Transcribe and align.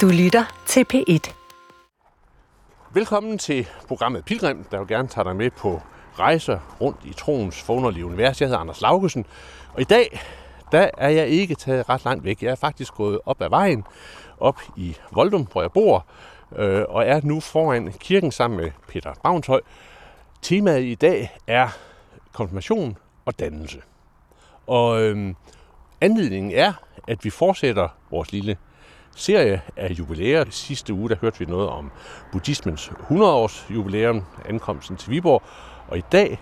Du 0.00 0.08
lytter 0.08 0.44
til 0.66 0.86
P1. 0.94 1.34
Velkommen 2.90 3.38
til 3.38 3.68
programmet 3.88 4.24
Pilgrim, 4.24 4.64
der 4.70 4.78
vil 4.78 4.88
gerne 4.88 5.08
tage 5.08 5.24
dig 5.24 5.36
med 5.36 5.50
på 5.50 5.80
rejser 6.18 6.58
rundt 6.80 6.98
i 7.04 7.12
troens 7.12 7.62
forunderlige 7.62 8.06
univers. 8.06 8.40
Jeg 8.40 8.48
hedder 8.48 8.60
Anders 8.60 8.80
Laugesen, 8.80 9.26
og 9.74 9.80
i 9.80 9.84
dag 9.84 10.20
der 10.72 10.90
er 10.98 11.08
jeg 11.08 11.28
ikke 11.28 11.54
taget 11.54 11.88
ret 11.88 12.04
langt 12.04 12.24
væk. 12.24 12.42
Jeg 12.42 12.50
er 12.50 12.54
faktisk 12.54 12.94
gået 12.94 13.20
op 13.26 13.42
ad 13.42 13.48
vejen, 13.48 13.84
op 14.40 14.60
i 14.76 14.96
Voldum, 15.12 15.46
hvor 15.52 15.60
jeg 15.60 15.72
bor, 15.72 16.06
øh, 16.56 16.84
og 16.88 17.06
er 17.06 17.20
nu 17.22 17.40
foran 17.40 17.92
kirken 17.92 18.32
sammen 18.32 18.60
med 18.60 18.70
Peter 18.88 19.14
Bavnshøj. 19.22 19.60
Temaet 20.42 20.84
i 20.84 20.94
dag 20.94 21.36
er 21.46 21.68
konfirmation 22.32 22.98
og 23.24 23.38
dannelse. 23.38 23.82
Og 24.66 25.02
øh, 25.02 25.34
anledningen 26.00 26.52
er, 26.52 26.72
at 27.08 27.24
vi 27.24 27.30
fortsætter 27.30 27.88
vores 28.10 28.32
lille 28.32 28.56
serie 29.16 29.60
af 29.76 29.90
jubilæer. 29.98 30.44
Sidste 30.50 30.94
uge 30.94 31.08
der 31.08 31.16
hørte 31.20 31.38
vi 31.38 31.44
noget 31.44 31.68
om 31.68 31.90
buddhismens 32.32 32.92
100-års 33.10 33.66
jubilæum, 33.70 34.22
ankomsten 34.48 34.96
til 34.96 35.10
Viborg. 35.10 35.42
Og 35.88 35.98
i 35.98 36.02
dag, 36.12 36.40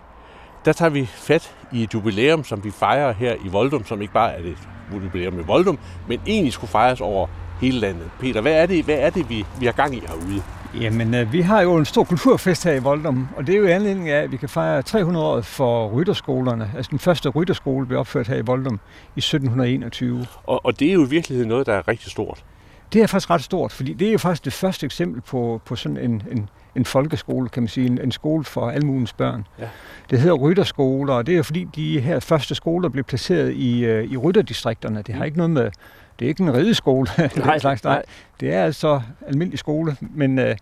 der 0.65 0.73
tager 0.73 0.89
vi 0.91 1.07
fat 1.07 1.57
i 1.73 1.83
et 1.83 1.95
jubilæum, 1.95 2.45
som 2.45 2.65
vi 2.65 2.71
fejrer 2.71 3.13
her 3.13 3.35
i 3.45 3.49
Voldum, 3.49 3.87
som 3.87 4.03
ikke 4.03 4.15
bare 4.15 4.33
er 4.33 4.39
et 4.39 4.59
jubilæum 4.93 5.39
i 5.39 5.43
Voldum, 5.43 5.79
men 6.09 6.21
egentlig 6.27 6.53
skulle 6.53 6.71
fejres 6.71 7.01
over 7.01 7.27
hele 7.61 7.79
landet. 7.79 8.11
Peter, 8.21 8.41
hvad 8.41 8.53
er 8.53 8.67
det, 8.67 8.85
hvad 8.85 8.99
er 8.99 9.11
det 9.11 9.29
vi, 9.29 9.47
vi 9.61 9.67
har 9.67 9.73
gang 9.73 9.97
i 9.97 10.01
herude? 10.01 10.43
Jamen, 10.81 11.15
øh, 11.15 11.33
vi 11.33 11.41
har 11.41 11.61
jo 11.61 11.77
en 11.77 11.85
stor 11.85 12.05
kulturfest 12.05 12.65
her 12.65 12.73
i 12.73 12.79
Voldum, 12.79 13.29
og 13.37 13.47
det 13.47 13.55
er 13.55 13.59
jo 13.59 13.67
i 13.67 13.71
anledning 13.71 14.09
af, 14.09 14.23
at 14.23 14.33
vi 14.33 14.37
kan 14.37 14.49
fejre 14.49 14.83
300 14.83 15.27
år 15.27 15.41
for 15.41 15.89
rytterskolerne. 15.89 16.71
Altså 16.77 16.91
den 16.91 16.99
første 16.99 17.29
rytterskole 17.29 17.87
blev 17.87 17.99
opført 17.99 18.29
her 18.29 18.37
i 18.37 18.43
Voldum 18.47 18.81
i 19.17 19.19
1721. 19.19 20.27
Og, 20.45 20.65
og 20.65 20.81
det 20.81 20.89
er 20.89 20.93
jo 20.93 21.07
i 21.07 21.09
virkeligheden 21.09 21.49
noget, 21.49 21.67
der 21.67 21.75
er 21.75 21.89
rigtig 21.89 22.11
stort. 22.11 22.45
Det 22.93 23.03
er 23.03 23.07
faktisk 23.07 23.31
ret 23.31 23.43
stort, 23.43 23.73
fordi 23.73 23.93
det 23.93 24.09
er 24.09 24.13
jo 24.13 24.19
faktisk 24.19 24.45
det 24.45 24.53
første 24.53 24.87
eksempel 24.87 25.21
på, 25.21 25.61
på 25.65 25.77
sådan 25.77 25.97
en, 25.97 26.23
en, 26.31 26.49
en 26.77 26.85
folkeskole, 26.85 27.49
kan 27.49 27.63
man 27.63 27.69
sige, 27.69 27.87
en, 27.87 28.01
en 28.01 28.13
skole 28.13 28.45
for 28.45 28.71
almuens 28.71 29.13
børn. 29.13 29.47
Ja. 29.59 29.69
Det 30.11 30.21
hedder 30.21 30.35
rytterskoler, 30.35 31.15
og 31.15 31.27
det 31.27 31.33
er 31.33 31.37
jo 31.37 31.43
fordi, 31.43 31.69
de 31.75 32.01
her 32.01 32.21
første 32.21 32.55
skoler 32.55 32.89
blev 32.89 33.05
placeret 33.05 33.53
i, 33.53 33.85
øh, 33.85 34.05
i 34.05 34.17
rytterdistrikterne. 34.17 35.03
Det 35.03 35.15
har 35.15 35.21
mm. 35.21 35.25
ikke 35.25 35.37
noget 35.37 35.51
med, 35.51 35.71
det 36.19 36.25
er 36.25 36.29
ikke 36.29 36.43
en 36.43 36.55
rideskole, 36.55 37.09
nej, 37.37 37.59
slags, 37.59 37.85
nej. 37.85 38.03
Det 38.41 38.55
er 38.55 38.65
altså 38.65 39.01
almindelig 39.27 39.59
skole, 39.59 39.97
men, 40.01 40.39
øh, 40.39 40.57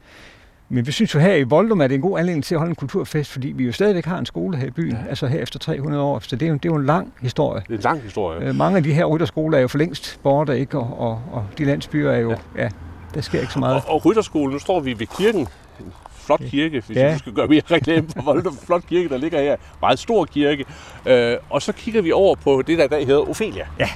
men 0.73 0.87
vi 0.87 0.93
synes 0.93 1.15
jo 1.15 1.21
her 1.21 1.35
i 1.35 1.43
Voldum, 1.43 1.81
at 1.81 1.91
det 1.91 1.95
er 1.95 1.99
en 1.99 2.03
god 2.03 2.19
anledning 2.19 2.45
til 2.45 2.55
at 2.55 2.59
holde 2.59 2.71
en 2.71 2.77
kulturfest, 2.77 3.33
fordi 3.33 3.49
vi 3.49 3.65
jo 3.65 3.73
stadigvæk 3.73 4.05
har 4.05 4.19
en 4.19 4.27
skole 4.27 4.57
her 4.57 4.67
i 4.67 4.71
byen, 4.71 4.93
ja. 4.93 5.09
altså 5.09 5.27
her 5.27 5.39
efter 5.41 5.59
300 5.59 6.03
år. 6.03 6.19
Så 6.19 6.37
det 6.37 6.47
er 6.47 6.51
jo, 6.51 6.55
det 6.55 6.65
er 6.65 6.69
jo 6.69 6.77
en 6.77 6.87
lang 6.87 7.13
historie. 7.21 7.63
Det 7.69 7.73
er 7.73 7.77
en 7.77 7.83
lang 7.83 8.03
historie. 8.03 8.49
Øh, 8.49 8.55
mange 8.55 8.77
af 8.77 8.83
de 8.83 8.93
her 8.93 9.05
rytterskoler 9.05 9.59
er 9.59 9.63
jo 9.63 9.69
for 9.69 9.79
længst 9.79 10.21
borte, 10.23 10.59
ikke? 10.59 10.79
Og, 10.79 11.01
og, 11.01 11.23
og 11.33 11.47
de 11.59 11.65
landsbyer 11.65 12.11
er 12.11 12.19
jo, 12.19 12.31
ja, 12.31 12.63
ja 12.63 12.69
der 13.15 13.21
sker 13.21 13.41
ikke 13.41 13.53
så 13.53 13.59
meget. 13.59 13.77
Og, 13.77 13.95
og 13.95 14.05
rytterskolen, 14.07 14.53
nu 14.53 14.59
står 14.59 14.81
vi 14.81 14.99
ved 14.99 15.07
kirken, 15.07 15.49
flot 16.13 16.41
kirke, 16.41 16.83
hvis 16.87 16.97
ja. 16.97 17.13
vi 17.13 17.19
skal 17.19 17.33
gøre 17.33 17.47
mere 17.47 17.63
reklame 17.71 18.09
for 18.17 18.23
Voldum. 18.23 18.57
Flot 18.57 18.87
kirke, 18.87 19.09
der 19.09 19.17
ligger 19.17 19.41
her. 19.41 19.57
Meget 19.81 19.99
stor 19.99 20.25
kirke. 20.25 20.65
Øh, 21.07 21.37
og 21.51 21.63
så 21.63 21.73
kigger 21.73 22.03
vi 22.03 22.13
over 22.13 22.35
på 22.35 22.63
det, 22.67 22.79
der 22.79 22.85
i 22.85 22.89
dag 22.89 23.07
hedder 23.07 23.29
Ophelia. 23.29 23.67
Ja. 23.79 23.89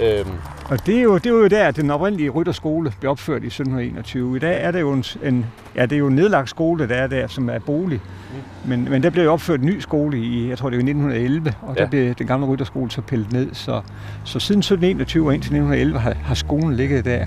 Øhm. 0.00 0.30
Og 0.70 0.86
det 0.86 0.98
er, 0.98 1.02
jo, 1.02 1.14
det 1.14 1.26
er 1.26 1.30
jo 1.30 1.46
der, 1.46 1.66
at 1.66 1.76
den 1.76 1.90
oprindelige 1.90 2.30
rytterskole 2.30 2.92
blev 3.00 3.10
opført 3.10 3.42
i 3.42 3.46
1721. 3.46 4.36
I 4.36 4.38
dag 4.38 4.62
er 4.62 4.70
det 4.70 4.80
jo 4.80 4.92
en, 4.92 5.04
en, 5.22 5.46
ja, 5.74 5.82
det 5.82 5.92
er 5.92 5.98
jo 5.98 6.06
en 6.06 6.14
nedlagt 6.14 6.50
skole, 6.50 6.88
der 6.88 6.94
er 6.94 7.06
der, 7.06 7.26
som 7.26 7.48
er 7.48 7.58
bolig. 7.58 8.00
Mm. 8.04 8.70
Men, 8.70 8.90
men 8.90 9.02
der 9.02 9.10
blev 9.10 9.24
jo 9.24 9.32
opført 9.32 9.60
en 9.60 9.66
ny 9.66 9.78
skole 9.78 10.18
i, 10.18 10.48
jeg 10.48 10.58
tror 10.58 10.70
det 10.70 10.76
var 10.76 10.82
1911, 10.82 11.54
og 11.62 11.76
ja. 11.76 11.82
der 11.82 11.90
blev 11.90 12.14
den 12.14 12.26
gamle 12.26 12.46
rytterskole 12.46 12.90
så 12.90 13.00
pillet 13.00 13.32
ned. 13.32 13.54
Så, 13.54 13.82
så 14.24 14.40
siden 14.40 14.58
1721 14.58 15.26
og 15.26 15.34
indtil 15.34 15.46
1911 15.46 15.98
har, 15.98 16.12
har 16.12 16.34
skolen 16.34 16.76
ligget 16.76 17.04
der. 17.04 17.18
Ja. 17.18 17.26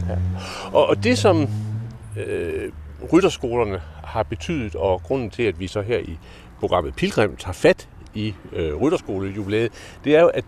Og, 0.74 0.90
og 0.90 1.04
det, 1.04 1.18
som 1.18 1.48
øh, 2.28 2.72
rytterskolerne 3.14 3.82
har 4.04 4.24
betydet, 4.24 4.76
og 4.76 5.02
grunden 5.04 5.30
til, 5.30 5.44
at 5.44 5.60
vi 5.60 5.68
så 5.68 5.82
her 5.82 5.98
i 5.98 6.20
programmet 6.60 6.96
Pilgrim 6.96 7.36
tager 7.36 7.54
fat 7.54 7.88
i 8.14 8.34
øh, 8.54 8.76
rytterskolejubilæet, 8.76 9.72
det 10.04 10.16
er 10.16 10.22
jo, 10.22 10.28
at 10.28 10.46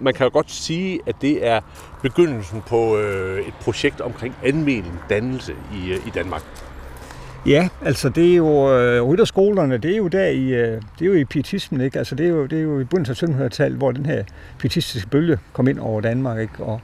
man 0.00 0.14
kan 0.14 0.24
jo 0.24 0.30
godt 0.32 0.50
sige, 0.50 1.00
at 1.06 1.16
det 1.20 1.46
er 1.46 1.60
begyndelsen 2.02 2.62
på 2.66 2.98
øh, 2.98 3.48
et 3.48 3.54
projekt 3.60 4.00
omkring 4.00 4.34
anmelden 4.44 4.92
dannelse 5.10 5.52
i, 5.52 5.90
øh, 5.92 6.06
i 6.06 6.10
Danmark. 6.14 6.42
Ja, 7.46 7.68
altså 7.82 8.08
det 8.08 8.32
er 8.32 8.36
jo 8.36 8.78
øh, 8.78 9.02
rytterskolerne, 9.02 9.78
det 9.78 9.92
er 9.92 9.96
jo 9.96 10.08
der 10.08 10.26
i, 10.26 10.44
øh, 10.44 10.82
det 10.98 11.02
er 11.02 11.06
jo 11.06 11.14
i 11.14 11.24
pietismen, 11.24 11.80
ikke? 11.80 11.98
Altså 11.98 12.14
det 12.14 12.26
er 12.26 12.30
jo, 12.30 12.46
det 12.46 12.58
er 12.58 12.62
jo 12.62 12.80
i 12.80 12.84
bunden 12.84 13.10
af 13.10 13.22
1700-tallet, 13.22 13.78
hvor 13.78 13.92
den 13.92 14.06
her 14.06 14.24
pietistiske 14.58 15.08
bølge 15.08 15.38
kom 15.52 15.68
ind 15.68 15.78
over 15.78 16.00
Danmark, 16.00 16.40
ikke? 16.40 16.64
Og, 16.64 16.80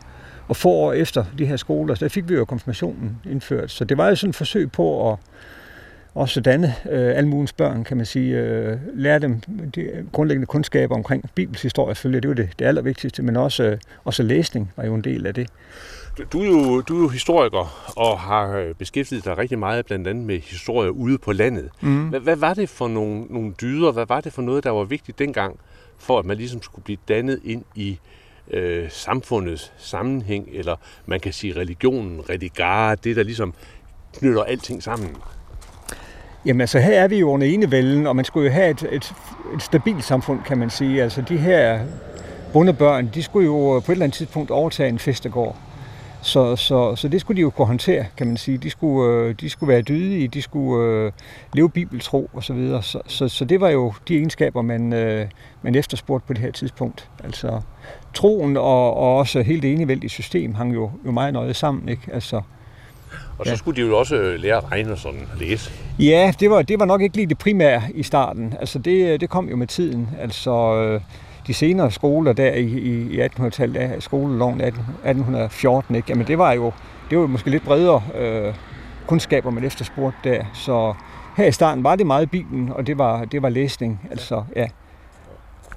og 0.48 0.56
få 0.56 0.68
år 0.68 0.92
efter 0.92 1.24
de 1.38 1.46
her 1.46 1.56
skoler, 1.56 1.94
der 1.94 2.08
fik 2.08 2.28
vi 2.28 2.34
jo 2.34 2.44
konfirmationen 2.44 3.16
indført. 3.30 3.70
Så 3.70 3.84
det 3.84 3.98
var 3.98 4.08
jo 4.08 4.16
sådan 4.16 4.30
et 4.30 4.36
forsøg 4.36 4.72
på 4.72 5.12
at 5.12 5.18
også 6.14 6.40
danne 6.40 6.74
øh, 6.90 7.16
almuens 7.16 7.52
børn, 7.52 7.84
kan 7.84 7.96
man 7.96 8.06
sige, 8.06 8.38
øh, 8.38 8.78
lære 8.94 9.18
dem 9.18 9.40
de 9.74 10.06
grundlæggende 10.12 10.46
kundskaber 10.46 10.94
omkring 10.94 11.30
Bibels 11.34 11.62
historie, 11.62 11.94
selvfølgelig, 11.94 12.22
det 12.22 12.28
er 12.28 12.42
jo 12.42 12.48
det, 12.48 12.58
det 12.58 12.64
allervigtigste, 12.64 13.22
men 13.22 13.36
også, 13.36 13.64
øh, 13.64 13.78
også 14.04 14.22
læsning 14.22 14.72
var 14.76 14.84
jo 14.84 14.94
en 14.94 15.04
del 15.04 15.26
af 15.26 15.34
det. 15.34 15.48
Du 16.32 16.42
er, 16.42 16.46
jo, 16.46 16.80
du 16.80 16.96
er 16.98 17.02
jo 17.02 17.08
historiker 17.08 17.92
og 17.96 18.18
har 18.18 18.56
øh, 18.56 18.74
beskæftiget 18.74 19.24
dig 19.24 19.38
rigtig 19.38 19.58
meget 19.58 19.86
blandt 19.86 20.08
andet 20.08 20.24
med 20.24 20.38
historie 20.38 20.92
ude 20.92 21.18
på 21.18 21.32
landet. 21.32 21.70
Mm. 21.80 22.08
Hvad, 22.08 22.20
hvad 22.20 22.36
var 22.36 22.54
det 22.54 22.68
for 22.68 22.88
nogle, 22.88 23.24
nogle 23.30 23.52
dyder, 23.60 23.92
hvad 23.92 24.06
var 24.08 24.20
det 24.20 24.32
for 24.32 24.42
noget, 24.42 24.64
der 24.64 24.70
var 24.70 24.84
vigtigt 24.84 25.18
dengang, 25.18 25.58
for 25.98 26.18
at 26.18 26.24
man 26.24 26.36
ligesom 26.36 26.62
skulle 26.62 26.84
blive 26.84 26.98
dannet 27.08 27.40
ind 27.44 27.64
i 27.74 27.98
øh, 28.50 28.90
samfundets 28.90 29.72
sammenhæng, 29.78 30.48
eller 30.52 30.76
man 31.06 31.20
kan 31.20 31.32
sige 31.32 31.56
religionen, 31.56 32.20
religare, 32.30 32.96
det 33.04 33.16
der 33.16 33.22
ligesom 33.22 33.54
knytter 34.18 34.42
alting 34.42 34.82
sammen? 34.82 35.16
Jamen 36.46 36.60
altså, 36.60 36.78
her 36.78 37.00
er 37.00 37.08
vi 37.08 37.18
jo 37.18 37.30
under 37.30 37.46
enevælden, 37.46 38.06
og 38.06 38.16
man 38.16 38.24
skulle 38.24 38.48
jo 38.48 38.52
have 38.52 38.70
et, 38.70 38.82
et, 38.82 39.14
et 39.54 39.62
stabilt 39.62 40.04
samfund, 40.04 40.40
kan 40.46 40.58
man 40.58 40.70
sige. 40.70 41.02
Altså, 41.02 41.22
de 41.22 41.36
her 41.36 41.80
bondebørn, 42.52 43.10
de 43.14 43.22
skulle 43.22 43.46
jo 43.46 43.82
på 43.86 43.92
et 43.92 43.94
eller 43.94 44.04
andet 44.04 44.16
tidspunkt 44.16 44.50
overtage 44.50 44.88
en 44.88 44.98
festegård. 44.98 45.56
Så, 46.22 46.56
så, 46.56 46.96
så 46.96 47.08
det 47.08 47.20
skulle 47.20 47.36
de 47.36 47.40
jo 47.40 47.50
kunne 47.50 47.66
håndtere, 47.66 48.04
kan 48.16 48.26
man 48.26 48.36
sige. 48.36 48.58
De 48.58 48.70
skulle, 48.70 49.12
øh, 49.12 49.34
de 49.40 49.50
skulle 49.50 49.68
være 49.72 49.82
dydige, 49.82 50.28
de 50.28 50.42
skulle 50.42 50.88
øh, 50.88 51.12
leve 51.54 51.70
bibeltro 51.70 52.30
osv. 52.34 52.42
Så, 52.42 52.52
videre. 52.52 52.82
så, 52.82 53.00
så, 53.06 53.28
så 53.28 53.44
det 53.44 53.60
var 53.60 53.68
jo 53.68 53.92
de 54.08 54.16
egenskaber, 54.16 54.62
man, 54.62 54.92
øh, 54.92 55.26
man 55.62 55.74
efterspurgte 55.74 56.26
på 56.26 56.32
det 56.32 56.42
her 56.42 56.50
tidspunkt. 56.50 57.08
Altså 57.24 57.60
troen 58.14 58.56
og, 58.56 58.94
og 58.96 59.16
også 59.16 59.42
helt 59.42 59.62
det 59.62 59.72
enevældige 59.72 60.10
system 60.10 60.54
hang 60.54 60.74
jo, 60.74 60.90
jo 61.06 61.10
meget 61.10 61.32
nøje 61.32 61.54
sammen. 61.54 61.88
Ikke? 61.88 62.02
Altså, 62.12 62.40
og 63.38 63.46
så 63.46 63.50
ja. 63.50 63.56
skulle 63.56 63.82
de 63.82 63.88
jo 63.88 63.98
også 63.98 64.16
øh, 64.16 64.40
lære 64.40 64.56
at 64.56 64.72
regne 64.72 64.92
og 64.92 64.98
sådan 64.98 65.26
læse. 65.40 65.70
Ja, 65.98 66.32
det 66.40 66.50
var, 66.50 66.62
det 66.62 66.78
var 66.78 66.84
nok 66.84 67.02
ikke 67.02 67.16
lige 67.16 67.26
det 67.26 67.38
primære 67.38 67.82
i 67.94 68.02
starten. 68.02 68.54
Altså 68.60 68.78
det, 68.78 69.20
det 69.20 69.30
kom 69.30 69.48
jo 69.48 69.56
med 69.56 69.66
tiden. 69.66 70.08
Altså 70.20 70.74
øh, 70.74 71.00
de 71.46 71.54
senere 71.54 71.90
skoler 71.90 72.32
der 72.32 72.52
i, 72.52 72.66
i 72.78 73.20
1800-tallet, 73.20 74.02
skoleloven 74.02 74.60
1814, 74.60 75.94
ikke? 75.94 76.06
Jamen 76.08 76.26
det 76.26 76.38
var 76.38 76.52
jo 76.52 76.72
det 77.10 77.18
var 77.18 77.26
måske 77.26 77.50
lidt 77.50 77.64
bredere 77.64 78.02
øh, 78.14 78.54
kundskaber, 79.06 79.50
man 79.50 79.64
efterspurgte 79.64 80.30
der. 80.30 80.44
Så 80.54 80.94
her 81.36 81.46
i 81.46 81.52
starten 81.52 81.84
var 81.84 81.96
det 81.96 82.06
meget 82.06 82.30
Bibelen, 82.30 82.72
og 82.72 82.86
det 82.86 82.98
var, 82.98 83.24
det 83.24 83.42
var 83.42 83.48
læsning. 83.48 84.08
Altså, 84.10 84.44
ja. 84.56 84.68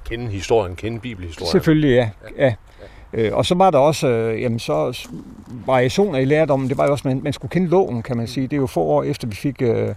Kende 0.10 0.28
historien, 0.28 0.76
kende 0.76 1.00
bibelhistorien. 1.00 1.52
Selvfølgelig, 1.52 1.90
ja. 1.90 2.10
ja. 2.38 2.46
ja. 2.46 2.54
Øh, 3.14 3.36
og 3.36 3.46
så 3.46 3.56
var 3.56 3.70
der 3.70 3.78
også 3.78 4.08
øh, 4.08 4.42
jamen, 4.42 4.60
så 4.60 5.08
variationer 5.66 6.20
i 6.20 6.26
lærdommen. 6.26 6.70
Det 6.70 6.78
var 6.78 6.86
jo 6.86 6.92
også, 6.92 7.10
at 7.10 7.16
man, 7.16 7.24
man 7.24 7.34
skulle 7.34 7.52
kende 7.52 7.68
loven, 7.68 8.04
kan 8.04 8.18
man 8.18 8.28
sige. 8.28 8.48
Det 8.48 8.54
er 8.54 8.62
jo 8.62 8.68
få 8.68 8.82
år 8.82 9.04
efter, 9.04 9.28
vi 9.28 9.36
fik, 9.36 9.62
øh, 9.62 9.96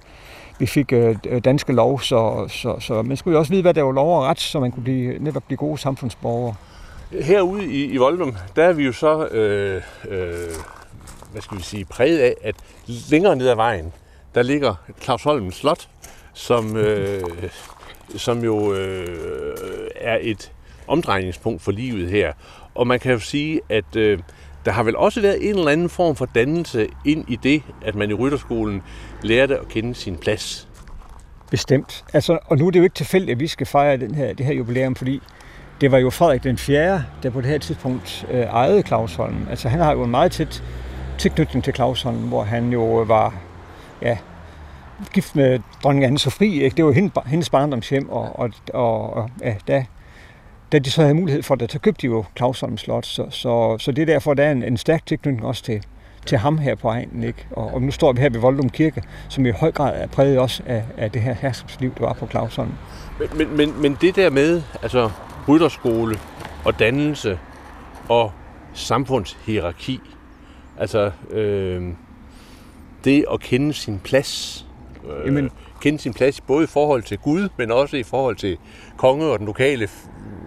vi 0.58 0.66
fik 0.66 0.92
øh, 0.92 1.16
øh, 1.28 1.44
danske 1.44 1.72
lov, 1.72 2.00
så, 2.00 2.48
så, 2.48 2.76
så 2.80 3.02
man 3.02 3.16
skulle 3.16 3.34
jo 3.34 3.38
også 3.38 3.52
vide, 3.52 3.62
hvad 3.62 3.74
der 3.74 3.82
var 3.82 3.92
lov 3.92 4.16
og 4.16 4.22
ret, 4.22 4.40
så 4.40 4.60
man 4.60 4.72
kunne 4.72 4.82
blive, 4.82 5.18
netop 5.18 5.42
blive 5.46 5.56
gode 5.56 5.78
samfundsborgere. 5.78 6.54
Herude 7.22 7.66
i, 7.66 7.84
i 7.84 7.96
Voldum, 7.96 8.36
der 8.56 8.64
er 8.64 8.72
vi 8.72 8.84
jo 8.84 8.92
så, 8.92 9.26
øh, 9.26 9.82
øh, 10.08 10.32
hvad 11.32 11.42
skal 11.42 11.58
vi 11.58 11.62
sige, 11.62 11.84
præget 11.84 12.18
af, 12.18 12.34
at 12.42 12.54
længere 13.10 13.36
ned 13.36 13.48
ad 13.48 13.56
vejen, 13.56 13.92
der 14.34 14.42
ligger 14.42 14.74
Claus 15.02 15.22
Holm 15.22 15.52
Slot, 15.52 15.88
som, 16.32 16.76
øh, 16.76 17.22
som 18.16 18.44
jo 18.44 18.72
øh, 18.74 19.88
er 19.96 20.18
et 20.20 20.52
omdrejningspunkt 20.86 21.62
for 21.62 21.72
livet 21.72 22.10
her. 22.10 22.32
Og 22.74 22.86
man 22.86 23.00
kan 23.00 23.12
jo 23.12 23.18
sige, 23.18 23.60
at 23.68 23.96
øh, 23.96 24.18
der 24.64 24.72
har 24.72 24.82
vel 24.82 24.96
også 24.96 25.20
været 25.20 25.48
en 25.48 25.58
eller 25.58 25.70
anden 25.70 25.88
form 25.88 26.16
for 26.16 26.26
dannelse 26.26 26.88
ind 27.04 27.24
i 27.28 27.36
det, 27.36 27.62
at 27.82 27.94
man 27.94 28.10
i 28.10 28.14
rytterskolen 28.14 28.82
lærte 29.22 29.58
at 29.58 29.68
kende 29.68 29.94
sin 29.94 30.16
plads. 30.16 30.68
Bestemt. 31.50 32.04
Altså, 32.12 32.38
og 32.46 32.58
nu 32.58 32.66
er 32.66 32.70
det 32.70 32.78
jo 32.78 32.84
ikke 32.84 32.94
tilfældigt, 32.94 33.36
at 33.36 33.40
vi 33.40 33.46
skal 33.46 33.66
fejre 33.66 33.96
den 33.96 34.14
her, 34.14 34.32
det 34.32 34.46
her 34.46 34.54
jubilæum, 34.54 34.94
fordi 34.94 35.20
det 35.80 35.92
var 35.92 35.98
jo 35.98 36.10
Frederik 36.10 36.42
den 36.42 36.58
4., 36.58 37.04
der 37.22 37.30
på 37.30 37.40
det 37.40 37.50
her 37.50 37.58
tidspunkt 37.58 38.26
øh, 38.30 38.40
ejede 38.40 38.82
Clausholm. 38.82 39.46
Altså 39.50 39.68
han 39.68 39.80
har 39.80 39.92
jo 39.92 40.02
en 40.04 40.10
meget 40.10 40.32
tæt 40.32 40.62
tilknytning 41.18 41.64
til 41.64 41.74
Clausholm, 41.74 42.18
hvor 42.18 42.42
han 42.42 42.72
jo 42.72 43.02
øh, 43.02 43.08
var 43.08 43.34
ja, 44.02 44.18
gift 45.12 45.36
med 45.36 45.60
dronning 45.82 46.04
Anne 46.04 46.18
Sofie. 46.18 46.62
Ikke? 46.62 46.76
Det 46.76 46.84
var 46.84 46.92
hendes, 46.92 47.12
hendes 47.26 47.50
barndomshjem, 47.50 48.08
og, 48.08 48.38
og, 48.38 48.50
og, 48.74 49.14
og 49.14 49.30
ja, 49.42 49.54
da 49.68 49.84
da 50.72 50.78
de 50.78 50.90
så 50.90 51.02
havde 51.02 51.14
mulighed 51.14 51.42
for 51.42 51.54
det, 51.54 51.72
så 51.72 51.78
købte 51.78 52.02
de 52.02 52.06
jo 52.06 52.24
Clausholm 52.36 52.78
Slot. 52.78 53.06
Så, 53.06 53.26
så, 53.30 53.78
så 53.78 53.92
det 53.92 54.02
er 54.02 54.06
derfor, 54.06 54.34
der 54.34 54.44
er 54.44 54.52
en, 54.52 54.62
en 54.62 54.76
stærk 54.76 55.06
tilknytning 55.06 55.46
også 55.46 55.62
til, 55.62 55.82
til 56.26 56.38
ham 56.38 56.58
her 56.58 56.74
på 56.74 56.88
egnen. 56.88 57.22
Ikke? 57.22 57.46
Og, 57.50 57.74
og 57.74 57.82
nu 57.82 57.90
står 57.90 58.12
vi 58.12 58.20
her 58.20 58.30
ved 58.30 58.40
Voldum 58.40 58.68
Kirke, 58.68 59.02
som 59.28 59.46
i 59.46 59.50
høj 59.50 59.72
grad 59.72 60.02
er 60.02 60.06
præget 60.06 60.38
også 60.38 60.62
af, 60.66 60.84
af 60.96 61.10
det 61.10 61.22
her 61.22 61.34
herskabsliv, 61.34 61.94
der 61.94 62.00
var 62.00 62.12
på 62.12 62.26
Clausholm. 62.26 62.72
Men, 63.18 63.28
men, 63.38 63.56
men, 63.56 63.82
men 63.82 63.98
det 64.00 64.16
der 64.16 64.30
med, 64.30 64.62
altså 64.82 65.10
rytterskole 65.48 66.16
og 66.64 66.78
dannelse 66.78 67.38
og 68.08 68.32
samfundshierarki, 68.72 70.00
altså 70.78 71.10
øh, 71.30 71.88
det 73.04 73.24
at 73.32 73.40
kende 73.40 73.72
sin 73.72 73.98
plads, 73.98 74.66
øh, 75.10 75.26
Jamen. 75.26 75.50
kende 75.80 75.98
sin 75.98 76.14
plads 76.14 76.40
både 76.40 76.64
i 76.64 76.66
forhold 76.66 77.02
til 77.02 77.18
Gud, 77.18 77.48
men 77.56 77.70
også 77.70 77.96
i 77.96 78.02
forhold 78.02 78.36
til 78.36 78.58
konge 78.96 79.26
og 79.26 79.38
den 79.38 79.46
lokale 79.46 79.88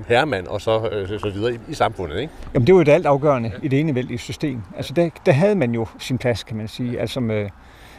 herremand 0.07 0.47
og 0.47 0.61
så, 0.61 0.89
øh, 0.89 1.19
så 1.19 1.29
videre 1.29 1.53
i, 1.53 1.59
i 1.69 1.73
samfundet. 1.73 2.19
Ikke? 2.19 2.33
Jamen 2.53 2.67
det 2.67 2.75
var 2.75 2.79
jo 2.79 2.83
det 2.83 2.91
alt 2.91 3.05
afgørende 3.05 3.51
ja. 3.53 3.65
i 3.65 3.67
det 3.67 3.79
enevældige 3.79 4.17
system. 4.17 4.61
Altså 4.77 4.93
der, 4.93 5.09
der 5.25 5.31
havde 5.31 5.55
man 5.55 5.71
jo 5.71 5.87
sin 5.99 6.17
plads, 6.17 6.43
kan 6.43 6.57
man 6.57 6.67
sige. 6.67 6.99
Altså 6.99 7.19
med, 7.19 7.49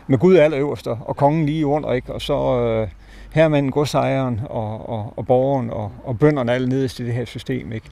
med 0.06 0.18
Gud 0.18 0.36
allerøverst 0.36 0.86
og 0.86 1.16
kongen 1.16 1.46
lige 1.46 1.66
under, 1.66 1.92
ikke? 1.92 2.12
og 2.12 2.22
så 2.22 2.60
øh, 2.60 2.88
herremanden, 3.32 3.72
godsejeren 3.72 4.40
og, 4.50 4.88
og, 4.88 5.12
og 5.16 5.26
borgeren 5.26 5.70
og, 5.70 5.92
og 6.04 6.18
bønderne 6.18 6.52
alle 6.52 6.68
nederst 6.68 7.00
i 7.00 7.06
det 7.06 7.14
her 7.14 7.24
system. 7.24 7.72
Ikke? 7.72 7.90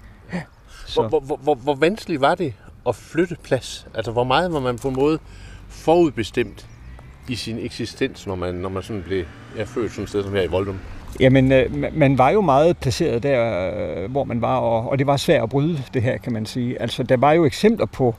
Så. 0.86 1.02
Hvor, 1.02 1.20
hvor, 1.20 1.36
hvor, 1.36 1.54
hvor 1.54 1.74
vanskeligt 1.74 2.20
var 2.20 2.34
det 2.34 2.54
at 2.86 2.96
flytte 2.96 3.36
plads? 3.42 3.86
Altså 3.94 4.12
hvor 4.12 4.24
meget 4.24 4.52
var 4.52 4.60
man 4.60 4.78
på 4.78 4.88
en 4.88 4.94
måde 4.94 5.18
forudbestemt 5.68 6.66
i 7.28 7.34
sin 7.34 7.58
eksistens, 7.58 8.26
når 8.26 8.34
man, 8.34 8.54
når 8.54 8.68
man 8.68 8.82
sådan 8.82 9.02
blev 9.02 9.24
ja, 9.56 9.62
født 9.62 9.90
sådan 9.90 10.02
et 10.02 10.08
sted 10.08 10.22
som 10.22 10.32
her 10.32 10.42
i 10.42 10.46
Voldum? 10.46 10.78
Jamen, 11.20 11.52
øh, 11.52 11.84
man 11.94 12.18
var 12.18 12.30
jo 12.30 12.40
meget 12.40 12.76
placeret 12.76 13.22
der, 13.22 13.70
øh, 13.74 14.10
hvor 14.10 14.24
man 14.24 14.40
var, 14.40 14.58
og, 14.58 14.98
det 14.98 15.06
var 15.06 15.16
svært 15.16 15.42
at 15.42 15.48
bryde 15.48 15.82
det 15.94 16.02
her, 16.02 16.18
kan 16.18 16.32
man 16.32 16.46
sige. 16.46 16.82
Altså, 16.82 17.02
der 17.02 17.16
var 17.16 17.32
jo 17.32 17.44
eksempler 17.44 17.86
på, 17.86 18.14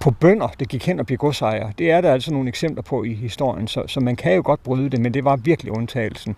på 0.00 0.10
bønder, 0.10 0.48
der 0.60 0.64
gik 0.64 0.86
hen 0.86 1.00
og 1.00 1.06
blev 1.06 1.18
godsejere. 1.18 1.72
Det 1.78 1.90
er 1.90 2.00
der 2.00 2.12
altså 2.12 2.32
nogle 2.32 2.48
eksempler 2.48 2.82
på 2.82 3.04
i 3.04 3.14
historien, 3.14 3.68
så, 3.68 3.82
så 3.86 4.00
man 4.00 4.16
kan 4.16 4.34
jo 4.34 4.42
godt 4.44 4.62
bryde 4.62 4.90
det, 4.90 5.00
men 5.00 5.14
det 5.14 5.24
var 5.24 5.36
virkelig 5.36 5.72
undtagelsen. 5.72 6.36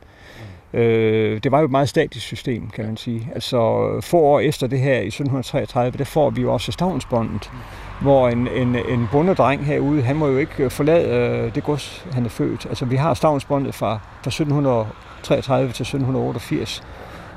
Mm. 0.72 0.78
Øh, 0.78 1.40
det 1.42 1.52
var 1.52 1.58
jo 1.58 1.64
et 1.64 1.70
meget 1.70 1.88
statisk 1.88 2.26
system, 2.26 2.70
kan 2.70 2.84
man 2.84 2.96
sige. 2.96 3.30
Altså 3.34 3.56
få 4.00 4.20
år 4.20 4.40
efter 4.40 4.66
det 4.66 4.80
her 4.80 4.94
i 4.94 5.06
1733, 5.06 5.98
der 5.98 6.04
får 6.04 6.30
vi 6.30 6.42
jo 6.42 6.52
også 6.52 6.72
stavnsbåndet, 6.72 7.50
mm. 7.52 7.58
hvor 8.02 8.28
en, 8.28 8.48
en, 8.48 8.76
en 8.76 9.08
bundedreng 9.12 9.66
herude, 9.66 10.02
han 10.02 10.16
må 10.16 10.26
jo 10.26 10.38
ikke 10.38 10.70
forlade 10.70 11.08
øh, 11.08 11.54
det 11.54 11.64
gods, 11.64 12.06
han 12.12 12.24
er 12.24 12.28
født. 12.28 12.66
Altså 12.68 12.84
vi 12.84 12.96
har 12.96 13.14
stavnsbåndet 13.14 13.74
fra, 13.74 13.98
fra 14.22 14.28
1700 14.28 14.86
1733 15.32 15.72
til 15.72 15.82
1788. 15.82 16.82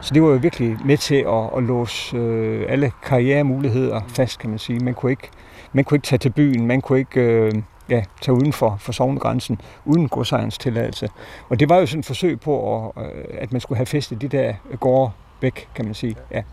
Så 0.01 0.13
det 0.13 0.24
var 0.24 0.30
jo 0.30 0.36
virkelig 0.36 0.77
med 0.86 0.97
til 0.97 1.15
at, 1.15 1.57
at 1.57 1.63
låse 1.63 2.18
øh, 2.18 2.65
alle 2.69 2.91
karrieremuligheder 3.03 4.01
fast, 4.07 4.39
kan 4.39 4.50
man 4.50 4.59
sige. 4.59 4.80
Man 4.80 4.94
kunne 4.94 5.12
ikke, 5.12 5.30
man 5.74 5.83
kunne 5.83 5.95
ikke 5.95 6.06
tage 6.06 6.19
til 6.19 6.30
byen, 6.30 6.68
man 6.68 6.81
kunne 6.81 7.00
ikke 7.00 7.21
øh, 7.21 7.53
ja, 7.89 8.03
tage 8.21 8.36
uden 8.36 8.53
for, 8.53 8.77
for 8.80 8.91
sovnegrænsen, 8.91 9.62
uden 9.86 10.09
godsejernes 10.09 10.57
tilladelse. 10.57 11.09
Og 11.50 11.59
det 11.59 11.69
var 11.69 11.77
jo 11.77 11.86
sådan 11.86 12.00
et 12.00 12.06
forsøg 12.06 12.39
på, 12.39 12.88
at, 12.89 13.03
øh, 13.06 13.24
at 13.31 13.51
man 13.51 13.62
skulle 13.62 13.77
have 13.77 13.86
festet 13.86 14.21
de 14.21 14.27
der 14.27 14.53
gårde 14.80 15.12
væk, 15.42 15.68
kan 15.75 15.85
man 15.85 15.94
sige. 15.94 16.15
Ja. 16.31 16.44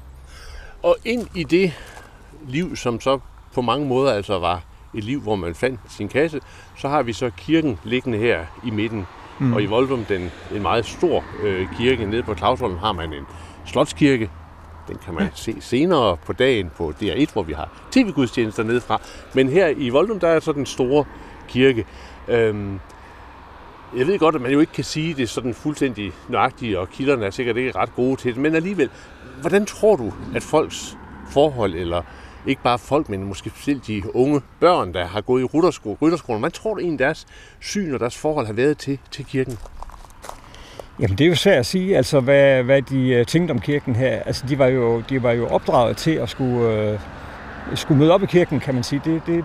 Og 0.82 0.96
ind 1.04 1.28
i 1.34 1.44
det 1.44 1.72
liv, 2.48 2.76
som 2.76 3.00
så 3.00 3.18
på 3.54 3.60
mange 3.62 3.86
måder 3.86 4.12
altså 4.12 4.38
var 4.38 4.62
et 4.94 5.04
liv, 5.04 5.20
hvor 5.20 5.36
man 5.36 5.54
fandt 5.54 5.80
sin 5.88 6.08
kasse, 6.08 6.40
så 6.76 6.88
har 6.88 7.02
vi 7.02 7.12
så 7.12 7.30
kirken 7.36 7.78
liggende 7.84 8.18
her 8.18 8.44
i 8.66 8.70
midten 8.70 9.06
Mm. 9.38 9.52
Og 9.52 9.62
i 9.62 9.66
Voldum, 9.66 10.04
den, 10.04 10.30
en 10.54 10.62
meget 10.62 10.86
stor 10.86 11.24
øh, 11.42 11.68
kirke, 11.78 12.06
nede 12.06 12.22
på 12.22 12.34
Clausholm, 12.34 12.76
har 12.76 12.92
man 12.92 13.12
en 13.12 13.24
slotskirke. 13.64 14.30
Den 14.88 14.96
kan 15.04 15.14
man 15.14 15.22
ja. 15.22 15.28
se 15.34 15.56
senere 15.60 16.16
på 16.16 16.32
dagen 16.32 16.70
på 16.76 16.92
DR1, 17.02 17.32
hvor 17.32 17.42
vi 17.42 17.52
har 17.52 17.68
tv-gudstjenester 17.90 18.62
nede 18.62 18.80
fra. 18.80 19.00
Men 19.34 19.48
her 19.48 19.68
i 19.76 19.88
Voldum, 19.88 20.20
der 20.20 20.28
er 20.28 20.40
så 20.40 20.52
den 20.52 20.66
store 20.66 21.04
kirke. 21.48 21.86
Øhm, 22.28 22.80
jeg 23.96 24.06
ved 24.06 24.18
godt, 24.18 24.34
at 24.34 24.40
man 24.40 24.50
jo 24.50 24.60
ikke 24.60 24.72
kan 24.72 24.84
sige 24.84 25.14
det 25.14 25.28
sådan 25.28 25.54
fuldstændig 25.54 26.12
nøjagtigt, 26.28 26.76
og 26.76 26.90
kilderne 26.90 27.26
er 27.26 27.30
sikkert 27.30 27.56
ikke 27.56 27.78
ret 27.78 27.94
gode 27.94 28.16
til 28.16 28.34
det, 28.34 28.42
men 28.42 28.54
alligevel, 28.54 28.90
hvordan 29.40 29.66
tror 29.66 29.96
du, 29.96 30.12
at 30.34 30.42
folks 30.42 30.96
forhold 31.30 31.74
eller 31.74 32.02
ikke 32.46 32.62
bare 32.62 32.78
folk, 32.78 33.08
men 33.08 33.24
måske 33.24 33.50
specielt 33.50 33.86
de 33.86 34.02
unge 34.14 34.40
børn, 34.60 34.94
der 34.94 35.06
har 35.06 35.20
gået 35.20 35.42
i 35.42 35.44
rytterskolen. 35.44 35.98
rytterskolen. 36.02 36.42
Man 36.42 36.50
tror, 36.50 36.74
det 36.74 36.82
egentlig 36.82 36.98
deres 36.98 37.26
syn 37.60 37.94
og 37.94 38.00
deres 38.00 38.16
forhold 38.16 38.46
har 38.46 38.52
været 38.52 38.78
til, 38.78 38.98
til 39.10 39.24
kirken? 39.24 39.58
Jamen 41.00 41.18
det 41.18 41.24
er 41.24 41.28
jo 41.28 41.34
svært 41.34 41.58
at 41.58 41.66
sige, 41.66 41.96
altså 41.96 42.20
hvad, 42.20 42.62
hvad 42.62 42.82
de 42.82 43.08
øh, 43.08 43.26
tænkte 43.26 43.52
om 43.52 43.60
kirken 43.60 43.96
her. 43.96 44.22
Altså 44.22 44.46
de 44.48 44.58
var 44.58 44.66
jo, 44.66 45.00
de 45.00 45.22
var 45.22 45.32
jo 45.32 45.46
opdraget 45.46 45.96
til 45.96 46.10
at 46.10 46.28
skulle, 46.28 46.72
øh, 46.72 46.98
skulle 47.74 47.98
møde 47.98 48.12
op 48.12 48.22
i 48.22 48.26
kirken, 48.26 48.60
kan 48.60 48.74
man 48.74 48.82
sige. 48.82 49.00
Det, 49.04 49.22
det, 49.26 49.44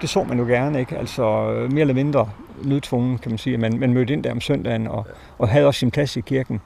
det 0.00 0.08
så 0.08 0.24
man 0.24 0.38
jo 0.38 0.44
gerne, 0.44 0.80
ikke? 0.80 0.98
Altså 0.98 1.22
mere 1.70 1.80
eller 1.80 1.94
mindre 1.94 2.28
nødtvungen, 2.62 3.18
kan 3.18 3.30
man 3.30 3.38
sige. 3.38 3.58
Man, 3.58 3.78
man 3.78 3.92
mødte 3.92 4.12
ind 4.12 4.24
der 4.24 4.32
om 4.32 4.40
søndagen 4.40 4.86
og, 4.86 5.06
og 5.38 5.48
havde 5.48 5.66
også 5.66 5.78
sin 5.78 5.90
plads 5.90 6.16
i 6.16 6.20
kirken. 6.20 6.60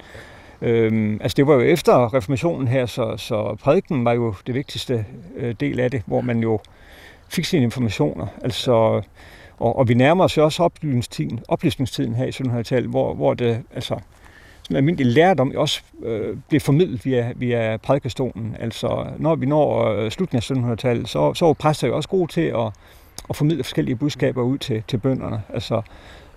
Øhm, 0.62 1.18
altså 1.22 1.36
det 1.36 1.46
var 1.46 1.54
jo 1.54 1.60
efter 1.60 2.14
reformationen 2.14 2.68
her, 2.68 2.86
så, 2.86 3.16
så 3.16 3.56
prædiken 3.62 4.04
var 4.04 4.12
jo 4.12 4.34
det 4.46 4.54
vigtigste 4.54 5.04
øh, 5.36 5.54
del 5.60 5.80
af 5.80 5.90
det, 5.90 6.02
hvor 6.06 6.20
man 6.20 6.38
jo 6.38 6.60
fik 7.28 7.44
sine 7.44 7.62
informationer. 7.62 8.26
Altså, 8.42 8.72
og, 9.58 9.78
og 9.78 9.88
vi 9.88 9.94
nærmer 9.94 10.24
os 10.24 10.36
jo 10.36 10.44
også 10.44 10.62
oplysningstiden, 10.62 11.40
oplysningstiden 11.48 12.14
her 12.14 12.24
i 12.24 12.30
1700-tallet, 12.30 12.90
hvor, 12.90 13.14
hvor 13.14 13.34
det 13.34 13.62
altså, 13.74 13.98
sådan 14.62 14.76
almindelig 14.76 15.12
lærdom 15.12 15.52
også 15.56 15.80
øh, 16.02 16.36
bliver 16.48 16.60
formidlet 16.60 17.04
via, 17.04 17.32
via 17.36 17.76
prædikestolen. 17.76 18.56
Altså 18.60 19.06
når 19.18 19.34
vi 19.34 19.46
når 19.46 19.84
øh, 19.84 20.10
slutningen 20.10 20.66
af 20.68 20.72
1700-tallet, 20.72 21.08
så, 21.08 21.34
så 21.34 21.46
er 21.46 21.52
præster 21.52 21.88
jo 21.88 21.96
også 21.96 22.08
gode 22.08 22.32
til 22.32 22.40
at, 22.40 22.66
at 23.30 23.36
formidle 23.36 23.64
forskellige 23.64 23.96
budskaber 23.96 24.42
ud 24.42 24.58
til, 24.58 24.82
til 24.88 24.98
bønderne. 24.98 25.42
Altså, 25.48 25.82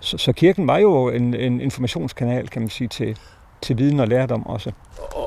så, 0.00 0.18
så 0.18 0.32
kirken 0.32 0.66
var 0.66 0.78
jo 0.78 1.08
en, 1.08 1.34
en 1.34 1.60
informationskanal, 1.60 2.48
kan 2.48 2.62
man 2.62 2.68
sige, 2.68 2.88
til, 2.88 3.18
til 3.64 3.78
viden 3.78 4.00
og 4.00 4.08
lærdom 4.08 4.46
også. 4.46 4.72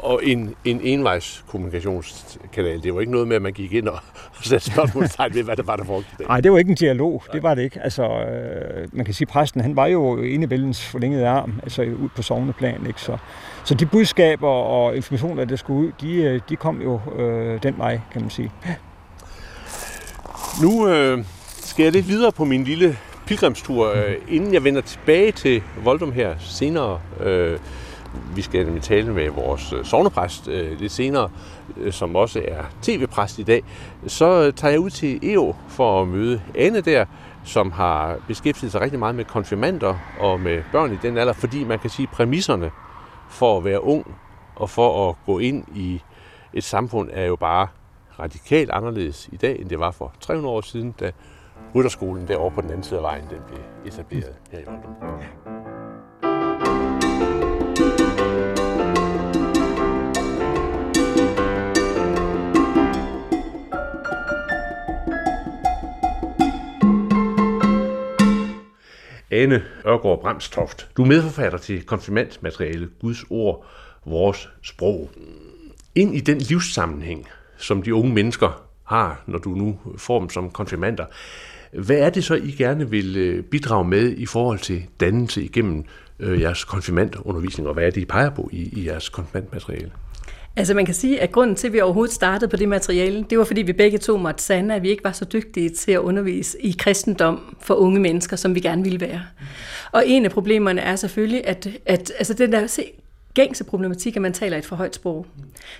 Og, 0.03 0.21
en, 0.23 0.55
en 0.65 0.81
envejs 0.83 1.45
kommunikationskanal, 1.47 2.83
det 2.83 2.93
var 2.93 2.99
ikke 2.99 3.11
noget 3.11 3.27
med, 3.27 3.35
at 3.35 3.41
man 3.41 3.53
gik 3.53 3.73
ind 3.73 3.87
og, 3.87 3.99
og 4.37 4.43
satte 4.43 4.71
spørgsmålstegn 4.71 5.33
ved, 5.33 5.43
hvad 5.43 5.55
det 5.55 5.67
var, 5.67 5.75
der 5.75 5.83
foregik. 5.83 6.27
Nej, 6.27 6.41
det 6.41 6.51
var 6.51 6.57
ikke 6.57 6.69
en 6.69 6.75
dialog, 6.75 7.23
det 7.33 7.43
var 7.43 7.55
det 7.55 7.61
ikke. 7.61 7.79
Altså, 7.81 8.03
øh, 8.03 8.87
man 8.91 9.05
kan 9.05 9.13
sige, 9.13 9.25
at 9.25 9.29
præsten, 9.29 9.61
han 9.61 9.75
var 9.75 9.85
jo 9.85 10.17
enevælgens 10.23 10.85
forlængede 10.85 11.27
arm, 11.27 11.59
altså 11.63 11.81
ud 11.81 12.09
på 12.15 12.21
sovneplan, 12.21 12.85
ikke? 12.87 13.01
Så, 13.01 13.17
så 13.65 13.73
de 13.73 13.85
budskaber 13.85 14.49
og 14.49 14.95
informationer, 14.95 15.45
der 15.45 15.55
skulle 15.55 15.87
ud, 15.87 15.91
de, 16.01 16.13
øh, 16.13 16.41
de 16.49 16.55
kom 16.55 16.81
jo 16.81 16.99
øh, 17.17 17.63
den 17.63 17.77
vej, 17.77 17.99
kan 18.11 18.21
man 18.21 18.29
sige. 18.29 18.51
Nu 20.61 20.87
øh, 20.87 21.23
skal 21.47 21.83
jeg 21.83 21.91
lidt 21.91 22.07
videre 22.07 22.31
på 22.31 22.45
min 22.45 22.63
lille 22.63 22.97
pilgrimstur, 23.27 23.93
øh, 23.95 24.15
inden 24.27 24.53
jeg 24.53 24.63
vender 24.63 24.81
tilbage 24.81 25.31
til 25.31 25.61
Voldum 25.83 26.11
her 26.11 26.35
senere. 26.39 26.99
Øh, 27.19 27.59
vi 28.35 28.41
skal 28.41 28.65
nemlig 28.65 28.83
tale 28.83 29.13
med 29.13 29.29
vores 29.29 29.73
øh, 29.73 29.85
sovnepræst 29.85 30.47
øh, 30.47 30.79
lidt 30.79 30.91
senere, 30.91 31.29
øh, 31.77 31.93
som 31.93 32.15
også 32.15 32.41
er 32.47 32.63
tv-præst 32.81 33.39
i 33.39 33.43
dag. 33.43 33.63
Så 34.07 34.51
tager 34.51 34.71
jeg 34.71 34.79
ud 34.79 34.89
til 34.89 35.33
EO 35.33 35.55
for 35.67 36.01
at 36.01 36.07
møde 36.07 36.41
Anne 36.55 36.81
der, 36.81 37.05
som 37.43 37.71
har 37.71 38.17
beskæftiget 38.27 38.71
sig 38.71 38.81
rigtig 38.81 38.99
meget 38.99 39.15
med 39.15 39.25
konfirmander 39.25 39.95
og 40.19 40.39
med 40.39 40.63
børn 40.71 40.93
i 40.93 40.97
den 41.01 41.17
alder, 41.17 41.33
fordi 41.33 41.63
man 41.63 41.79
kan 41.79 41.89
sige, 41.89 42.07
præmisserne 42.07 42.71
for 43.29 43.57
at 43.57 43.65
være 43.65 43.83
ung 43.83 44.15
og 44.55 44.69
for 44.69 45.09
at 45.09 45.15
gå 45.25 45.39
ind 45.39 45.63
i 45.75 46.01
et 46.53 46.63
samfund 46.63 47.09
er 47.13 47.25
jo 47.25 47.35
bare 47.35 47.67
radikalt 48.19 48.69
anderledes 48.69 49.29
i 49.31 49.37
dag, 49.37 49.59
end 49.59 49.69
det 49.69 49.79
var 49.79 49.91
for 49.91 50.13
300 50.19 50.55
år 50.55 50.61
siden, 50.61 50.91
da 50.91 51.11
rytterskolen 51.75 52.27
derovre 52.27 52.55
på 52.55 52.61
den 52.61 52.69
anden 52.69 52.83
side 52.83 52.99
af 52.99 53.03
vejen 53.03 53.23
den 53.29 53.39
blev 53.47 53.59
etableret 53.85 54.35
her 54.51 54.59
i 54.59 54.63
Voldum. 54.65 55.56
Ane 69.37 69.63
Ørgaard 69.87 70.21
Bramstoft. 70.21 70.89
Du 70.97 71.03
er 71.03 71.07
medforfatter 71.07 71.57
til 71.57 71.83
konfirmandmateriale 71.83 72.89
Guds 73.01 73.25
ord, 73.29 73.65
vores 74.05 74.49
sprog. 74.61 75.09
Ind 75.95 76.15
i 76.15 76.19
den 76.19 76.37
livssammenhæng, 76.37 77.27
som 77.57 77.81
de 77.81 77.93
unge 77.93 78.13
mennesker 78.13 78.63
har, 78.83 79.23
når 79.27 79.39
du 79.39 79.49
nu 79.49 79.79
får 79.97 80.19
dem 80.19 80.29
som 80.29 80.49
konfirmander, 80.49 81.05
hvad 81.73 81.97
er 81.97 82.09
det 82.09 82.23
så, 82.23 82.35
I 82.35 82.51
gerne 82.51 82.89
vil 82.89 83.17
øh, 83.17 83.43
bidrage 83.43 83.87
med 83.87 84.17
i 84.17 84.25
forhold 84.25 84.59
til 84.59 84.85
dannelse 84.99 85.43
igennem 85.43 85.83
øh, 86.19 86.41
jeres 86.41 86.63
konfirmandundervisning, 86.63 87.67
og 87.67 87.73
hvad 87.73 87.85
er 87.85 87.89
det, 87.89 88.01
I 88.01 88.05
peger 88.05 88.29
på 88.29 88.49
i, 88.53 88.79
i 88.79 88.87
jeres 88.87 89.09
konfirmandmateriale? 89.09 89.91
Altså 90.57 90.73
man 90.73 90.85
kan 90.85 90.95
sige, 90.95 91.21
at 91.21 91.31
grunden 91.31 91.55
til, 91.55 91.67
at 91.67 91.73
vi 91.73 91.81
overhovedet 91.81 92.15
startede 92.15 92.49
på 92.49 92.57
det 92.57 92.69
materiale, 92.69 93.25
det 93.29 93.37
var 93.37 93.43
fordi 93.43 93.61
vi 93.61 93.73
begge 93.73 93.97
to 93.97 94.17
måtte 94.17 94.43
sande, 94.43 94.75
at 94.75 94.83
vi 94.83 94.89
ikke 94.89 95.03
var 95.03 95.11
så 95.11 95.25
dygtige 95.25 95.69
til 95.69 95.91
at 95.91 95.99
undervise 95.99 96.61
i 96.61 96.75
kristendom 96.79 97.55
for 97.61 97.73
unge 97.73 97.99
mennesker, 97.99 98.35
som 98.35 98.55
vi 98.55 98.59
gerne 98.59 98.83
ville 98.83 99.01
være. 99.01 99.21
Og 99.91 100.03
en 100.05 100.25
af 100.25 100.31
problemerne 100.31 100.81
er 100.81 100.95
selvfølgelig, 100.95 101.47
at, 101.47 101.67
at 101.85 102.11
altså 102.17 102.33
den 102.33 102.51
der 102.51 102.67
se, 102.67 102.83
gængse 103.33 103.63
problematik, 103.63 104.15
at 104.15 104.21
man 104.21 104.33
taler 104.33 104.57
et 104.57 104.65
for 104.65 104.75
højt 104.75 104.95
sprog. 104.95 105.25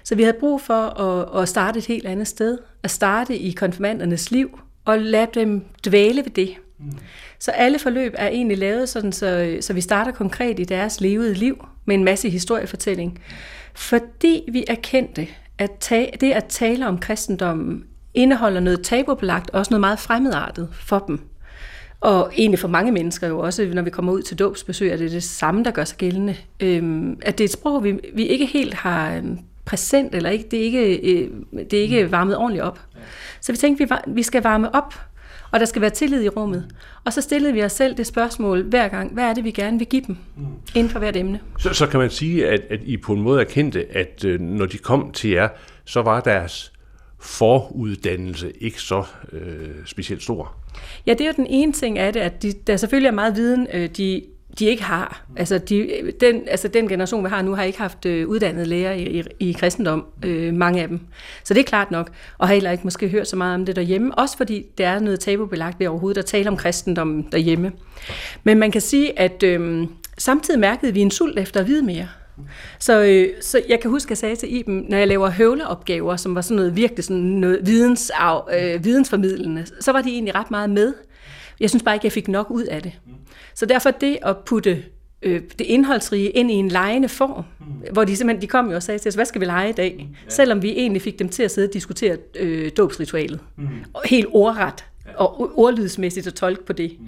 Så 0.04 0.16
vi 0.16 0.24
havde 0.24 0.38
brug 0.40 0.62
for 0.62 1.02
at, 1.02 1.42
at 1.42 1.50
starte 1.50 1.80
et 1.80 1.86
helt 1.86 2.08
andet 2.08 2.28
sted. 2.28 2.58
At 2.84 2.92
starte 2.92 3.38
i 3.38 3.52
konfirmandernes 3.52 4.32
liv, 4.32 4.60
og 4.86 5.00
lade 5.00 5.28
dem 5.34 5.66
dvæle 5.86 6.24
ved 6.24 6.32
det. 6.32 6.50
Så 7.40 7.52
alle 7.52 7.80
forløb 7.80 8.14
er 8.18 8.28
egentlig 8.28 8.58
lavet 8.58 8.90
sådan, 8.90 9.12
så, 9.12 9.58
så 9.62 9.74
vi 9.74 9.82
starter 9.82 10.12
konkret 10.12 10.60
i 10.60 10.64
deres 10.64 11.02
levede 11.02 11.34
liv 11.34 11.68
med 11.86 11.96
en 11.96 12.04
masse 12.04 12.30
historiefortælling. 12.30 13.20
Fordi 13.78 14.44
vi 14.52 14.64
erkendte, 14.68 15.28
at 15.58 15.72
ta- 15.80 16.10
det 16.22 16.32
at 16.32 16.46
tale 16.46 16.88
om 16.88 16.98
kristendommen 16.98 17.84
indeholder 18.14 18.60
noget 18.60 18.82
tabubelagt, 18.82 19.50
også 19.50 19.70
noget 19.72 19.80
meget 19.80 20.00
fremmedartet 20.00 20.70
for 20.72 21.00
dem. 21.00 21.20
Og 22.02 22.32
egentlig 22.38 22.60
for 22.60 22.68
mange 22.68 22.92
mennesker 22.92 23.28
jo 23.28 23.40
også, 23.40 23.72
når 23.74 23.82
vi 23.82 23.90
kommer 23.90 24.12
ud 24.12 24.22
til 24.22 24.40
dåbsbesøg, 24.40 24.92
er 24.92 24.98
det 24.98 25.12
det 25.12 25.24
samme, 25.24 25.64
der 25.64 25.72
gør 25.72 25.84
sig 25.84 25.98
gældende. 25.98 26.36
Øhm, 26.60 27.20
at 27.22 27.38
det 27.38 27.44
er 27.44 27.48
et 27.48 27.52
sprog, 27.52 27.84
vi, 27.84 28.00
vi 28.14 28.28
ikke 28.28 28.46
helt 28.46 28.74
har 28.74 29.16
øhm, 29.16 29.40
præsent, 29.66 30.16
eller 30.16 30.30
ikke, 30.30 30.46
det, 30.52 30.60
er 30.60 30.64
ikke, 30.64 30.96
øh, 30.96 31.30
det 31.72 31.80
er 31.80 31.84
ikke 31.84 32.12
varmet 32.12 32.38
ordentligt 32.38 32.64
op. 32.64 32.80
Så 33.42 33.52
vi 33.52 33.58
tænkte, 33.58 33.84
vi, 33.84 33.96
vi 34.08 34.24
skal 34.24 34.44
varme 34.44 34.76
op, 34.76 34.94
og 35.52 35.60
der 35.60 35.66
skal 35.66 35.82
være 35.82 35.90
tillid 35.90 36.24
i 36.24 36.30
rummet. 36.30 36.76
Og 37.04 37.14
så 37.14 37.22
stillede 37.22 37.54
vi 37.54 37.64
os 37.64 37.72
selv 37.72 37.98
det 37.98 38.08
spørgsmål 38.08 38.64
hver 38.64 38.88
gang, 38.88 39.14
hvad 39.14 39.24
er 39.24 39.34
det, 39.34 39.44
vi 39.44 39.52
gerne 39.52 39.78
vil 39.78 39.88
give 39.88 40.04
dem 40.08 40.18
mm. 40.38 40.46
inden 40.76 40.90
for 40.90 41.00
hvert 41.00 41.16
emne. 41.16 41.40
Så, 41.60 41.74
så 41.74 41.88
kan 41.88 42.00
man 42.00 42.10
sige, 42.10 42.48
at, 42.48 42.62
at 42.70 42.80
I 42.84 42.98
på 42.98 43.14
en 43.14 43.22
måde 43.22 43.42
erkendte, 43.42 43.86
at 43.98 44.26
øh, 44.26 44.40
når 44.40 44.66
de 44.66 44.78
kom 44.78 45.12
til 45.12 45.30
jer, 45.30 45.50
så 45.86 46.02
var 46.02 46.22
deres 46.22 46.72
foruddannelse 47.20 48.52
ikke 48.52 48.82
så 48.82 49.04
øh, 49.32 49.70
specielt 49.86 50.24
stor. 50.24 50.56
Ja, 51.06 51.14
det 51.14 51.22
er 51.22 51.26
jo 51.26 51.34
den 51.36 51.48
ene 51.48 51.72
ting 51.72 52.00
af 52.00 52.14
det, 52.14 52.20
at 52.20 52.44
de, 52.44 52.54
der 52.68 52.78
selvfølgelig 52.78 53.08
er 53.08 53.14
meget 53.14 53.36
viden, 53.36 53.68
øh, 53.74 53.90
de, 53.90 54.24
de 54.60 54.66
ikke 54.66 54.84
har. 54.84 55.26
Altså, 55.36 55.58
de, 55.58 56.12
den, 56.20 56.42
altså 56.48 56.68
den 56.68 56.88
generation, 56.88 57.24
vi 57.24 57.30
har 57.30 57.42
nu, 57.42 57.56
har 57.56 57.64
ikke 57.64 57.80
haft 57.80 58.06
øh, 58.06 58.28
uddannede 58.28 58.66
læger 58.66 58.92
i, 58.92 59.04
i, 59.20 59.24
i 59.50 59.52
kristendom, 59.52 60.06
øh, 60.26 60.54
mange 60.54 60.82
af 60.82 60.88
dem. 60.88 61.00
Så 61.44 61.54
det 61.54 61.60
er 61.60 61.64
klart 61.64 61.92
nok, 61.92 62.12
og 62.38 62.48
har 62.48 62.54
heller 62.54 62.72
ikke 62.72 62.84
måske 62.84 63.08
hørt 63.08 63.28
så 63.28 63.36
meget 63.36 63.56
om 63.56 63.66
det 63.66 63.76
derhjemme, 63.76 64.16
også 64.16 64.38
fordi 64.38 64.66
det 64.78 64.86
er 64.86 65.00
noget 65.00 65.20
tabubelagt 65.20 65.80
ved 65.80 65.88
overhovedet 65.88 66.18
at 66.18 66.26
tale 66.26 66.50
om 66.50 66.58
kristendom 66.58 67.24
derhjemme. 67.24 67.72
Men 68.44 68.60
man 68.60 68.72
kan 68.72 68.82
sige, 68.82 69.20
at 69.20 69.44
øh, 69.44 69.88
samtidig 70.18 70.60
mærkede 70.60 70.94
vi 70.94 71.00
en 71.00 71.12
sult 71.12 71.40
efter 71.40 71.60
at 71.60 71.68
vide 71.68 71.86
mere. 71.86 72.08
Så, 72.80 73.04
øh, 73.04 73.30
så 73.42 73.62
jeg 73.70 73.80
kan 73.80 73.92
huske, 73.92 74.08
at 74.08 74.10
jeg 74.10 74.18
sagde 74.18 74.36
til 74.36 74.56
Iben, 74.56 74.86
når 74.90 74.98
jeg 74.98 75.08
laver 75.08 75.30
høvleopgaver, 75.30 76.16
som 76.16 76.36
var 76.36 76.42
sådan 76.42 76.56
noget 76.56 76.76
virkelig 76.76 77.04
sådan 77.04 77.22
noget 77.22 77.60
vidensarv, 77.64 78.50
øh, 78.60 78.86
vidensformidlende, 78.86 79.66
så 79.80 79.92
var 79.92 80.02
de 80.02 80.10
egentlig 80.10 80.36
ret 80.36 80.52
meget 80.52 80.70
med. 80.70 80.94
Jeg 81.60 81.70
synes 81.70 81.84
bare 81.84 81.96
ikke, 81.96 82.06
jeg 82.06 82.12
fik 82.12 82.28
nok 82.28 82.52
ud 82.52 82.64
af 82.64 82.82
det. 82.82 82.92
Så 83.58 83.66
derfor 83.66 83.92
det 83.92 84.18
at 84.22 84.38
putte 84.38 84.84
øh, 85.22 85.42
det 85.60 85.66
indholdsrige 85.66 86.30
ind 86.30 86.52
i 86.52 86.54
en 86.54 86.70
lejende 86.70 87.10
form, 87.10 87.46
mm. 87.60 87.66
hvor 87.94 88.04
de 88.04 88.16
simpelthen, 88.16 88.42
de 88.42 88.48
kom 88.48 88.70
jo 88.70 88.76
og 88.76 88.84
sagde 88.84 89.00
til 89.00 89.10
os, 89.10 89.16
hvad 89.16 89.26
skal 89.26 89.42
vi 89.42 89.46
lege 89.46 89.70
i 89.70 89.74
dag? 89.74 89.96
Mm. 90.00 90.16
Ja. 90.26 90.30
Selvom 90.30 90.62
vi 90.62 90.72
egentlig 90.72 91.02
fik 91.02 91.20
dem 91.20 91.30
til 91.30 91.44
at 91.44 91.52
sidde 91.52 91.68
og 91.68 91.74
diskutere 91.74 92.18
øh, 92.40 92.72
dåbsritualet. 92.78 93.40
Mm. 93.56 93.68
Helt 94.06 94.28
ordret 94.32 94.86
og 95.16 95.58
ordlydsmæssigt 95.60 96.28
at 96.28 96.34
tolke 96.34 96.66
på 96.66 96.74
det. 96.74 96.98
Mm. 97.00 97.08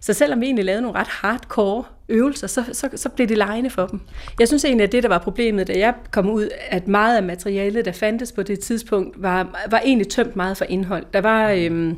Så 0.00 0.12
selvom 0.12 0.40
vi 0.40 0.46
egentlig 0.46 0.64
lavede 0.64 0.82
nogle 0.82 0.98
ret 0.98 1.08
hardcore 1.08 1.84
øvelser, 2.08 2.46
så, 2.46 2.64
så, 2.72 2.88
så 2.94 3.08
blev 3.08 3.28
det 3.28 3.38
lejende 3.38 3.70
for 3.70 3.86
dem. 3.86 4.00
Jeg 4.40 4.48
synes 4.48 4.64
egentlig, 4.64 4.84
at 4.84 4.92
det, 4.92 5.02
der 5.02 5.08
var 5.08 5.18
problemet, 5.18 5.66
da 5.66 5.78
jeg 5.78 5.94
kom 6.10 6.30
ud, 6.30 6.48
at 6.68 6.88
meget 6.88 7.16
af 7.16 7.22
materialet, 7.22 7.84
der 7.84 7.92
fandtes 7.92 8.32
på 8.32 8.42
det 8.42 8.60
tidspunkt, 8.60 9.22
var, 9.22 9.66
var 9.70 9.78
egentlig 9.84 10.08
tømt 10.08 10.36
meget 10.36 10.56
for 10.56 10.64
indhold. 10.64 11.06
Der 11.12 11.20
var... 11.20 11.50
Øhm, 11.50 11.96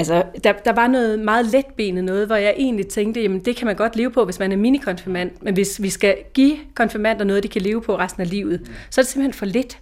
Altså, 0.00 0.22
der, 0.44 0.52
der 0.52 0.72
var 0.72 0.86
noget 0.86 1.18
meget 1.18 1.46
letbenet 1.46 2.04
noget, 2.04 2.26
hvor 2.26 2.36
jeg 2.36 2.54
egentlig 2.56 2.86
tænkte, 2.86 3.20
jamen 3.22 3.40
det 3.44 3.56
kan 3.56 3.66
man 3.66 3.76
godt 3.76 3.96
leve 3.96 4.10
på, 4.10 4.24
hvis 4.24 4.38
man 4.38 4.52
er 4.52 4.56
minikonfirmand, 4.56 5.30
men 5.40 5.54
hvis 5.54 5.82
vi 5.82 5.90
skal 5.90 6.16
give 6.34 6.56
konfirmander 6.74 7.24
noget, 7.24 7.42
de 7.42 7.48
kan 7.48 7.62
leve 7.62 7.82
på 7.82 7.98
resten 7.98 8.22
af 8.22 8.30
livet, 8.30 8.70
så 8.90 9.00
er 9.00 9.02
det 9.02 9.12
simpelthen 9.12 9.38
for 9.38 9.46
let. 9.46 9.78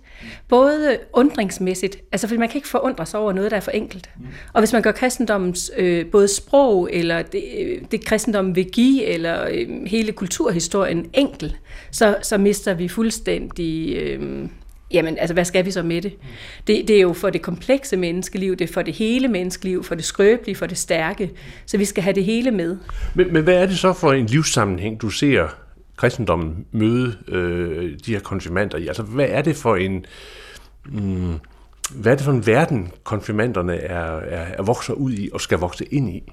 Både 0.48 0.98
undringsmæssigt, 1.12 1.98
altså 2.12 2.26
fordi 2.26 2.38
man 2.38 2.48
kan 2.48 2.56
ikke 2.56 2.68
forundre 2.68 3.06
sig 3.06 3.20
over 3.20 3.32
noget, 3.32 3.50
der 3.50 3.56
er 3.56 3.60
for 3.60 3.70
enkelt. 3.70 4.10
Og 4.52 4.60
hvis 4.60 4.72
man 4.72 4.82
gør 4.82 4.92
kristendommens 4.92 5.70
øh, 5.76 6.06
både 6.06 6.28
sprog, 6.28 6.88
eller 6.92 7.22
det, 7.22 7.42
øh, 7.58 7.82
det 7.90 8.04
kristendommen 8.04 8.56
vil 8.56 8.70
give, 8.70 9.04
eller 9.04 9.48
øh, 9.50 9.87
hele 9.87 10.12
kulturhistorien 10.12 11.10
enkel, 11.14 11.56
så, 11.90 12.16
så 12.22 12.38
mister 12.38 12.75
vi 12.75 12.88
fuldstændig... 12.88 13.96
Øh, 13.96 14.48
jamen 14.90 15.18
altså 15.18 15.35
hvad 15.35 15.45
skal 15.45 15.64
vi 15.64 15.71
så 15.71 15.83
med 15.83 16.02
det? 16.02 16.12
det? 16.66 16.88
Det 16.88 16.97
er 16.97 17.00
jo 17.00 17.12
for 17.12 17.30
det 17.30 17.42
komplekse 17.42 17.97
menneskeliv, 17.97 18.57
det 18.57 18.68
er 18.68 18.73
for 18.73 18.83
det 18.83 18.95
hele 18.95 19.28
menneskeliv, 19.28 19.85
for 19.85 19.95
det 19.95 20.04
skrøbelige, 20.04 20.57
for 20.57 20.66
det 20.66 20.78
stærke. 20.78 21.30
Så 21.66 21.78
vi 21.78 21.85
skal 21.85 22.02
have 22.02 22.14
det 22.14 22.25
hele 22.25 22.50
med. 22.50 22.76
Men, 23.14 23.33
men 23.33 23.45
hvad 23.45 23.54
er 23.54 23.66
det 23.66 23.78
så 23.78 23.92
for 23.92 24.12
en 24.12 24.26
livssammenhæng, 24.26 25.00
du 25.00 25.11
ser 25.11 25.49
kristendommen 25.97 26.66
møde 26.73 27.16
øh, 27.28 27.99
de 28.07 28.12
her 28.12 28.21
konfirmander 28.21 28.78
i? 28.78 28.87
Altså 28.87 29.02
hvad 29.02 29.26
er 29.28 29.42
det 29.42 29.57
for 29.57 29.76
en... 29.76 30.07
Mm, 30.87 31.35
hvad 31.95 32.12
er 32.12 32.16
det 32.16 32.25
for 32.25 32.33
en 32.33 32.47
verden, 32.47 32.92
konfirmanderne 33.04 33.75
er, 33.75 34.16
er, 34.16 34.47
er 34.59 34.62
vokser 34.62 34.92
ud 34.92 35.12
i 35.12 35.30
og 35.33 35.40
skal 35.40 35.59
vokse 35.59 35.85
ind 35.85 36.11
i? 36.11 36.33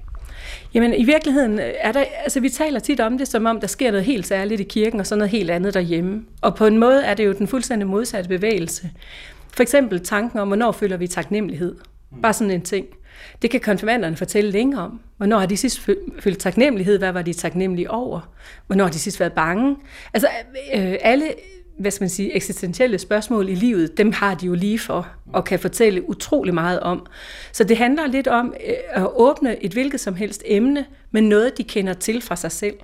Jamen 0.74 0.94
i 0.94 1.04
virkeligheden 1.04 1.58
øh, 1.58 1.72
er 1.78 1.92
der, 1.92 2.04
altså 2.24 2.40
vi 2.40 2.48
taler 2.48 2.80
tit 2.80 3.00
om 3.00 3.18
det, 3.18 3.28
som 3.28 3.46
om 3.46 3.60
der 3.60 3.66
sker 3.66 3.90
noget 3.90 4.04
helt 4.04 4.26
særligt 4.26 4.60
i 4.60 4.64
kirken, 4.64 5.00
og 5.00 5.06
så 5.06 5.16
noget 5.16 5.30
helt 5.30 5.50
andet 5.50 5.74
derhjemme. 5.74 6.24
Og 6.40 6.54
på 6.54 6.66
en 6.66 6.78
måde 6.78 7.04
er 7.04 7.14
det 7.14 7.26
jo 7.26 7.32
den 7.32 7.46
fuldstændig 7.46 7.88
modsatte 7.88 8.28
bevægelse. 8.28 8.90
For 9.52 9.62
eksempel 9.62 10.04
tanken 10.04 10.38
om, 10.38 10.48
hvornår 10.48 10.72
føler 10.72 10.96
vi 10.96 11.06
taknemmelighed. 11.06 11.76
Bare 12.22 12.32
sådan 12.32 12.50
en 12.50 12.62
ting. 12.62 12.86
Det 13.42 13.50
kan 13.50 13.60
konfirmanderne 13.60 14.16
fortælle 14.16 14.50
længe 14.50 14.80
om. 14.80 15.00
Hvornår 15.16 15.38
har 15.38 15.46
de 15.46 15.56
sidst 15.56 15.80
følt 16.20 16.38
taknemmelighed? 16.38 16.98
Hvad 16.98 17.12
var 17.12 17.22
de 17.22 17.32
taknemmelige 17.32 17.90
over? 17.90 18.20
Hvornår 18.66 18.84
har 18.84 18.92
de 18.92 18.98
sidst 18.98 19.20
været 19.20 19.32
bange? 19.32 19.76
Altså 20.14 20.28
øh, 20.74 20.94
alle 21.00 21.24
hvad 21.78 21.90
skal 21.90 22.02
man 22.02 22.10
sige, 22.10 22.36
eksistentielle 22.36 22.98
spørgsmål 22.98 23.48
i 23.48 23.54
livet, 23.54 23.98
dem 23.98 24.12
har 24.12 24.34
de 24.34 24.46
jo 24.46 24.54
lige 24.54 24.78
for 24.78 25.08
og 25.32 25.44
kan 25.44 25.58
fortælle 25.58 26.08
utrolig 26.08 26.54
meget 26.54 26.80
om. 26.80 27.06
Så 27.52 27.64
det 27.64 27.76
handler 27.76 28.06
lidt 28.06 28.28
om 28.28 28.54
øh, 28.66 28.74
at 28.90 29.08
åbne 29.16 29.64
et 29.64 29.72
hvilket 29.72 30.00
som 30.00 30.14
helst 30.14 30.42
emne, 30.46 30.84
men 31.10 31.28
noget, 31.28 31.58
de 31.58 31.64
kender 31.64 31.92
til 31.92 32.22
fra 32.22 32.36
sig 32.36 32.52
selv. 32.52 32.76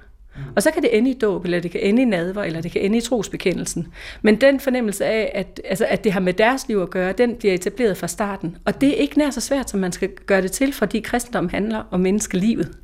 Og 0.57 0.63
så 0.63 0.71
kan 0.71 0.83
det 0.83 0.99
ende 0.99 1.11
i 1.11 1.15
dåb, 1.15 1.45
eller 1.45 1.61
det 1.61 1.71
kan 1.71 1.81
ende 1.81 2.03
i 2.03 2.05
nadver, 2.05 2.43
eller 2.43 2.61
det 2.61 2.73
kan 2.73 2.81
ende 2.81 2.99
i 2.99 3.01
trosbekendelsen. 3.01 3.89
Men 4.23 4.41
den 4.41 4.61
fornemmelse 4.61 5.05
af, 5.05 5.33
at, 5.35 5.61
altså, 5.65 5.87
at 5.89 6.05
det 6.05 6.13
har 6.13 6.21
med 6.21 6.33
deres 6.33 6.69
liv 6.69 6.79
at 6.79 6.91
gøre, 6.91 7.13
den 7.13 7.37
bliver 7.37 7.55
etableret 7.55 7.97
fra 7.97 8.09
starten. 8.09 8.57
Og 8.65 8.81
det 8.81 8.89
er 8.89 8.95
ikke 8.95 9.19
nær 9.19 9.31
så 9.31 9.41
svært, 9.41 9.71
som 9.71 9.81
man 9.81 9.93
skal 9.93 10.11
gøre 10.27 10.43
det 10.43 10.53
til, 10.53 10.73
fordi 10.73 11.01
kristendom 11.01 11.49
handler 11.49 11.83
om 11.91 12.01
menneskelivet. 12.01 12.79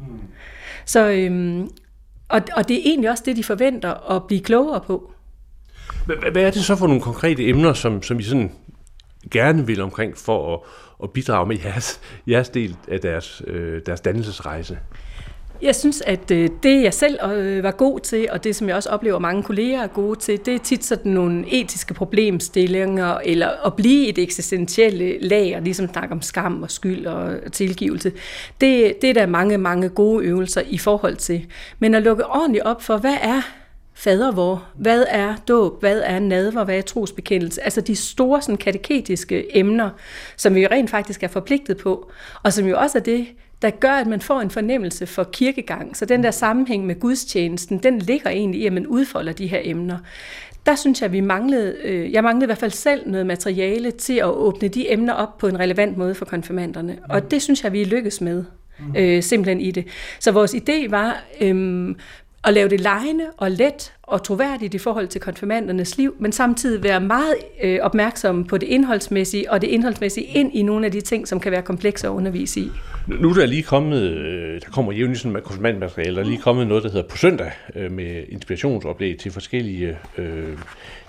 Så, 0.85 1.09
øhm, 1.09 1.69
og, 2.29 2.41
og 2.57 2.69
det 2.69 2.77
er 2.77 2.83
egentlig 2.85 3.11
også 3.11 3.23
det, 3.27 3.37
de 3.37 3.45
forventer 3.45 4.11
at 4.17 4.27
blive 4.27 4.41
klogere 4.41 4.81
på. 4.81 5.13
Hvad 6.07 6.43
er 6.43 6.51
det 6.51 6.65
så 6.65 6.77
for 6.77 6.87
nogle 6.87 7.03
konkrete 7.03 7.49
emner, 7.49 7.73
som, 7.73 8.03
som 8.03 8.19
I 8.19 8.23
sådan 8.23 8.53
gerne 9.31 9.67
vil 9.67 9.81
omkring 9.81 10.17
for 10.17 10.55
at, 10.55 10.61
at 11.03 11.11
bidrage 11.11 11.47
med 11.47 11.57
jeres, 11.65 12.01
jeres 12.27 12.49
del 12.49 12.77
af 12.89 13.01
deres, 13.01 13.43
øh, 13.47 13.83
deres 13.87 14.01
dannelsesrejse? 14.01 14.79
Jeg 15.63 15.75
synes, 15.75 16.01
at 16.01 16.31
øh, 16.31 16.49
det 16.63 16.83
jeg 16.83 16.95
selv 16.95 17.19
øh, 17.25 17.63
var 17.63 17.71
god 17.71 18.01
til, 18.01 18.29
og 18.31 18.45
det 18.45 18.57
som 18.57 18.69
jeg 18.69 18.77
også 18.77 18.89
oplever 18.89 19.19
mange 19.19 19.43
kolleger 19.43 19.83
er 19.83 19.87
gode 19.87 20.19
til, 20.19 20.47
det 20.47 20.55
er 20.55 20.59
tit 20.59 20.85
sådan 20.85 21.13
nogle 21.13 21.45
etiske 21.53 21.95
problemstillinger, 21.95 23.19
eller 23.25 23.67
at 23.67 23.75
blive 23.75 24.09
et 24.09 24.19
eksistentielle 24.19 25.19
lag, 25.21 25.57
og 25.57 25.63
ligesom 25.63 25.89
snakke 25.89 26.13
om 26.15 26.23
skam 26.23 26.63
og 26.63 26.71
skyld 26.71 27.07
og 27.07 27.53
tilgivelse. 27.53 28.13
Det, 28.61 29.03
det 29.03 29.11
er 29.11 29.15
der 29.15 29.27
mange, 29.27 29.59
mange 29.59 29.89
gode 29.89 30.25
øvelser 30.25 30.63
i 30.67 30.79
forhold 30.79 31.17
til. 31.17 31.47
Men 31.79 31.95
at 31.95 32.03
lukke 32.03 32.27
ordentligt 32.27 32.65
op 32.65 32.83
for, 32.83 32.97
hvad 32.97 33.17
er 33.23 33.43
fadervor, 33.99 34.67
hvad 34.75 35.05
er 35.09 35.35
dåb, 35.49 35.81
hvad 35.81 36.03
er 36.05 36.19
nadver, 36.19 36.65
hvad 36.65 36.79
er 36.79 36.83
trosbekendelse, 36.83 37.65
altså 37.65 37.81
de 37.81 37.97
store 37.97 38.43
sådan, 38.43 38.57
kateketiske 38.57 39.57
emner, 39.57 39.91
som 40.37 40.55
vi 40.55 40.63
jo 40.63 40.69
rent 40.71 40.91
faktisk 40.91 41.23
er 41.23 41.29
forpligtet 41.29 41.77
på, 41.77 42.11
og 42.43 42.53
som 42.53 42.67
jo 42.67 42.79
også 42.79 42.99
er 42.99 43.03
det, 43.03 43.27
der 43.63 43.71
gør, 43.71 43.91
at 43.91 44.07
man 44.07 44.21
får 44.21 44.41
en 44.41 44.51
fornemmelse 44.51 45.07
for 45.07 45.25
kirkegang. 45.25 45.97
Så 45.97 46.05
den 46.05 46.23
der 46.23 46.31
sammenhæng 46.31 46.87
med 46.87 47.01
gudstjenesten, 47.01 47.79
den 47.79 47.99
ligger 47.99 48.31
egentlig 48.31 48.61
i, 48.61 48.67
at 48.67 48.73
man 48.73 48.87
udfolder 48.87 49.33
de 49.33 49.47
her 49.47 49.61
emner. 49.63 49.99
Der 50.67 50.75
synes 50.75 51.03
jeg, 51.03 51.13
vi 51.13 51.21
manglede, 51.21 51.77
øh, 51.85 52.13
jeg 52.13 52.23
manglede 52.23 52.45
i 52.45 52.49
hvert 52.49 52.59
fald 52.59 52.71
selv 52.71 53.11
noget 53.11 53.27
materiale 53.27 53.91
til 53.91 54.15
at 54.15 54.25
åbne 54.31 54.69
de 54.69 54.93
emner 54.93 55.13
op 55.13 55.39
på 55.39 55.47
en 55.47 55.61
relevant 55.61 55.97
måde 55.97 56.15
for 56.15 56.25
konfirmanderne. 56.25 56.99
Og 57.09 57.31
det 57.31 57.43
synes 57.43 57.65
jeg, 57.65 57.73
vi 57.73 57.85
lykkes 57.85 58.21
med 58.21 58.45
øh, 58.97 59.23
simpelthen 59.23 59.61
i 59.61 59.71
det. 59.71 59.87
Så 60.21 60.33
vores 60.33 60.55
idé 60.55 60.91
var 60.91 61.25
øh, 61.41 61.95
at 62.45 62.55
lave 62.55 62.69
det 62.69 62.81
lejende 62.81 63.25
og 63.37 63.51
let 63.51 63.93
og 64.03 64.23
troværdigt 64.23 64.75
i 64.75 64.79
forhold 64.79 65.09
til 65.09 65.21
konfirmandernes 65.21 65.97
liv, 65.97 66.15
men 66.19 66.33
samtidig 66.33 66.83
være 66.83 67.01
meget 67.01 67.35
øh, 67.63 67.79
opmærksom 67.83 68.45
på 68.45 68.59
det 68.59 68.67
indholdsmæssige, 68.67 69.51
og 69.51 69.61
det 69.61 69.69
indholdsmæssige 69.69 70.27
ind 70.27 70.55
i 70.55 70.63
nogle 70.63 70.87
af 70.87 70.93
de 70.93 71.01
ting, 71.01 71.29
som 71.29 71.41
kan 71.41 71.53
være 71.53 71.63
komplekse 71.63 72.07
at 72.07 72.11
undervise 72.11 72.61
i. 72.61 72.71
Nu 73.07 73.31
er 73.31 73.35
der 73.35 73.47
lige 73.47 73.63
kommet, 73.63 74.03
øh, 74.03 74.61
der 74.61 74.71
kommer 74.71 74.93
jævnligt 74.93 75.21
sådan 75.21 75.43
konfirmandmateriale, 75.45 76.17
der 76.17 76.23
er 76.23 76.27
lige 76.27 76.41
kommet 76.41 76.67
noget, 76.67 76.85
der 76.85 76.91
hedder 76.91 77.09
på 77.09 77.17
søndag, 77.17 77.51
øh, 77.75 77.93
med 77.93 78.25
inspirationsoplæg 78.29 79.19
til 79.19 79.33
forskellige, 79.33 79.99
øh, 80.19 80.59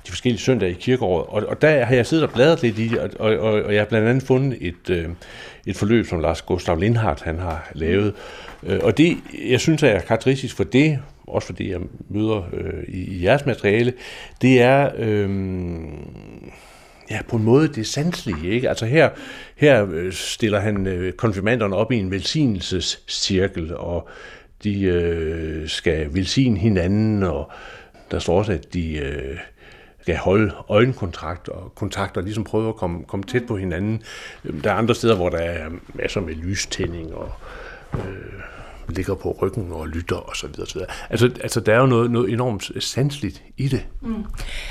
de 0.07 0.11
forskellige 0.11 0.41
søndage 0.41 0.71
i 0.71 0.77
kirkeåret. 0.79 1.25
Og, 1.27 1.49
og 1.49 1.61
der 1.61 1.85
har 1.85 1.95
jeg 1.95 2.05
siddet 2.05 2.25
og 2.25 2.33
bladret 2.33 2.61
lidt 2.61 2.79
i, 2.79 2.91
og, 3.19 3.37
og, 3.39 3.39
og 3.39 3.73
jeg 3.73 3.81
har 3.81 3.85
blandt 3.85 4.07
andet 4.07 4.23
fundet 4.23 4.57
et, 4.61 4.89
øh, 4.89 5.05
et 5.65 5.75
forløb, 5.75 6.05
som 6.05 6.19
Lars 6.19 6.41
Gustav 6.41 6.77
Lindhardt 6.77 7.21
han 7.21 7.39
har 7.39 7.71
lavet. 7.73 8.13
Øh, 8.63 8.79
og 8.83 8.97
det, 8.97 9.17
jeg 9.49 9.59
synes, 9.59 9.83
er 9.83 9.99
karakteristisk 9.99 10.55
for 10.55 10.63
det, 10.63 10.99
også 11.29 11.45
fordi 11.45 11.71
jeg 11.71 11.79
møder 12.09 12.49
øh, 12.53 12.83
i, 12.87 12.97
i 12.97 13.23
jeres 13.23 13.45
materiale, 13.45 13.93
det 14.41 14.61
er, 14.61 14.91
øh, 14.97 15.29
ja, 17.09 17.19
på 17.29 17.35
en 17.35 17.43
måde 17.43 17.67
det 17.67 17.87
sanselige. 17.87 18.49
Ikke? 18.49 18.69
Altså 18.69 18.85
her, 18.85 19.09
her 19.55 19.87
øh, 19.91 20.13
stiller 20.13 20.59
han 20.59 20.87
øh, 20.87 21.13
konfirmanderne 21.13 21.75
op 21.75 21.91
i 21.91 21.95
en 21.95 22.11
velsignelsescirkel, 22.11 23.75
og 23.75 24.09
de 24.63 24.83
øh, 24.83 25.67
skal 25.67 26.13
velsigne 26.13 26.57
hinanden, 26.57 27.23
og 27.23 27.51
der 28.11 28.19
står 28.19 28.37
også, 28.37 28.51
at 28.51 28.73
de 28.73 28.97
øh, 28.97 29.37
skal 30.01 30.17
holde 30.17 30.53
øjenkontakt 30.69 31.49
og 31.49 31.75
kontakt 31.75 32.17
og 32.17 32.23
ligesom 32.23 32.43
prøve 32.43 32.69
at 32.69 32.75
komme, 32.75 33.03
komme 33.03 33.23
tæt 33.23 33.45
på 33.47 33.57
hinanden. 33.57 34.03
Der 34.63 34.71
er 34.71 34.75
andre 34.75 34.95
steder, 34.95 35.15
hvor 35.15 35.29
der 35.29 35.37
er 35.37 35.69
masser 35.93 36.21
med 36.21 36.33
lystænding 36.33 37.13
og 37.13 37.31
øh, 37.93 37.99
ligger 38.89 39.15
på 39.15 39.37
ryggen 39.41 39.71
og 39.71 39.87
lytter 39.87 40.15
og 40.15 40.35
så 40.35 40.47
videre. 40.47 40.67
Så 40.67 40.73
videre. 40.73 40.89
Altså, 41.09 41.31
altså 41.41 41.59
der 41.59 41.73
er 41.73 41.79
jo 41.79 41.85
noget, 41.85 42.11
noget 42.11 42.33
enormt 42.33 42.71
sanseligt 42.79 43.43
i 43.57 43.67
det. 43.67 43.85
Mm. 44.01 44.23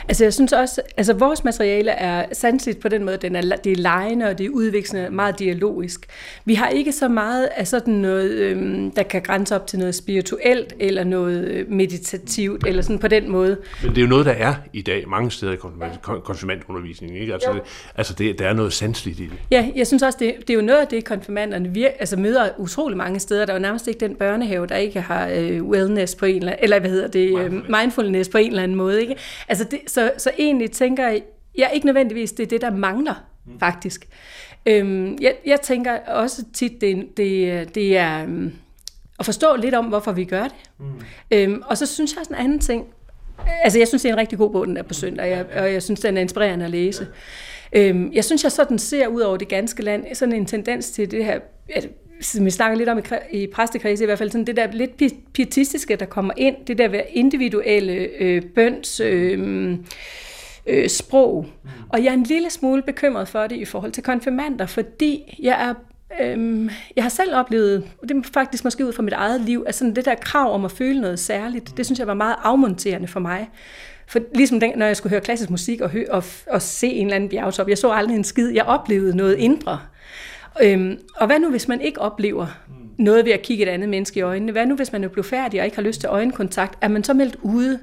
Altså 0.09 0.25
jeg 0.25 0.35
synes 0.35 0.53
også, 0.53 0.81
altså 0.97 1.13
vores 1.13 1.45
materiale 1.45 1.91
er 1.91 2.27
sanseligt 2.33 2.81
på 2.81 2.89
den 2.89 3.05
måde, 3.05 3.17
den 3.17 3.37
er, 3.37 3.57
det 3.65 3.73
er 3.73 3.77
lejende 3.77 4.27
og 4.27 4.39
det 4.39 4.47
er 4.47 4.51
udviklende, 4.51 5.11
meget 5.11 5.39
dialogisk. 5.39 6.07
Vi 6.45 6.55
har 6.55 6.69
ikke 6.69 6.93
så 6.93 7.09
meget 7.09 7.49
af 7.57 7.67
sådan 7.67 7.95
noget, 7.95 8.31
øhm, 8.31 8.91
der 8.91 9.03
kan 9.03 9.23
grænse 9.23 9.55
op 9.55 9.67
til 9.67 9.79
noget 9.79 9.95
spirituelt 9.95 10.75
eller 10.81 11.05
noget 11.05 11.45
øh, 11.45 11.71
meditativt 11.71 12.67
eller 12.67 12.83
sådan 12.83 12.99
på 12.99 13.09
den 13.09 13.31
måde. 13.31 13.57
Men 13.83 13.91
det 13.91 13.99
er 13.99 14.03
jo 14.03 14.09
noget, 14.09 14.27
der 14.27 14.33
er 14.33 14.55
i 14.73 14.83
dag 14.83 15.09
mange 15.09 15.31
steder 15.31 15.53
i 15.53 15.57
konfirmandundervisningen. 16.25 17.21
Ikke? 17.21 17.33
Altså, 17.33 17.53
det, 17.53 17.63
altså 17.97 18.15
det, 18.15 18.39
der 18.39 18.49
er 18.49 18.53
noget 18.53 18.73
sanseligt 18.73 19.21
i 19.21 19.23
det. 19.23 19.39
Ja, 19.51 19.71
jeg 19.77 19.87
synes 19.87 20.03
også, 20.03 20.19
det, 20.21 20.35
det 20.41 20.51
er 20.51 20.55
jo 20.55 20.61
noget 20.61 20.81
af 20.81 20.87
det, 20.87 21.05
konfirmanderne 21.05 21.69
vir, 21.69 21.89
altså 21.99 22.17
møder 22.17 22.49
utrolig 22.59 22.97
mange 22.97 23.21
steder. 23.21 23.47
Der 23.47 23.53
er 23.53 23.57
jo 23.57 23.63
nærmest 23.63 23.89
ikke 23.89 24.01
den 24.09 24.17
børnehave, 24.17 24.67
der 24.67 24.77
ikke 24.77 25.00
har 25.00 25.29
øh, 25.29 25.65
wellness 25.65 26.15
på 26.15 26.27
en 26.27 26.37
eller 26.37 26.53
anden, 26.53 26.65
eller 26.65 26.79
hvad 26.79 26.91
hedder 26.91 27.09
det, 27.09 27.29
øh, 27.29 27.53
mindfulness. 27.53 27.69
mindfulness 27.69 28.29
på 28.29 28.38
en 28.38 28.50
eller 28.50 28.62
anden 28.62 28.77
måde. 28.77 29.00
Ikke? 29.00 29.17
Altså 29.49 29.65
det, 29.65 29.79
så, 29.87 30.12
så 30.19 30.31
egentlig 30.38 30.71
tænker 30.71 31.09
jeg, 31.09 31.23
jeg 31.59 31.71
ikke 31.75 31.87
nødvendigvis, 31.87 32.33
det 32.33 32.43
er 32.43 32.49
det, 32.49 32.61
der 32.61 32.71
mangler, 32.71 33.25
mm. 33.47 33.61
faktisk. 33.61 34.09
Øhm, 34.67 35.19
jeg, 35.21 35.35
jeg 35.47 35.61
tænker 35.61 35.99
også 36.07 36.45
tit, 36.53 36.81
det, 36.81 37.17
det, 37.17 37.75
det 37.75 37.97
er 37.97 38.25
um, 38.25 38.53
at 39.19 39.25
forstå 39.25 39.57
lidt 39.57 39.75
om, 39.75 39.85
hvorfor 39.85 40.12
vi 40.12 40.25
gør 40.25 40.43
det. 40.43 40.71
Mm. 40.79 40.87
Øhm, 41.31 41.62
og 41.67 41.79
så 41.79 41.87
synes 41.87 42.12
jeg 42.12 42.21
også 42.21 42.33
en 42.33 42.41
anden 42.41 42.59
ting. 42.59 42.87
Altså, 43.62 43.79
jeg 43.79 43.88
synes, 43.88 44.03
det 44.03 44.09
er 44.09 44.12
en 44.12 44.19
rigtig 44.19 44.38
god 44.38 44.50
bog, 44.50 44.67
den 44.67 44.77
er 44.77 44.83
på 44.83 44.95
søndag, 44.95 45.25
og 45.25 45.31
jeg, 45.31 45.47
og 45.62 45.73
jeg 45.73 45.83
synes, 45.83 46.00
den 46.00 46.17
er 46.17 46.21
inspirerende 46.21 46.65
at 46.65 46.71
læse. 46.71 47.07
Øhm, 47.73 48.12
jeg 48.12 48.25
synes, 48.25 48.45
jeg 48.45 48.53
sådan 48.53 48.79
ser 48.79 49.07
ud 49.07 49.21
over 49.21 49.37
det 49.37 49.49
ganske 49.49 49.83
land, 49.83 50.15
sådan 50.15 50.35
en 50.35 50.47
tendens 50.47 50.91
til 50.91 51.11
det 51.11 51.25
her, 51.25 51.41
at 51.69 51.88
som 52.21 52.45
vi 52.45 52.51
snakker 52.51 52.79
lidt 52.79 52.89
om 52.89 52.99
i, 52.99 53.03
i 53.43 53.47
præstekredse 53.47 54.05
i 54.05 54.07
hvert 54.07 54.19
fald, 54.19 54.31
sådan 54.31 54.47
det 54.47 54.57
der 54.57 54.73
lidt 54.73 55.03
pietistiske, 55.33 55.97
der 55.97 56.07
kommer 56.07 56.35
ind, 56.37 56.57
det 56.67 56.79
der 56.79 57.03
individuelle 57.11 57.93
øh, 58.21 58.43
bøns 58.55 59.01
øh, 59.01 59.77
øh, 60.67 60.89
sprog. 60.89 61.47
Mm. 61.63 61.71
Og 61.89 62.05
jeg 62.05 62.11
er 62.11 62.15
en 62.15 62.23
lille 62.23 62.51
smule 62.51 62.83
bekymret 62.83 63.29
for 63.29 63.47
det 63.47 63.57
i 63.57 63.65
forhold 63.65 63.93
til 63.93 64.03
konfirmander, 64.03 64.67
fordi 64.67 65.39
jeg 65.43 65.69
er 65.69 65.75
Øhm, 66.21 66.71
jeg 66.97 67.05
har 67.05 67.09
selv 67.09 67.37
oplevet, 67.37 67.91
og 68.03 68.09
det 68.09 68.17
er 68.17 68.23
faktisk 68.35 68.65
måske 68.65 68.87
ud 68.87 68.93
fra 68.93 69.03
mit 69.03 69.13
eget 69.13 69.41
liv, 69.41 69.65
at 69.67 69.75
sådan 69.75 69.97
det 69.97 70.05
der 70.05 70.15
krav 70.15 70.55
om 70.55 70.65
at 70.65 70.73
føle 70.73 71.01
noget 71.01 71.19
særligt, 71.19 71.77
det 71.77 71.87
synes 71.87 71.99
jeg 71.99 72.07
var 72.07 72.15
meget 72.15 72.37
afmonterende 72.43 73.09
for 73.09 73.21
mig. 73.21 73.51
For 74.07 74.21
ligesom 74.35 74.61
den, 74.61 74.73
når 74.77 74.87
jeg 74.87 74.97
skulle 74.97 75.11
høre 75.11 75.21
klassisk 75.21 75.51
musik 75.51 75.81
og, 75.81 75.91
hø, 75.91 76.05
og, 76.11 76.25
og 76.47 76.63
se 76.63 76.87
en 76.87 77.07
eller 77.07 77.17
anden 77.17 77.31
bjergtop, 77.31 77.69
jeg 77.69 77.79
så 77.79 77.93
aldrig 77.93 78.17
en 78.17 78.25
skid, 78.25 78.49
jeg 78.49 78.65
oplevede 78.65 79.17
noget 79.17 79.37
indre. 79.37 79.81
Øhm, 80.62 80.99
og 81.17 81.27
hvad 81.27 81.38
nu, 81.38 81.50
hvis 81.50 81.69
man 81.69 81.81
ikke 81.81 82.00
oplever 82.00 82.47
noget 82.99 83.25
ved 83.25 83.33
at 83.33 83.43
kigge 83.43 83.64
et 83.64 83.69
andet 83.69 83.88
menneske 83.88 84.19
i 84.19 84.23
øjnene? 84.23 84.52
Hvad 84.52 84.67
nu, 84.67 84.76
hvis 84.76 84.93
man 84.93 85.05
er 85.05 85.09
blevet 85.09 85.26
færdig 85.26 85.61
og 85.61 85.67
ikke 85.67 85.76
har 85.76 85.83
lyst 85.83 86.00
til 86.00 86.09
øjenkontakt? 86.09 86.78
Er 86.81 86.88
man 86.88 87.05
så 87.05 87.14
meldt 87.14 87.37
ude? 87.43 87.78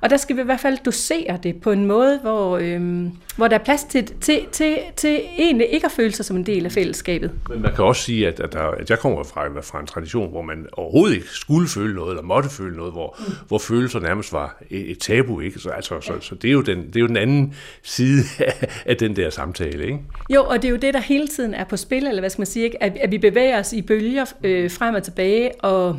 Og 0.00 0.10
der 0.10 0.16
skal 0.16 0.36
vi 0.36 0.40
i 0.40 0.44
hvert 0.44 0.60
fald 0.60 0.78
dosere 0.84 1.38
det 1.42 1.56
på 1.60 1.72
en 1.72 1.86
måde, 1.86 2.18
hvor, 2.22 2.58
øhm, 2.58 3.10
hvor 3.36 3.48
der 3.48 3.58
er 3.58 3.64
plads 3.64 3.84
til, 3.84 4.06
til, 4.20 4.40
til, 4.52 4.78
til 4.96 5.20
egentlig 5.38 5.66
ikke 5.66 5.86
at 5.86 5.92
føle 5.92 6.12
sig 6.12 6.24
som 6.24 6.36
en 6.36 6.46
del 6.46 6.64
af 6.64 6.72
fællesskabet. 6.72 7.30
Men 7.48 7.62
man 7.62 7.74
kan 7.74 7.84
også 7.84 8.02
sige, 8.02 8.28
at, 8.28 8.40
at, 8.40 8.52
der, 8.52 8.60
at 8.60 8.90
jeg 8.90 8.98
kommer 8.98 9.24
fra, 9.24 9.60
fra 9.60 9.80
en 9.80 9.86
tradition, 9.86 10.30
hvor 10.30 10.42
man 10.42 10.66
overhovedet 10.72 11.14
ikke 11.14 11.28
skulle 11.28 11.68
føle 11.68 11.94
noget, 11.94 12.10
eller 12.10 12.22
måtte 12.22 12.50
føle 12.50 12.76
noget, 12.76 12.92
hvor, 12.92 13.16
mm. 13.18 13.32
hvor 13.48 13.58
følelser 13.58 14.00
nærmest 14.00 14.32
var 14.32 14.62
et, 14.70 14.90
et 14.90 14.98
tabu. 14.98 15.40
Ikke? 15.40 15.58
Så, 15.58 15.70
altså, 15.70 16.00
så, 16.00 16.12
så 16.20 16.34
det, 16.34 16.48
er 16.48 16.52
jo 16.52 16.60
den, 16.60 16.86
det 16.86 16.96
er 16.96 17.00
jo 17.00 17.06
den 17.06 17.16
anden 17.16 17.54
side 17.82 18.22
af, 18.38 18.68
af 18.86 18.96
den 18.96 19.16
der 19.16 19.30
samtale. 19.30 19.84
Ikke? 19.84 19.98
Jo, 20.30 20.44
og 20.44 20.62
det 20.62 20.68
er 20.68 20.72
jo 20.72 20.76
det, 20.76 20.94
der 20.94 21.00
hele 21.00 21.28
tiden 21.28 21.54
er 21.54 21.64
på 21.64 21.76
spil, 21.76 22.06
eller 22.06 22.20
hvad 22.20 22.30
skal 22.30 22.40
man 22.40 22.46
sige, 22.46 22.64
ikke? 22.64 22.82
At, 22.82 22.96
at 23.00 23.10
vi 23.10 23.18
bevæger 23.18 23.58
os 23.58 23.72
i 23.72 23.82
bølger 23.82 24.24
øh, 24.44 24.57
Øh, 24.58 24.70
frem 24.70 24.94
og 24.94 25.02
tilbage, 25.02 25.50
og 25.64 25.96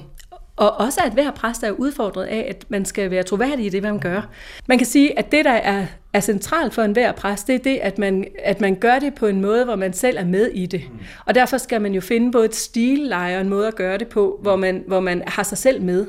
og 0.60 0.80
også 0.80 1.02
at 1.06 1.13
hver 1.13 1.32
præst 1.32 1.63
er 1.63 1.72
udfordret 1.72 2.26
af, 2.26 2.45
at 2.50 2.65
man 2.69 2.86
skal 2.86 3.12
være 3.12 3.24
troværdig 3.24 3.65
i 3.65 3.69
det, 3.69 3.84
man 3.84 4.00
gør. 4.00 4.30
Man 4.67 4.78
kan 4.78 4.88
sige, 4.88 5.19
at 5.19 5.32
det, 5.32 5.45
der 5.45 5.52
er, 5.52 5.86
er 6.13 6.19
centralt 6.19 6.74
for 6.74 6.82
enhver 6.82 7.12
præst, 7.12 7.48
det 7.48 7.56
er 7.56 7.60
det, 7.60 7.80
at 7.82 7.98
man, 7.98 8.26
at 8.43 8.62
man 8.62 8.76
gør 8.76 9.00
det 9.00 9.13
på 9.15 9.28
en 9.28 9.41
måde, 9.41 9.65
hvor 9.65 9.76
man 9.76 9.93
selv 9.93 10.17
er 10.17 10.26
med 10.26 10.48
i 10.48 10.65
det. 10.65 10.82
Og 11.26 11.36
derfor 11.36 11.58
skal 11.58 11.82
man 11.82 11.93
jo 11.93 12.02
finde 12.02 12.32
både 12.32 12.45
et 12.45 12.56
stilleje 12.56 13.36
og 13.36 13.41
en 13.41 13.50
måde 13.50 13.67
at 13.67 13.76
gøre 13.76 13.98
det 13.98 14.08
på, 14.08 14.39
hvor 14.41 14.56
man, 14.56 14.84
hvor 14.88 15.00
man 15.00 15.24
har 15.28 15.43
sig 15.43 15.58
selv 15.58 15.82
med. 15.82 16.06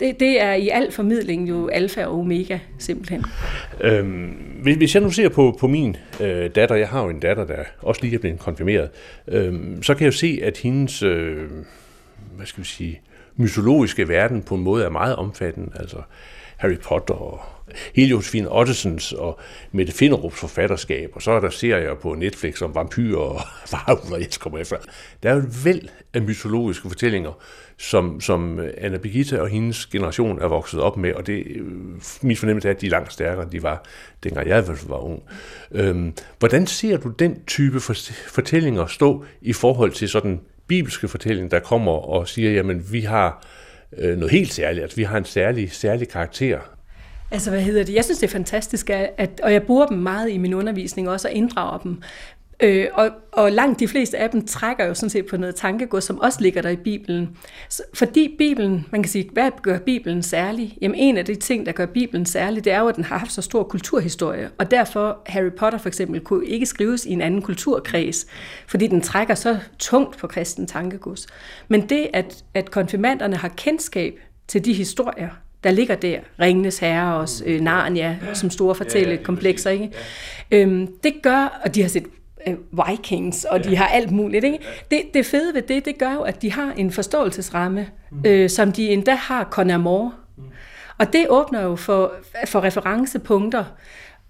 Det, 0.00 0.20
det 0.20 0.42
er 0.42 0.52
i 0.52 0.68
al 0.68 0.92
formidling 0.92 1.48
jo 1.48 1.68
alfa 1.68 2.04
og 2.04 2.18
omega, 2.18 2.58
simpelthen. 2.78 3.24
Øhm, 3.80 4.30
hvis 4.62 4.94
jeg 4.94 5.02
nu 5.02 5.10
ser 5.10 5.28
på, 5.28 5.56
på 5.60 5.66
min 5.66 5.96
øh, 6.20 6.50
datter, 6.54 6.74
jeg 6.74 6.88
har 6.88 7.02
jo 7.02 7.08
en 7.08 7.20
datter, 7.20 7.44
der 7.44 7.56
også 7.78 8.02
lige 8.02 8.14
er 8.14 8.18
blevet 8.18 8.38
konfirmeret, 8.38 8.90
øh, 9.28 9.54
så 9.82 9.94
kan 9.94 10.04
jeg 10.04 10.12
jo 10.12 10.18
se, 10.18 10.40
at 10.42 10.58
hendes, 10.58 11.02
øh, 11.02 11.42
hvad 12.36 12.46
skal 12.46 12.62
vi 12.62 12.68
sige, 12.68 13.00
mytologiske 13.36 14.08
verden 14.08 14.42
på 14.42 14.54
en 14.54 14.62
måde 14.62 14.84
er 14.84 14.90
meget 14.90 15.16
omfattende. 15.16 15.72
Altså 15.74 16.02
Harry 16.56 16.78
Potter 16.78 17.14
og 17.14 17.40
hele 17.94 18.08
Josefine 18.10 18.52
Ottesens 18.52 19.12
og 19.12 19.40
Mette 19.72 19.92
Finderups 19.92 20.38
forfatterskab, 20.38 21.10
og 21.14 21.22
så 21.22 21.30
er 21.30 21.40
der 21.40 21.50
serier 21.50 21.94
på 21.94 22.14
Netflix 22.14 22.62
om 22.62 22.74
vampyrer 22.74 23.20
og 23.20 23.40
varulver, 23.72 24.16
jeg 24.16 24.26
kommer 24.40 24.58
efter. 24.58 24.76
Der 25.22 25.30
er 25.30 25.34
jo 25.34 25.40
et 25.40 25.64
væld 25.64 25.88
af 26.14 26.22
mytologiske 26.22 26.88
fortællinger, 26.88 27.32
som, 27.76 28.20
som 28.20 28.60
Anna 28.78 28.98
Birgitta 28.98 29.40
og 29.40 29.48
hendes 29.48 29.86
generation 29.86 30.42
er 30.42 30.46
vokset 30.46 30.80
op 30.80 30.96
med, 30.96 31.14
og 31.14 31.26
det 31.26 31.46
øh, 31.46 31.66
min 32.22 32.36
fornemmelse 32.36 32.68
er, 32.68 32.72
at 32.72 32.80
de 32.80 32.86
er 32.86 32.90
langt 32.90 33.12
stærkere, 33.12 33.42
end 33.42 33.50
de 33.50 33.62
var, 33.62 33.84
dengang 34.24 34.48
jeg 34.48 34.64
var 34.88 35.04
ung. 35.04 35.22
Øhm, 35.72 36.14
hvordan 36.38 36.66
ser 36.66 36.96
du 36.96 37.08
den 37.08 37.44
type 37.46 37.80
fortællinger 38.28 38.86
stå 38.86 39.24
i 39.40 39.52
forhold 39.52 39.92
til 39.92 40.08
sådan 40.08 40.40
bibelske 40.66 41.08
fortælling, 41.08 41.50
der 41.50 41.60
kommer 41.60 41.92
og 41.92 42.28
siger, 42.28 42.50
jamen 42.50 42.92
vi 42.92 43.00
har 43.00 43.46
øh, 43.98 44.18
noget 44.18 44.32
helt 44.32 44.52
særligt, 44.52 44.82
altså 44.82 44.96
vi 44.96 45.02
har 45.02 45.18
en 45.18 45.24
særlig, 45.24 45.72
særlig 45.72 46.08
karakter. 46.08 46.58
Altså, 47.30 47.50
hvad 47.50 47.62
hedder 47.62 47.84
det? 47.84 47.94
Jeg 47.94 48.04
synes, 48.04 48.18
det 48.18 48.26
er 48.26 48.30
fantastisk, 48.32 48.90
at, 48.90 49.40
og 49.42 49.52
jeg 49.52 49.62
bruger 49.62 49.86
dem 49.86 49.98
meget 49.98 50.30
i 50.30 50.38
min 50.38 50.54
undervisning 50.54 51.08
også, 51.08 51.28
og 51.28 51.34
inddrager 51.34 51.78
dem. 51.78 52.02
Øh, 52.60 52.86
og, 52.92 53.10
og 53.32 53.52
langt 53.52 53.80
de 53.80 53.88
fleste 53.88 54.18
af 54.18 54.30
dem 54.30 54.46
trækker 54.46 54.84
jo 54.84 54.94
sådan 54.94 55.10
set 55.10 55.26
på 55.26 55.36
noget 55.36 55.54
tankegods, 55.54 56.04
som 56.04 56.20
også 56.20 56.38
ligger 56.40 56.62
der 56.62 56.68
i 56.70 56.76
Bibelen. 56.76 57.36
Så, 57.68 57.82
fordi 57.94 58.34
Bibelen, 58.38 58.86
man 58.90 59.02
kan 59.02 59.10
sige, 59.10 59.30
hvad 59.32 59.50
gør 59.62 59.78
Bibelen 59.78 60.22
særlig? 60.22 60.78
Jamen 60.80 60.94
en 60.98 61.16
af 61.16 61.24
de 61.24 61.34
ting, 61.34 61.66
der 61.66 61.72
gør 61.72 61.86
Bibelen 61.86 62.26
særlig, 62.26 62.64
det 62.64 62.72
er 62.72 62.80
jo, 62.80 62.88
at 62.88 62.96
den 62.96 63.04
har 63.04 63.18
haft 63.18 63.32
så 63.32 63.42
stor 63.42 63.62
kulturhistorie. 63.62 64.50
Og 64.58 64.70
derfor 64.70 65.18
Harry 65.26 65.50
Potter 65.58 65.78
for 65.78 65.88
eksempel 65.88 66.20
kunne 66.20 66.46
ikke 66.46 66.66
skrives 66.66 67.06
i 67.06 67.10
en 67.10 67.20
anden 67.20 67.42
kulturkreds, 67.42 68.26
fordi 68.66 68.86
den 68.86 69.00
trækker 69.00 69.34
så 69.34 69.58
tungt 69.78 70.18
på 70.18 70.26
kristen 70.26 70.66
tankegods. 70.66 71.26
Men 71.68 71.88
det, 71.88 72.06
at, 72.12 72.44
at 72.54 72.70
konfirmanderne 72.70 73.36
har 73.36 73.48
kendskab 73.48 74.14
til 74.48 74.64
de 74.64 74.72
historier, 74.72 75.28
der 75.64 75.70
ligger 75.70 75.94
der. 75.94 76.18
Ringenes 76.40 76.78
Herre 76.78 77.14
og 77.14 77.28
øh, 77.46 77.60
Narnia, 77.60 78.18
som 78.32 78.50
store 78.50 78.74
fortællekomplekser. 78.74 79.70
Ikke? 79.70 79.90
Øhm, 80.50 80.88
det 81.04 81.14
gør, 81.22 81.60
og 81.64 81.74
de 81.74 81.82
har 81.82 81.88
set 81.88 82.06
øh, 82.48 82.54
Vikings, 82.88 83.44
og 83.44 83.60
ja. 83.64 83.70
de 83.70 83.76
har 83.76 83.86
alt 83.86 84.10
muligt. 84.10 84.44
Ikke? 84.44 84.58
Det, 84.90 85.02
det 85.14 85.26
fede 85.26 85.54
ved 85.54 85.62
det, 85.62 85.84
det 85.84 85.98
gør 85.98 86.12
jo, 86.12 86.20
at 86.20 86.42
de 86.42 86.52
har 86.52 86.72
en 86.72 86.90
forståelsesramme, 86.90 87.86
mm. 88.10 88.22
øh, 88.26 88.50
som 88.50 88.72
de 88.72 88.88
endda 88.88 89.14
har 89.14 89.48
con 89.50 89.70
amour. 89.70 90.14
Mm. 90.36 90.42
Og 90.98 91.12
det 91.12 91.26
åbner 91.28 91.62
jo 91.62 91.76
for, 91.76 92.12
for 92.46 92.64
referencepunkter. 92.64 93.64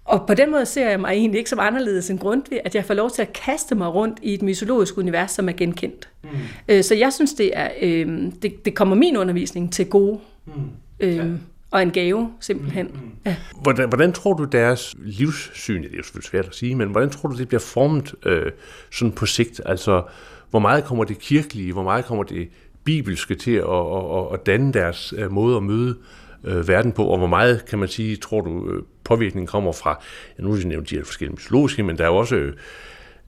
Og 0.05 0.27
på 0.27 0.33
den 0.33 0.51
måde 0.51 0.65
ser 0.65 0.89
jeg 0.89 0.99
mig 0.99 1.09
egentlig 1.11 1.37
ikke 1.37 1.49
som 1.49 1.59
anderledes 1.59 2.09
end 2.09 2.19
Grundtvig, 2.19 2.61
at 2.65 2.75
jeg 2.75 2.85
får 2.85 2.93
lov 2.93 3.11
til 3.11 3.21
at 3.21 3.33
kaste 3.33 3.75
mig 3.75 3.93
rundt 3.93 4.19
i 4.21 4.33
et 4.33 4.41
mytologisk 4.41 4.97
univers, 4.97 5.31
som 5.31 5.49
er 5.49 5.53
genkendt. 5.53 6.09
Mm. 6.23 6.29
Øh, 6.67 6.83
så 6.83 6.95
jeg 6.95 7.13
synes, 7.13 7.33
det, 7.33 7.51
er, 7.53 7.69
øh, 7.81 8.31
det, 8.41 8.65
det 8.65 8.75
kommer 8.75 8.95
min 8.95 9.17
undervisning 9.17 9.73
til 9.73 9.85
gode. 9.85 10.19
Mm. 10.45 10.53
Øh, 10.99 11.15
ja 11.15 11.23
og 11.71 11.81
en 11.81 11.91
gave, 11.91 12.33
simpelthen. 12.39 12.85
Mm, 12.85 12.99
mm. 12.99 13.11
Ja. 13.25 13.35
Hvordan, 13.61 13.89
hvordan 13.89 14.13
tror 14.13 14.33
du 14.33 14.43
deres 14.43 14.95
livssyn, 14.99 15.83
det 15.83 15.91
er 15.93 15.97
jo 15.97 16.03
selvfølgelig 16.03 16.29
svært 16.29 16.45
at 16.45 16.55
sige, 16.55 16.75
men 16.75 16.89
hvordan 16.89 17.09
tror 17.09 17.29
du, 17.29 17.37
det 17.37 17.47
bliver 17.47 17.61
formet 17.61 18.15
øh, 18.25 18.51
sådan 18.91 19.11
på 19.11 19.25
sigt? 19.25 19.61
Altså, 19.65 20.03
hvor 20.49 20.59
meget 20.59 20.83
kommer 20.83 21.03
det 21.03 21.19
kirkelige, 21.19 21.73
hvor 21.73 21.83
meget 21.83 22.05
kommer 22.05 22.23
det 22.23 22.49
bibelske 22.83 23.35
til 23.35 23.51
at, 23.51 23.63
at, 23.63 24.17
at, 24.17 24.33
at 24.33 24.45
danne 24.45 24.73
deres 24.73 25.13
øh, 25.17 25.31
måde 25.31 25.57
at 25.57 25.63
møde 25.63 25.97
øh, 26.43 26.67
verden 26.67 26.91
på, 26.91 27.05
og 27.05 27.17
hvor 27.17 27.27
meget, 27.27 27.65
kan 27.65 27.79
man 27.79 27.87
sige, 27.87 28.15
tror 28.15 28.41
du, 28.41 28.71
øh, 28.71 28.83
påvirkningen 29.03 29.47
kommer 29.47 29.71
fra, 29.71 30.03
ja, 30.37 30.43
nu 30.43 30.51
har 30.51 30.57
jeg 30.57 30.65
nævnt 30.65 30.89
de 30.89 30.95
her 30.95 31.03
forskellige 31.03 31.35
mytologiske, 31.35 31.83
men 31.83 31.97
der 31.97 32.03
er 32.03 32.07
jo 32.07 32.15
også 32.15 32.35
øh, 32.35 32.53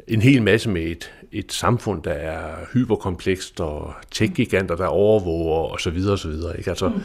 en 0.08 0.22
hel 0.22 0.44
masse 0.44 0.70
med 0.70 0.82
et, 0.82 1.14
et 1.32 1.54
samfund, 1.54 2.04
der 2.04 2.12
er 2.12 2.56
hyperkomplekst, 2.74 3.60
og 3.60 3.94
tech-giganter, 4.12 4.76
der 4.76 4.88
overvåger, 4.88 5.72
og 5.72 5.80
så 5.80 5.90
videre, 5.90 6.14
og 6.14 6.20
så 6.20 6.28
videre. 6.28 6.58
Ikke? 6.58 6.70
Altså, 6.70 6.90
mm 6.90 7.02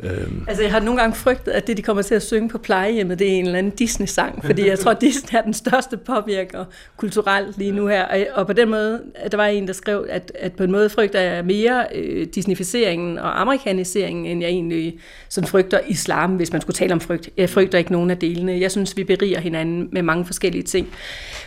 Øhm. 0.00 0.44
Altså, 0.48 0.62
jeg 0.62 0.72
har 0.72 0.80
nogle 0.80 1.00
gange 1.00 1.16
frygtet, 1.16 1.52
at 1.52 1.66
det, 1.66 1.76
de 1.76 1.82
kommer 1.82 2.02
til 2.02 2.14
at 2.14 2.22
synge 2.22 2.48
på 2.48 2.58
plejehjemmet, 2.58 3.18
det 3.18 3.28
er 3.28 3.32
en 3.32 3.44
eller 3.44 3.58
anden 3.58 3.72
Disney-sang, 3.72 4.44
fordi 4.44 4.68
jeg 4.68 4.78
tror, 4.78 4.90
at 4.90 5.00
Disney 5.00 5.38
er 5.38 5.42
den 5.42 5.54
største 5.54 5.96
påvirker 5.96 6.64
kulturelt 6.96 7.58
lige 7.58 7.72
nu 7.72 7.86
her. 7.86 8.26
Og 8.34 8.46
på 8.46 8.52
den 8.52 8.70
måde, 8.70 9.02
at 9.14 9.32
der 9.32 9.36
var 9.36 9.46
en, 9.46 9.66
der 9.66 9.72
skrev, 9.72 10.06
at, 10.08 10.32
at 10.38 10.52
på 10.52 10.64
en 10.64 10.72
måde 10.72 10.88
frygter 10.88 11.20
jeg 11.20 11.44
mere 11.44 11.86
øh, 11.94 12.26
Disneyficeringen 12.34 13.18
og 13.18 13.40
amerikaniseringen, 13.40 14.26
end 14.26 14.40
jeg 14.40 14.50
egentlig 14.50 14.98
sådan 15.28 15.48
frygter 15.48 15.80
islam, 15.86 16.36
hvis 16.36 16.52
man 16.52 16.60
skulle 16.60 16.74
tale 16.74 16.92
om 16.92 17.00
frygt. 17.00 17.30
Jeg 17.36 17.50
frygter 17.50 17.78
ikke 17.78 17.92
nogen 17.92 18.10
af 18.10 18.18
delene. 18.18 18.60
Jeg 18.60 18.70
synes, 18.70 18.96
vi 18.96 19.04
beriger 19.04 19.40
hinanden 19.40 19.88
med 19.92 20.02
mange 20.02 20.24
forskellige 20.24 20.62
ting. 20.62 20.88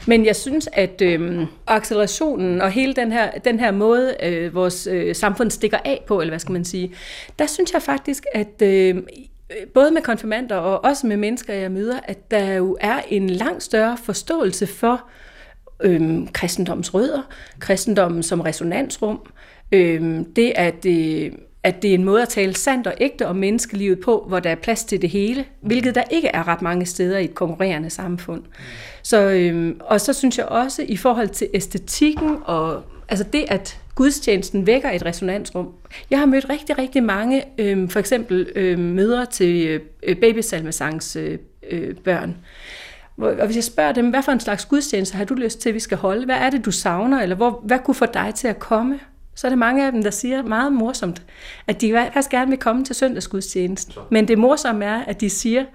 Men 0.08 0.26
jeg 0.26 0.36
synes, 0.36 0.70
at 0.74 1.02
øh, 1.02 1.46
accelerationen 1.68 2.62
og 2.62 2.72
hele 2.72 2.94
den 2.94 3.12
her, 3.12 3.32
den 3.32 3.60
her 3.60 3.72
måde, 3.72 4.16
øh, 4.24 4.56
vores 4.56 4.88
øh, 4.92 5.16
samfund 5.16 5.52
stikker 5.52 5.78
af 5.86 6.04
på, 6.08 6.22
eller 6.22 6.32
hvad 6.32 6.40
skal 6.40 6.54
man 6.54 6.66
sige, 6.66 6.92
der 7.40 7.46
synes 7.46 7.74
jeg 7.74 7.82
faktisk, 7.82 8.26
at 8.36 8.62
øh, 8.62 8.96
både 9.74 9.92
med 9.92 10.02
konfirmander 10.02 10.56
og 10.56 10.84
også 10.84 11.08
med 11.08 11.18
mennesker, 11.18 11.54
jeg 11.54 11.72
møder, 11.72 12.00
at 12.04 12.32
der 12.32 12.54
jo 12.54 12.78
er 12.82 13.02
en 13.10 13.30
langt 13.30 13.64
større 13.64 13.98
forståelse 13.98 14.68
for 14.68 15.04
øh, 15.84 16.28
kristendommens 16.34 16.94
rødder, 16.94 17.22
kristendommen 17.60 18.24
som 18.24 18.42
resonansrum, 18.42 19.20
øh, 19.72 20.20
det 20.36 20.54
at... 20.56 20.86
Øh, 20.86 21.32
at 21.64 21.82
det 21.82 21.90
er 21.90 21.94
en 21.94 22.04
måde 22.04 22.22
at 22.22 22.30
tale 22.30 22.56
sandt 22.56 22.88
og 22.88 22.94
ægte 23.02 23.28
om 23.28 23.36
menneskelivet 23.36 24.00
på, 24.00 24.26
hvor 24.28 24.40
der 24.40 24.50
er 24.50 24.56
plads 24.56 24.84
til 24.84 25.02
det 25.02 25.10
hele, 25.10 25.46
hvilket 25.62 25.96
der 25.96 26.04
ikke 26.12 26.28
er 26.28 26.48
ret 26.48 26.62
mange 26.62 26.86
steder 26.86 27.18
i 27.18 27.24
et 27.24 27.36
konkurrerende 27.36 27.90
samfund. 27.90 28.44
Så, 29.04 29.30
øhm, 29.30 29.80
og 29.80 30.02
så 30.02 30.14
synes 30.14 30.38
jeg 30.38 30.46
også, 30.46 30.86
i 30.88 30.98
forhold 30.98 31.30
til 31.30 31.48
æstetikken 31.54 32.38
og 32.46 32.84
altså 33.10 33.26
det, 33.34 33.46
at 33.48 33.80
gudstjenesten 33.96 34.68
vækker 34.68 34.90
et 34.92 35.06
resonansrum. 35.06 35.70
Jeg 36.10 36.20
har 36.20 36.26
mødt 36.26 36.50
rigtig, 36.50 36.78
rigtig 36.78 37.04
mange, 37.04 37.44
øhm, 37.58 37.90
for 37.90 38.00
eksempel 38.00 38.52
øhm, 38.56 38.82
mødre 38.82 39.26
til 39.26 39.82
øh, 40.04 40.16
babysalmesangs 40.16 41.16
øh, 41.16 41.38
øh, 41.72 41.96
børn. 41.96 42.38
Og 43.18 43.46
hvis 43.46 43.56
jeg 43.56 43.64
spørger 43.64 43.92
dem, 43.92 44.10
hvad 44.10 44.24
for 44.24 44.32
en 44.32 44.40
slags 44.40 44.66
gudstjeneste 44.66 45.18
har 45.18 45.26
du 45.26 45.34
lyst 45.34 45.62
til, 45.62 45.70
at 45.70 45.76
vi 45.76 45.80
skal 45.80 45.98
holde? 45.98 46.26
Hvad 46.26 46.36
er 46.36 46.50
det, 46.50 46.66
du 46.66 46.72
savner? 46.72 47.22
Eller 47.22 47.36
hvor, 47.36 47.62
hvad 47.64 47.80
kunne 47.80 47.96
få 47.96 48.06
dig 48.06 48.32
til 48.36 48.48
at 48.48 48.60
komme? 48.60 49.00
så 49.36 49.48
er 49.48 49.50
det 49.50 49.58
mange 49.58 49.86
af 49.86 49.92
dem, 49.92 50.04
der 50.04 50.10
siger 50.10 50.44
meget 50.44 50.74
morsomt, 50.74 51.22
at 51.68 51.82
de 51.82 51.94
faktisk 51.94 52.30
gerne 52.30 52.50
vil 52.50 52.60
komme 52.60 52.86
til 52.86 52.96
søndagsgudstjenesten. 52.96 53.94
Men 54.12 54.28
det 54.28 54.38
morsomme 54.38 54.86
er, 54.86 55.04
at 55.06 55.22
de 55.22 55.30
siger, 55.30 55.66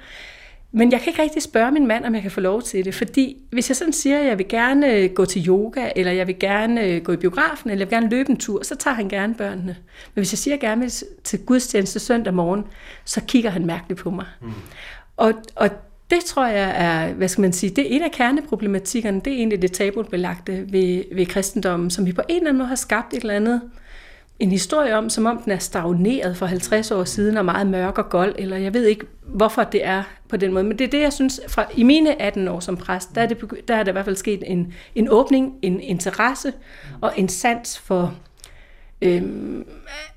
men 0.73 0.93
jeg 0.93 1.01
kan 1.01 1.11
ikke 1.11 1.23
rigtig 1.23 1.43
spørge 1.43 1.71
min 1.73 1.87
mand, 1.87 2.05
om 2.05 2.15
jeg 2.15 2.23
kan 2.23 2.31
få 2.31 2.41
lov 2.41 2.63
til 2.63 2.85
det, 2.85 2.95
fordi 2.95 3.37
hvis 3.51 3.71
jeg 3.71 3.77
sådan 3.77 3.93
siger, 3.93 4.19
at 4.19 4.27
jeg 4.27 4.39
vil 4.39 4.49
gerne 4.49 4.93
øh, 4.93 5.11
gå 5.11 5.25
til 5.25 5.49
yoga, 5.49 5.91
eller 5.97 6.13
jeg 6.13 6.27
vil 6.27 6.39
gerne 6.39 6.85
øh, 6.85 7.03
gå 7.03 7.13
i 7.13 7.17
biografen, 7.17 7.71
eller 7.71 7.81
jeg 7.81 7.91
vil 7.91 7.97
gerne 7.97 8.11
løbe 8.11 8.31
en 8.31 8.37
tur, 8.37 8.63
så 8.63 8.75
tager 8.77 8.95
han 8.95 9.09
gerne 9.09 9.35
børnene. 9.35 9.77
Men 10.15 10.21
hvis 10.21 10.33
jeg 10.33 10.39
siger, 10.39 10.55
at 10.55 10.63
jeg 10.63 10.69
gerne 10.69 10.81
vil 10.81 10.93
til 11.25 11.39
gudstjeneste 11.39 11.99
søndag 11.99 12.35
morgen, 12.35 12.65
så 13.05 13.21
kigger 13.29 13.51
han 13.51 13.67
mærkeligt 13.67 14.01
på 14.01 14.11
mig. 14.11 14.27
Mm. 14.43 14.53
Og, 15.17 15.33
og 15.57 15.71
det 16.11 16.25
tror 16.25 16.47
jeg 16.47 16.73
er, 16.77 17.13
hvad 17.13 17.29
skal 17.29 17.43
man 17.43 17.53
sige, 17.53 17.71
det 17.71 17.93
er 17.93 17.97
en 17.97 18.03
af 18.03 18.11
kerneproblematikkerne, 18.11 19.21
det 19.21 19.33
er 19.33 19.37
egentlig 19.37 19.63
det 19.63 19.73
tabubelagte 19.73 20.73
ved, 20.73 21.05
ved 21.13 21.27
kristendommen, 21.27 21.91
som 21.91 22.07
vi 22.07 22.13
på 22.13 22.23
en 22.29 22.37
eller 22.37 22.49
anden 22.49 22.59
måde 22.59 22.69
har 22.69 22.77
skabt 22.77 23.15
et 23.15 23.21
eller 23.21 23.35
andet, 23.35 23.61
en 24.41 24.51
historie 24.51 24.97
om, 24.97 25.11
som 25.11 25.27
om 25.27 25.43
den 25.43 25.53
er 25.53 25.59
stagneret 25.59 26.37
for 26.37 26.47
50 26.47 26.91
år 26.91 27.05
siden 27.05 27.37
og 27.37 27.45
meget 27.45 27.67
mørk 27.67 27.99
og 27.99 28.09
gold, 28.09 28.35
eller 28.39 28.57
jeg 28.57 28.75
ved 28.75 28.85
ikke, 28.85 29.07
hvorfor 29.23 29.65
det 29.65 29.87
er 29.87 30.03
på 30.29 30.37
den 30.37 30.53
måde. 30.53 30.65
Men 30.65 30.79
det 30.79 30.85
er 30.85 30.91
det, 30.91 31.01
jeg 31.01 31.13
synes, 31.13 31.41
fra 31.49 31.67
i 31.77 31.83
mine 31.83 32.23
18 32.23 32.49
år 32.49 32.61
som 32.61 32.77
præst, 32.77 33.15
der 33.15 33.23
er, 33.23 33.27
det, 33.27 33.69
der 33.69 33.77
er 33.77 33.83
der 33.83 33.91
i 33.91 33.93
hvert 33.93 34.05
fald 34.05 34.17
sket 34.17 34.43
en, 34.47 34.73
en 34.95 35.09
åbning, 35.11 35.55
en 35.63 35.81
interesse 35.81 36.53
og 37.01 37.13
en 37.17 37.29
sans 37.29 37.79
for, 37.79 38.15
øhm, 39.03 39.65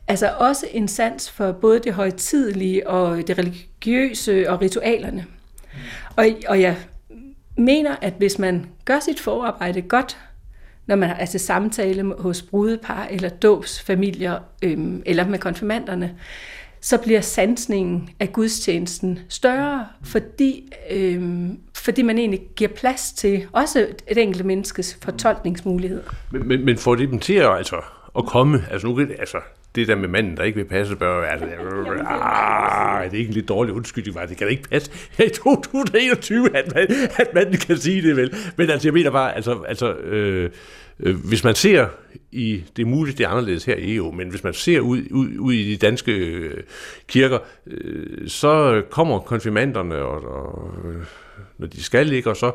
altså 0.07 0.31
også 0.39 0.67
en 0.71 0.87
sans 0.87 1.31
for 1.31 1.51
både 1.51 1.79
det 1.79 1.93
højtidelige 1.93 2.89
og 2.89 3.27
det 3.27 3.37
religiøse 3.37 4.49
og 4.49 4.61
ritualerne. 4.61 5.25
Og, 6.15 6.25
og 6.47 6.61
jeg 6.61 6.77
mener, 7.57 7.95
at 8.01 8.13
hvis 8.17 8.39
man 8.39 8.65
gør 8.85 8.99
sit 8.99 9.19
forarbejde 9.19 9.81
godt, 9.81 10.17
når 10.87 10.95
man 10.95 11.09
har 11.09 11.15
altså 11.15 11.37
samtale 11.37 12.13
hos 12.19 12.41
brudepar 12.41 13.07
eller 13.11 13.29
dåbsfamilier 13.29 14.39
øhm, 14.63 15.03
eller 15.05 15.27
med 15.27 15.39
konfirmanderne, 15.39 16.15
så 16.81 16.97
bliver 16.97 17.21
sansningen 17.21 18.09
af 18.19 18.33
gudstjenesten 18.33 19.19
større, 19.29 19.87
fordi, 20.03 20.71
øhm, 20.91 21.59
fordi 21.75 22.01
man 22.01 22.17
egentlig 22.17 22.41
giver 22.55 22.69
plads 22.69 23.13
til 23.13 23.47
også 23.51 23.87
et 24.07 24.17
enkelt 24.17 24.45
menneskes 24.45 24.97
fortolkningsmuligheder. 25.01 26.03
Men, 26.31 26.47
men, 26.47 26.65
men 26.65 26.77
får 26.77 26.95
det 26.95 27.09
dem 27.09 27.19
til 27.19 27.33
at, 27.33 27.57
altså, 27.57 27.75
at 28.17 28.25
komme? 28.25 28.65
Altså 28.71 28.87
nu, 28.87 28.99
altså, 29.19 29.37
det 29.75 29.87
der 29.87 29.95
med 29.95 30.07
manden, 30.07 30.37
der 30.37 30.43
ikke 30.43 30.57
vil 30.57 30.65
passe 30.65 30.95
børn, 30.95 31.23
altså, 31.23 31.45
ah, 32.05 33.05
det 33.05 33.13
er 33.13 33.19
ikke 33.19 33.29
en 33.29 33.33
lidt 33.33 33.47
dårlig 33.49 33.73
undskyldning, 33.73 34.29
det 34.29 34.37
kan 34.37 34.47
da 34.47 34.51
ikke 34.51 34.69
passe 34.69 34.91
i 35.25 35.29
2021, 35.29 36.57
at, 36.57 36.75
man, 36.75 36.87
at 37.17 37.33
manden 37.33 37.57
kan 37.57 37.77
sige 37.77 38.01
det 38.01 38.15
vel. 38.15 38.35
Men 38.57 38.69
altså, 38.69 38.87
jeg 38.87 38.93
mener 38.93 39.11
bare, 39.11 39.35
altså, 39.35 39.63
altså 39.67 39.93
øh, 39.93 40.49
øh, 40.99 41.15
hvis 41.27 41.43
man 41.43 41.55
ser 41.55 41.87
i, 42.31 42.63
det 42.75 42.81
er 42.81 42.87
muligt, 42.87 43.17
det 43.17 43.23
er 43.23 43.29
anderledes 43.29 43.65
her 43.65 43.75
i 43.75 43.95
EU, 43.95 44.11
men 44.11 44.29
hvis 44.29 44.43
man 44.43 44.53
ser 44.53 44.79
ud, 44.79 45.01
ud, 45.11 45.37
ud 45.39 45.53
i 45.53 45.71
de 45.71 45.77
danske 45.77 46.11
øh, 46.11 46.63
kirker, 47.07 47.39
øh, 47.67 48.27
så 48.27 48.81
kommer 48.89 49.19
konfirmanderne, 49.19 49.95
og, 49.95 50.23
og, 50.23 50.73
når 51.57 51.67
de 51.67 51.83
skal 51.83 52.07
ligge, 52.07 52.29
og 52.29 52.37
så 52.37 52.51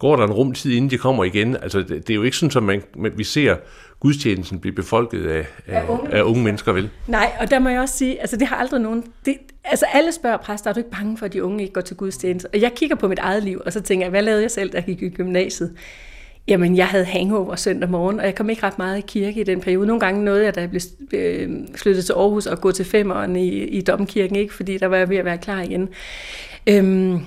går 0.00 0.16
der 0.16 0.24
en 0.24 0.32
rum 0.32 0.52
tid, 0.52 0.72
inden 0.72 0.90
de 0.90 0.98
kommer 0.98 1.24
igen. 1.24 1.56
Altså, 1.56 1.78
det, 1.78 1.88
det 1.88 2.10
er 2.10 2.14
jo 2.14 2.22
ikke 2.22 2.36
sådan, 2.36 2.70
at 2.70 2.82
man, 2.96 3.12
vi 3.16 3.24
ser 3.24 3.56
gudstjenesten 4.00 4.60
blive 4.60 4.74
befolket 4.74 5.26
af, 5.26 5.46
af, 5.66 5.80
af, 5.80 5.88
unge, 5.88 6.14
af 6.14 6.22
unge 6.22 6.42
mennesker, 6.42 6.72
vel? 6.72 6.90
Nej, 7.06 7.32
og 7.40 7.50
der 7.50 7.58
må 7.58 7.68
jeg 7.68 7.80
også 7.80 7.96
sige, 7.96 8.20
altså 8.20 8.36
det 8.36 8.46
har 8.46 8.56
aldrig 8.56 8.80
nogen... 8.80 9.04
Det, 9.24 9.36
altså 9.64 9.86
alle 9.92 10.12
spørger 10.12 10.36
præster, 10.36 10.70
er 10.70 10.74
du 10.74 10.80
ikke 10.80 10.90
bange 10.90 11.16
for, 11.16 11.26
at 11.26 11.32
de 11.32 11.44
unge 11.44 11.62
ikke 11.62 11.72
går 11.72 11.80
til 11.80 11.96
gudstjeneste? 11.96 12.48
Og 12.54 12.60
jeg 12.60 12.72
kigger 12.76 12.96
på 12.96 13.08
mit 13.08 13.18
eget 13.18 13.42
liv, 13.42 13.62
og 13.66 13.72
så 13.72 13.80
tænker 13.80 14.04
jeg, 14.04 14.10
hvad 14.10 14.22
lavede 14.22 14.42
jeg 14.42 14.50
selv, 14.50 14.70
da 14.70 14.76
jeg 14.76 14.84
gik 14.84 15.02
i 15.02 15.08
gymnasiet? 15.08 15.72
Jamen, 16.48 16.76
jeg 16.76 16.86
havde 16.86 17.04
hangover 17.04 17.56
søndag 17.56 17.90
morgen, 17.90 18.20
og 18.20 18.26
jeg 18.26 18.34
kom 18.34 18.50
ikke 18.50 18.62
ret 18.62 18.78
meget 18.78 18.98
i 18.98 19.04
kirke 19.06 19.40
i 19.40 19.44
den 19.44 19.60
periode. 19.60 19.86
Nogle 19.86 20.00
gange 20.00 20.24
nåede 20.24 20.44
jeg, 20.44 20.54
da 20.54 20.60
jeg 20.60 20.70
blev 20.70 20.80
øh, 21.12 21.50
flyttet 21.76 22.04
til 22.04 22.12
Aarhus, 22.12 22.46
og 22.46 22.60
gå 22.60 22.72
til 22.72 22.84
femeren 22.84 23.36
i, 23.36 23.48
i 23.48 23.80
Domkirken, 23.80 24.36
ikke? 24.36 24.54
fordi 24.54 24.78
der 24.78 24.86
var 24.86 24.96
jeg 24.96 25.08
ved 25.08 25.16
at 25.16 25.24
være 25.24 25.38
klar 25.38 25.62
igen. 25.62 25.88
Øhm, 26.66 27.20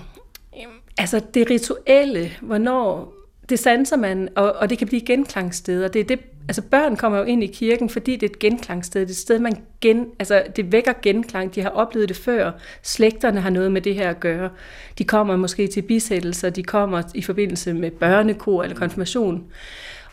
altså, 0.97 1.21
det 1.33 1.49
rituelle, 1.49 2.31
hvornår 2.41 3.13
det 3.49 3.59
sanser 3.59 3.97
man, 3.97 4.29
og, 4.35 4.53
og 4.53 4.69
det 4.69 4.77
kan 4.77 4.87
blive 4.87 5.01
genklangsteder. 5.01 5.87
Det 5.87 5.99
er 5.99 6.03
det, 6.03 6.19
altså 6.47 6.61
børn 6.61 6.95
kommer 6.95 7.17
jo 7.17 7.23
ind 7.23 7.43
i 7.43 7.47
kirken, 7.47 7.89
fordi 7.89 8.15
det 8.15 8.23
er 8.23 8.29
et 8.29 8.39
genklangsted. 8.39 9.01
Det 9.01 9.07
er 9.07 9.11
et 9.11 9.17
sted, 9.17 9.39
man 9.39 9.57
gen, 9.81 10.07
altså 10.19 10.43
det 10.55 10.71
vækker 10.71 10.93
genklang. 11.01 11.55
De 11.55 11.61
har 11.61 11.69
oplevet 11.69 12.09
det 12.09 12.17
før. 12.17 12.51
Slægterne 12.83 13.41
har 13.41 13.49
noget 13.49 13.71
med 13.71 13.81
det 13.81 13.95
her 13.95 14.09
at 14.09 14.19
gøre. 14.19 14.49
De 14.97 15.03
kommer 15.03 15.35
måske 15.35 15.67
til 15.67 15.81
bisættelser, 15.81 16.49
de 16.49 16.63
kommer 16.63 17.01
i 17.15 17.21
forbindelse 17.21 17.73
med 17.73 17.91
børnekor 17.91 18.63
eller 18.63 18.75
konfirmation. 18.75 19.43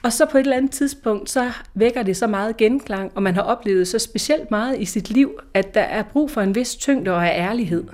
Og 0.02 0.12
så 0.12 0.26
på 0.26 0.38
et 0.38 0.42
eller 0.42 0.56
andet 0.56 0.70
tidspunkt, 0.70 1.30
så 1.30 1.52
vækker 1.74 2.02
det 2.02 2.16
så 2.16 2.26
meget 2.26 2.56
genklang, 2.56 3.12
og 3.14 3.22
man 3.22 3.34
har 3.34 3.42
oplevet 3.42 3.88
så 3.88 3.98
specielt 3.98 4.50
meget 4.50 4.80
i 4.80 4.84
sit 4.84 5.10
liv, 5.10 5.40
at 5.54 5.74
der 5.74 5.80
er 5.80 6.02
brug 6.02 6.30
for 6.30 6.40
en 6.40 6.54
vis 6.54 6.76
tyngde 6.76 7.14
og 7.14 7.24
ærlighed. 7.24 7.84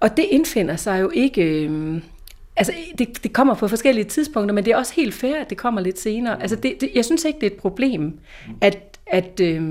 Og 0.00 0.16
det 0.16 0.26
indfinder 0.30 0.76
sig 0.76 1.00
jo 1.00 1.10
ikke... 1.14 1.42
Øh, 1.42 2.00
Altså, 2.58 2.72
det, 2.98 3.22
det 3.22 3.32
kommer 3.32 3.54
på 3.54 3.68
forskellige 3.68 4.04
tidspunkter, 4.04 4.54
men 4.54 4.64
det 4.64 4.72
er 4.72 4.76
også 4.76 4.92
helt 4.94 5.14
fair, 5.14 5.34
at 5.40 5.50
det 5.50 5.58
kommer 5.58 5.80
lidt 5.80 5.98
senere. 5.98 6.42
Altså, 6.42 6.56
det, 6.56 6.74
det, 6.80 6.90
jeg 6.94 7.04
synes 7.04 7.24
ikke, 7.24 7.40
det 7.40 7.46
er 7.46 7.50
et 7.50 7.60
problem, 7.60 8.18
at, 8.60 8.98
at, 9.06 9.40
øh, 9.42 9.62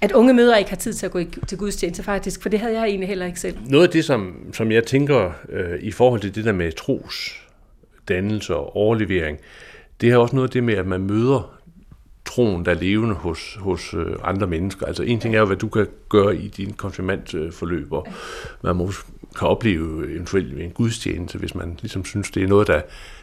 at 0.00 0.12
unge 0.12 0.34
mødre 0.34 0.58
ikke 0.58 0.70
har 0.70 0.76
tid 0.76 0.92
til 0.92 1.06
at 1.06 1.12
gå 1.12 1.18
i, 1.18 1.28
til 1.46 1.58
gudstjeneste, 1.58 2.02
faktisk, 2.02 2.42
for 2.42 2.48
det 2.48 2.60
havde 2.60 2.74
jeg 2.74 2.84
egentlig 2.84 3.08
heller 3.08 3.26
ikke 3.26 3.40
selv. 3.40 3.56
Noget 3.66 3.86
af 3.86 3.90
det, 3.90 4.04
som, 4.04 4.36
som 4.52 4.72
jeg 4.72 4.84
tænker 4.84 5.32
øh, 5.48 5.78
i 5.80 5.90
forhold 5.90 6.20
til 6.20 6.34
det 6.34 6.44
der 6.44 6.52
med 6.52 6.72
tros, 6.72 7.46
dannelse 8.08 8.56
og 8.56 8.76
overlevering, 8.76 9.38
det 10.00 10.10
er 10.10 10.16
også 10.16 10.36
noget 10.36 10.48
af 10.48 10.52
det 10.52 10.64
med, 10.64 10.74
at 10.74 10.86
man 10.86 11.00
møder 11.00 11.60
troen, 12.24 12.64
der 12.64 12.70
er 12.70 12.80
levende 12.80 13.14
hos, 13.14 13.58
hos 13.60 13.94
øh, 13.94 14.16
andre 14.24 14.46
mennesker. 14.46 14.86
Altså 14.86 15.02
en 15.02 15.20
ting 15.20 15.34
er 15.34 15.38
jo, 15.38 15.46
hvad 15.46 15.56
du 15.56 15.68
kan 15.68 15.86
gøre 16.08 16.36
i 16.36 16.48
din 16.48 16.72
konfirmandforløb, 16.72 17.92
og 17.92 18.06
man 18.62 18.76
må 18.76 18.92
kan 19.38 19.48
opleve 19.48 20.12
eventuelt 20.12 20.60
en 20.60 20.70
gudstjeneste, 20.70 21.38
hvis 21.38 21.54
man 21.54 21.78
ligesom 21.80 22.04
synes, 22.04 22.30
det 22.30 22.42
er 22.42 22.46
noget, 22.46 22.66
der, 22.66 22.80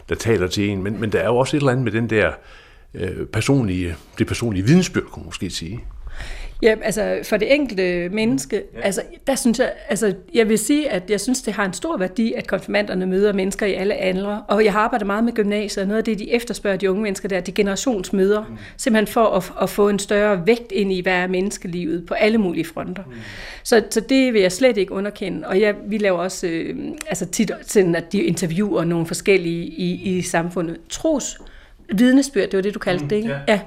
der 0.09 0.15
taler 0.15 0.47
til 0.47 0.69
en. 0.69 0.83
Men, 0.83 0.99
men 0.99 1.11
der 1.11 1.19
er 1.19 1.25
jo 1.25 1.37
også 1.37 1.57
et 1.57 1.61
eller 1.61 1.71
andet 1.71 1.83
med 1.83 1.91
den 1.91 2.09
der 2.09 2.31
øh, 2.93 3.25
personlige, 3.25 3.95
det 4.17 4.27
personlige 4.27 4.65
vidensbyrd, 4.65 5.03
kunne 5.03 5.21
man 5.21 5.27
måske 5.27 5.49
sige. 5.49 5.83
Ja, 6.61 6.75
altså 6.81 7.19
for 7.23 7.37
det 7.37 7.53
enkelte 7.53 8.09
menneske, 8.09 8.63
ja. 8.73 8.81
altså 8.81 9.01
der 9.27 9.35
synes 9.35 9.59
jeg, 9.59 9.73
altså 9.89 10.13
jeg 10.33 10.49
vil 10.49 10.59
sige, 10.59 10.89
at 10.89 11.09
jeg 11.09 11.21
synes, 11.21 11.41
det 11.41 11.53
har 11.53 11.65
en 11.65 11.73
stor 11.73 11.97
værdi, 11.97 12.33
at 12.33 12.47
konfirmanderne 12.47 13.05
møder 13.05 13.33
mennesker 13.33 13.65
i 13.65 13.73
alle 13.73 13.95
aldre, 13.95 14.43
og 14.47 14.65
jeg 14.65 14.73
har 14.73 14.79
arbejdet 14.79 15.07
meget 15.07 15.23
med 15.23 15.33
gymnasiet, 15.33 15.81
og 15.83 15.87
noget 15.87 15.97
af 15.97 16.03
det, 16.03 16.19
de 16.19 16.33
efterspørger 16.33 16.77
de 16.77 16.91
unge 16.91 17.03
mennesker 17.03 17.29
der, 17.29 17.39
de 17.39 17.51
generationsmøder, 17.51 18.45
mm. 18.49 18.57
simpelthen 18.77 19.13
for 19.13 19.25
at, 19.25 19.53
at 19.61 19.69
få 19.69 19.89
en 19.89 19.99
større 19.99 20.47
vægt 20.47 20.71
ind 20.71 20.93
i, 20.93 21.01
hvad 21.01 21.13
er 21.13 21.27
menneskelivet 21.27 22.05
på 22.05 22.13
alle 22.13 22.37
mulige 22.37 22.65
fronter. 22.65 23.03
Mm. 23.03 23.13
Så, 23.63 23.83
så 23.89 23.99
det 23.99 24.33
vil 24.33 24.41
jeg 24.41 24.51
slet 24.51 24.77
ikke 24.77 24.91
underkende, 24.91 25.47
og 25.47 25.59
jeg, 25.59 25.75
vi 25.87 25.97
laver 25.97 26.19
også 26.19 26.47
øh, 26.47 26.75
altså 27.07 27.25
tit 27.25 27.51
sådan, 27.61 27.95
at 27.95 28.11
de 28.11 28.23
interviewer 28.23 28.83
nogle 28.83 29.05
forskellige 29.05 29.65
i, 29.65 30.17
i 30.17 30.21
samfundet. 30.21 30.77
Tros 30.89 31.37
vidnesbyrd, 31.93 32.49
det 32.49 32.57
var 32.57 32.61
det, 32.61 32.73
du 32.73 32.79
kaldte 32.79 33.03
mm, 33.03 33.09
det, 33.09 33.15
ikke? 33.15 33.29
Ja. 33.29 33.39
ja. 33.47 33.59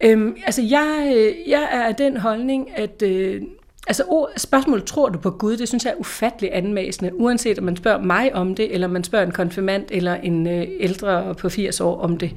Øhm, 0.00 0.36
altså, 0.46 0.62
jeg, 0.62 1.12
øh, 1.16 1.50
jeg 1.50 1.68
er 1.72 1.82
af 1.82 1.94
den 1.94 2.16
holdning, 2.16 2.78
at, 2.78 3.02
øh, 3.02 3.42
Altså 3.88 4.04
ord, 4.08 4.30
spørgsmålet, 4.36 4.84
tror 4.84 5.08
du 5.08 5.18
på 5.18 5.30
Gud, 5.30 5.56
det 5.56 5.68
synes 5.68 5.84
jeg 5.84 5.90
er 5.90 5.96
ufattelig 5.96 6.50
anmæsende, 6.52 7.14
uanset 7.14 7.58
om 7.58 7.64
man 7.64 7.76
spørger 7.76 8.02
mig 8.02 8.34
om 8.34 8.54
det, 8.54 8.74
eller 8.74 8.86
man 8.86 9.04
spørger 9.04 9.26
en 9.26 9.32
konfirmand 9.32 9.84
eller 9.90 10.14
en 10.14 10.46
øh, 10.46 10.66
ældre 10.80 11.34
på 11.34 11.48
80 11.48 11.80
år 11.80 12.00
om 12.00 12.16
det. 12.16 12.30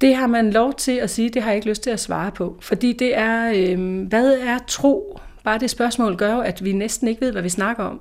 Det 0.00 0.14
har 0.14 0.26
man 0.26 0.50
lov 0.50 0.74
til 0.74 0.92
at 0.92 1.10
sige, 1.10 1.28
det 1.28 1.42
har 1.42 1.50
jeg 1.50 1.56
ikke 1.56 1.68
lyst 1.68 1.82
til 1.82 1.90
at 1.90 2.00
svare 2.00 2.30
på, 2.30 2.56
fordi 2.60 2.92
det 2.92 3.16
er, 3.16 3.52
øh, 3.56 4.06
hvad 4.08 4.32
er 4.32 4.58
tro? 4.66 5.20
Bare 5.44 5.58
det 5.58 5.70
spørgsmål 5.70 6.16
gør 6.16 6.36
at 6.36 6.64
vi 6.64 6.72
næsten 6.72 7.08
ikke 7.08 7.20
ved, 7.20 7.32
hvad 7.32 7.42
vi 7.42 7.48
snakker 7.48 7.84
om. 7.84 8.00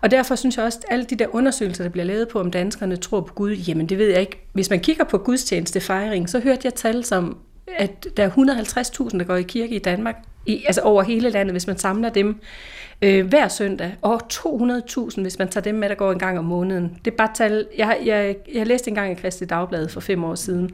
Og 0.00 0.10
derfor 0.10 0.34
synes 0.34 0.56
jeg 0.56 0.64
også, 0.64 0.78
at 0.82 0.92
alle 0.92 1.04
de 1.04 1.16
der 1.16 1.34
undersøgelser, 1.34 1.84
der 1.84 1.90
bliver 1.90 2.04
lavet 2.04 2.28
på, 2.28 2.40
om 2.40 2.50
danskerne 2.50 2.96
tror 2.96 3.20
på 3.20 3.34
Gud, 3.34 3.52
jamen 3.52 3.88
det 3.88 3.98
ved 3.98 4.08
jeg 4.10 4.20
ikke. 4.20 4.48
Hvis 4.52 4.70
man 4.70 4.80
kigger 4.80 5.04
på 5.04 5.18
gudstjenestefejring, 5.18 6.28
så 6.28 6.40
hørte 6.40 6.60
jeg 6.64 6.74
tal 6.74 7.04
som, 7.04 7.38
at 7.66 8.06
der 8.16 8.24
er 8.24 8.30
150.000, 8.30 9.18
der 9.18 9.24
går 9.24 9.36
i 9.36 9.42
kirke 9.42 9.74
i 9.74 9.78
Danmark, 9.78 10.16
i, 10.46 10.64
altså 10.66 10.80
over 10.80 11.02
hele 11.02 11.30
landet, 11.30 11.54
hvis 11.54 11.66
man 11.66 11.78
samler 11.78 12.08
dem 12.08 12.40
øh, 13.02 13.26
hver 13.26 13.48
søndag, 13.48 13.94
og 14.02 14.20
200.000, 14.32 15.20
hvis 15.20 15.38
man 15.38 15.48
tager 15.48 15.62
dem 15.62 15.74
med, 15.74 15.88
der 15.88 15.94
går 15.94 16.12
en 16.12 16.18
gang 16.18 16.38
om 16.38 16.44
måneden. 16.44 16.98
Det 17.04 17.10
er 17.10 17.16
bare 17.16 17.30
tal, 17.34 17.66
jeg, 17.78 17.98
jeg, 18.04 18.36
jeg 18.54 18.66
læste 18.66 18.88
engang 18.88 19.12
i 19.12 19.14
Kristi 19.14 19.44
Dagblad 19.44 19.88
for 19.88 20.00
fem 20.00 20.24
år 20.24 20.34
siden. 20.34 20.70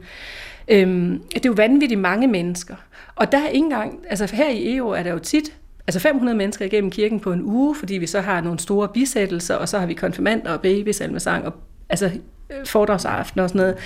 Øhm, 0.67 1.21
det 1.33 1.45
er 1.45 1.49
jo 1.49 1.53
vanvittigt 1.57 1.99
mange 2.01 2.27
mennesker. 2.27 2.75
Og 3.15 3.31
der 3.31 3.37
er 3.37 3.47
ikke 3.47 3.63
engang, 3.65 3.99
altså 4.09 4.35
her 4.35 4.49
i 4.49 4.75
EU 4.75 4.89
er 4.89 5.03
der 5.03 5.11
jo 5.11 5.19
tit 5.19 5.53
altså 5.87 5.99
500 5.99 6.37
mennesker 6.37 6.65
igennem 6.65 6.91
kirken 6.91 7.19
på 7.19 7.33
en 7.33 7.41
uge, 7.41 7.75
fordi 7.75 7.93
vi 7.93 8.07
så 8.07 8.21
har 8.21 8.41
nogle 8.41 8.59
store 8.59 8.87
bisættelser, 8.87 9.55
og 9.55 9.69
så 9.69 9.79
har 9.79 9.85
vi 9.85 9.93
konfirmander 9.93 10.51
og 10.51 10.61
babysalmesang, 10.61 11.45
og 11.45 11.53
altså 11.89 12.11
øh, 12.49 12.65
foredragsaften 12.65 13.39
og 13.39 13.49
sådan 13.49 13.59
noget. 13.59 13.77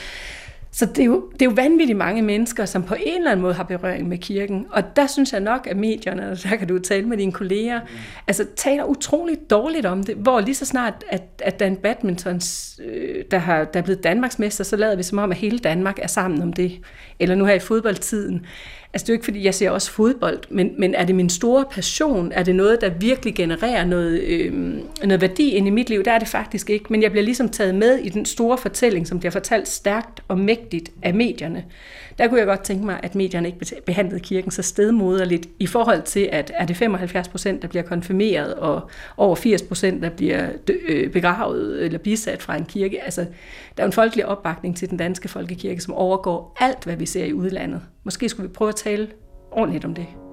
Så 0.75 0.85
det 0.85 0.99
er, 0.99 1.05
jo, 1.05 1.29
det 1.33 1.41
er 1.41 1.45
jo 1.45 1.51
vanvittigt 1.55 1.97
mange 1.97 2.21
mennesker, 2.21 2.65
som 2.65 2.83
på 2.83 2.95
en 3.05 3.17
eller 3.17 3.31
anden 3.31 3.41
måde 3.41 3.53
har 3.53 3.63
berøring 3.63 4.07
med 4.07 4.17
kirken. 4.17 4.65
Og 4.71 4.95
der 4.95 5.07
synes 5.07 5.33
jeg 5.33 5.41
nok, 5.41 5.67
at 5.67 5.77
medierne, 5.77 6.31
og 6.31 6.43
der 6.43 6.55
kan 6.55 6.67
du 6.67 6.79
tale 6.79 7.07
med 7.07 7.17
dine 7.17 7.31
kolleger, 7.31 7.81
mm. 7.81 7.87
altså 8.27 8.45
taler 8.55 8.83
utroligt 8.83 9.49
dårligt 9.49 9.85
om 9.85 10.03
det. 10.03 10.15
Hvor 10.15 10.39
lige 10.39 10.55
så 10.55 10.65
snart, 10.65 10.93
at, 11.09 11.23
at 11.39 11.59
der 11.59 11.65
er 11.65 11.69
en 11.69 11.75
badminton, 11.75 12.41
øh, 12.85 13.23
der, 13.31 13.37
har, 13.37 13.63
der 13.63 13.79
er 13.79 13.83
blevet 13.83 14.03
Danmarksmester, 14.03 14.63
så 14.63 14.75
lader 14.75 14.95
vi 14.95 15.03
som 15.03 15.17
om, 15.17 15.31
at 15.31 15.37
hele 15.37 15.59
Danmark 15.59 15.99
er 16.01 16.07
sammen 16.07 16.41
om 16.41 16.53
det. 16.53 16.79
Eller 17.19 17.35
nu 17.35 17.45
her 17.45 17.53
i 17.53 17.59
fodboldtiden. 17.59 18.45
Altså 18.95 19.05
det 19.05 19.09
er 19.09 19.13
jo 19.13 19.15
ikke, 19.15 19.25
fordi 19.25 19.43
jeg 19.43 19.53
ser 19.53 19.69
også 19.69 19.91
fodbold, 19.91 20.39
men, 20.49 20.71
men 20.77 20.95
er 20.95 21.05
det 21.05 21.15
min 21.15 21.29
store 21.29 21.65
passion? 21.71 22.31
Er 22.31 22.43
det 22.43 22.55
noget, 22.55 22.81
der 22.81 22.89
virkelig 22.89 23.35
genererer 23.35 23.85
noget, 23.85 24.21
øh, 24.21 24.53
noget 25.03 25.21
værdi 25.21 25.49
ind 25.49 25.67
i 25.67 25.69
mit 25.69 25.89
liv? 25.89 26.03
Der 26.03 26.11
er 26.11 26.19
det 26.19 26.27
faktisk 26.27 26.69
ikke. 26.69 26.85
Men 26.89 27.01
jeg 27.03 27.11
bliver 27.11 27.23
ligesom 27.23 27.49
taget 27.49 27.75
med 27.75 27.97
i 27.97 28.09
den 28.09 28.25
store 28.25 28.57
fortælling, 28.57 29.07
som 29.07 29.19
bliver 29.19 29.31
fortalt 29.31 29.67
stærkt 29.67 30.23
og 30.27 30.39
mægtigt 30.39 30.91
af 31.01 31.13
medierne. 31.13 31.63
Der 32.17 32.27
kunne 32.27 32.39
jeg 32.39 32.47
godt 32.47 32.63
tænke 32.63 32.85
mig, 32.85 32.99
at 33.03 33.15
medierne 33.15 33.47
ikke 33.47 33.81
behandlede 33.85 34.19
kirken 34.19 34.51
så 34.51 34.61
stedmoderligt 34.61 35.49
i 35.59 35.67
forhold 35.67 36.01
til, 36.01 36.29
at 36.31 36.51
er 36.55 36.65
det 36.65 36.77
75 36.77 37.27
procent, 37.27 37.61
der 37.61 37.67
bliver 37.67 37.83
konfirmeret, 37.83 38.53
og 38.53 38.89
over 39.17 39.35
80 39.35 39.61
procent, 39.61 40.03
der 40.03 40.09
bliver 40.09 40.49
øh, 40.87 41.11
begravet 41.11 41.85
eller 41.85 41.99
bisat 41.99 42.41
fra 42.41 42.55
en 42.55 42.65
kirke. 42.65 43.03
Altså, 43.03 43.25
der 43.77 43.83
er 43.83 43.87
en 43.87 43.93
folkelig 43.93 44.25
opbakning 44.25 44.77
til 44.77 44.89
den 44.89 44.97
danske 44.97 45.27
folkekirke, 45.27 45.81
som 45.81 45.93
overgår 45.93 46.57
alt, 46.59 46.83
hvad 46.83 46.95
vi 46.95 47.05
ser 47.05 47.25
i 47.25 47.33
udlandet. 47.33 47.81
Måske 48.03 48.29
skulle 48.29 48.49
vi 48.49 48.53
prøve 48.53 48.69
at 48.69 48.75
tale 48.75 49.07
ordentligt 49.51 49.85
om 49.85 49.93
det. 49.93 50.24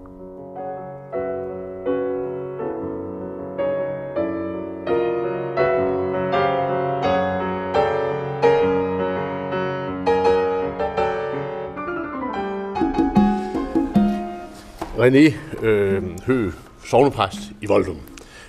René 15.02 15.34
øh, 15.62 16.02
Hø, 16.26 16.50
sovnepræst 16.86 17.38
i 17.60 17.66
Voldum. 17.66 18.00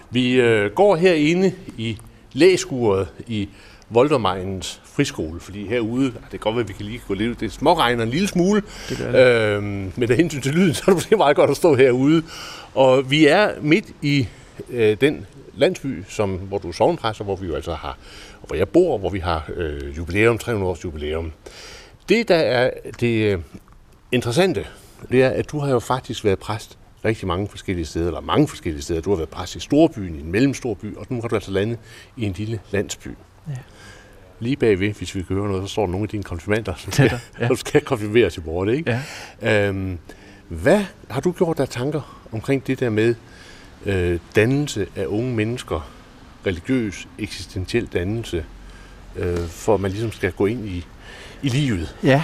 Vi 0.09 0.33
øh, 0.33 0.71
går 0.71 0.95
herinde 0.95 1.53
i 1.77 1.97
læskuret 2.33 3.07
i 3.27 3.49
Voldermejens 3.89 4.81
friskole, 4.85 5.39
fordi 5.39 5.67
herude, 5.67 6.05
det 6.05 6.29
kan 6.29 6.39
godt 6.39 6.55
være, 6.55 6.63
at 6.63 6.67
vi 6.67 6.73
kan 6.73 6.85
lige 6.85 7.01
gå 7.07 7.13
lidt 7.13 7.39
det 7.39 7.51
småregner 7.51 8.03
en 8.03 8.09
lille 8.09 8.27
smule, 8.27 8.63
det 8.89 8.97
det. 8.97 9.15
Øh, 9.15 9.63
men 9.63 10.07
der 10.07 10.15
hensyn 10.15 10.41
til 10.41 10.53
lyden, 10.53 10.73
så 10.75 10.81
er 10.81 10.85
det 10.85 10.95
måske 10.95 11.17
meget 11.17 11.35
godt 11.35 11.49
at 11.49 11.57
stå 11.57 11.75
herude. 11.75 12.23
Og 12.73 13.11
vi 13.11 13.25
er 13.25 13.49
midt 13.61 13.85
i 14.01 14.27
øh, 14.69 14.97
den 15.01 15.25
landsby, 15.55 16.03
som, 16.09 16.29
hvor 16.29 16.57
du 16.57 16.67
er 16.67 16.71
sovnepræst, 16.71 17.21
hvor 17.21 17.35
vi 17.35 17.47
jo 17.47 17.55
altså 17.55 17.73
har, 17.73 17.97
hvor 18.47 18.55
jeg 18.55 18.69
bor, 18.69 18.97
hvor 18.97 19.09
vi 19.09 19.19
har 19.19 19.49
øh, 19.55 19.97
jubilæum, 19.97 20.37
300 20.37 20.71
års 20.71 20.83
jubilæum. 20.83 21.31
Det, 22.09 22.27
der 22.27 22.35
er 22.35 22.71
det 22.99 23.33
øh, 23.33 23.39
interessante 24.11 24.65
det 25.11 25.23
er, 25.23 25.29
at 25.29 25.51
du 25.51 25.59
har 25.59 25.69
jo 25.69 25.79
faktisk 25.79 26.25
været 26.25 26.39
præst 26.39 26.77
rigtig 27.05 27.27
mange 27.27 27.47
forskellige 27.47 27.85
steder, 27.85 28.07
eller 28.07 28.21
mange 28.21 28.47
forskellige 28.47 28.81
steder. 28.81 29.01
Du 29.01 29.09
har 29.09 29.17
været 29.17 29.29
præst 29.29 29.55
i 29.55 29.59
storbyen, 29.59 30.15
i 30.15 30.19
en 30.19 30.31
mellemstor 30.31 30.73
by, 30.73 30.95
og 30.95 31.05
nu 31.09 31.21
har 31.21 31.27
du 31.27 31.35
altså 31.35 31.51
landet 31.51 31.77
i 32.17 32.25
en 32.25 32.31
lille 32.31 32.59
landsby. 32.71 33.07
Ja. 33.47 33.53
Lige 34.39 34.55
bagved, 34.55 34.93
hvis 34.93 35.15
vi 35.15 35.23
kan 35.23 35.35
høre 35.35 35.47
noget, 35.47 35.69
så 35.69 35.73
står 35.73 35.85
der 35.85 35.91
nogle 35.91 36.03
af 36.03 36.09
dine 36.09 36.23
konfirmander, 36.23 36.73
som 36.77 36.91
skal, 36.91 37.19
ja. 37.39 37.49
skal 37.55 37.81
konfirmere 37.81 38.29
til 38.29 38.41
bordet, 38.41 38.73
ikke? 38.73 39.01
Ja. 39.41 39.67
Øhm, 39.67 39.97
hvad 40.47 40.85
har 41.09 41.21
du 41.21 41.31
gjort 41.31 41.57
der 41.57 41.65
tanker 41.65 42.25
omkring 42.31 42.67
det 42.67 42.79
der 42.79 42.89
med 42.89 43.15
øh, 43.85 44.19
dannelse 44.35 44.87
af 44.95 45.05
unge 45.05 45.35
mennesker, 45.35 45.89
religiøs, 46.47 47.07
eksistentiel 47.19 47.85
dannelse, 47.85 48.45
øh, 49.15 49.47
for 49.47 49.73
at 49.73 49.79
man 49.79 49.91
ligesom 49.91 50.11
skal 50.11 50.31
gå 50.31 50.45
ind 50.45 50.65
i, 50.65 50.85
i 51.43 51.49
livet? 51.49 51.95
Ja, 52.03 52.23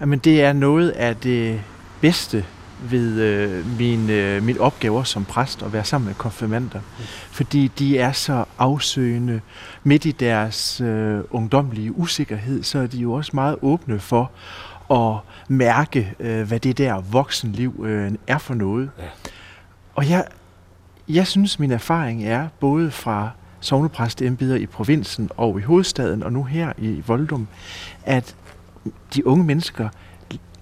men 0.00 0.18
det 0.18 0.42
er 0.42 0.52
noget 0.52 0.90
af 0.90 1.16
det 1.16 1.60
bedste 2.00 2.44
ved 2.90 3.20
øh, 3.20 3.78
min, 3.78 4.10
øh, 4.10 4.42
min 4.42 4.58
opgaver 4.58 5.02
som 5.02 5.24
præst 5.24 5.62
at 5.62 5.72
være 5.72 5.84
sammen 5.84 6.06
med 6.06 6.14
konfirmander. 6.14 6.78
Mm. 6.78 7.04
Fordi 7.30 7.68
de 7.78 7.98
er 7.98 8.12
så 8.12 8.44
afsøgende. 8.58 9.40
Midt 9.84 10.04
i 10.04 10.10
deres 10.10 10.80
øh, 10.80 11.20
ungdomlige 11.30 11.98
usikkerhed, 11.98 12.62
så 12.62 12.78
er 12.78 12.86
de 12.86 12.98
jo 12.98 13.12
også 13.12 13.30
meget 13.34 13.56
åbne 13.62 14.00
for 14.00 14.30
at 14.90 15.18
mærke, 15.48 16.14
øh, 16.20 16.48
hvad 16.48 16.60
det 16.60 16.78
der 16.78 17.00
voksenliv 17.00 17.84
øh, 17.84 18.12
er 18.26 18.38
for 18.38 18.54
noget. 18.54 18.90
Ja. 18.98 19.04
Og 19.94 20.10
jeg, 20.10 20.24
jeg 21.08 21.26
synes, 21.26 21.58
min 21.58 21.70
erfaring 21.70 22.24
er, 22.24 22.48
både 22.60 22.90
fra 22.90 23.30
sovnepræsteembeder 23.60 24.56
i 24.56 24.66
provinsen 24.66 25.30
og 25.36 25.58
i 25.58 25.62
hovedstaden, 25.62 26.22
og 26.22 26.32
nu 26.32 26.42
her 26.42 26.72
i 26.78 27.02
Voldum, 27.06 27.48
at 28.02 28.34
de 29.14 29.26
unge 29.26 29.44
mennesker 29.44 29.88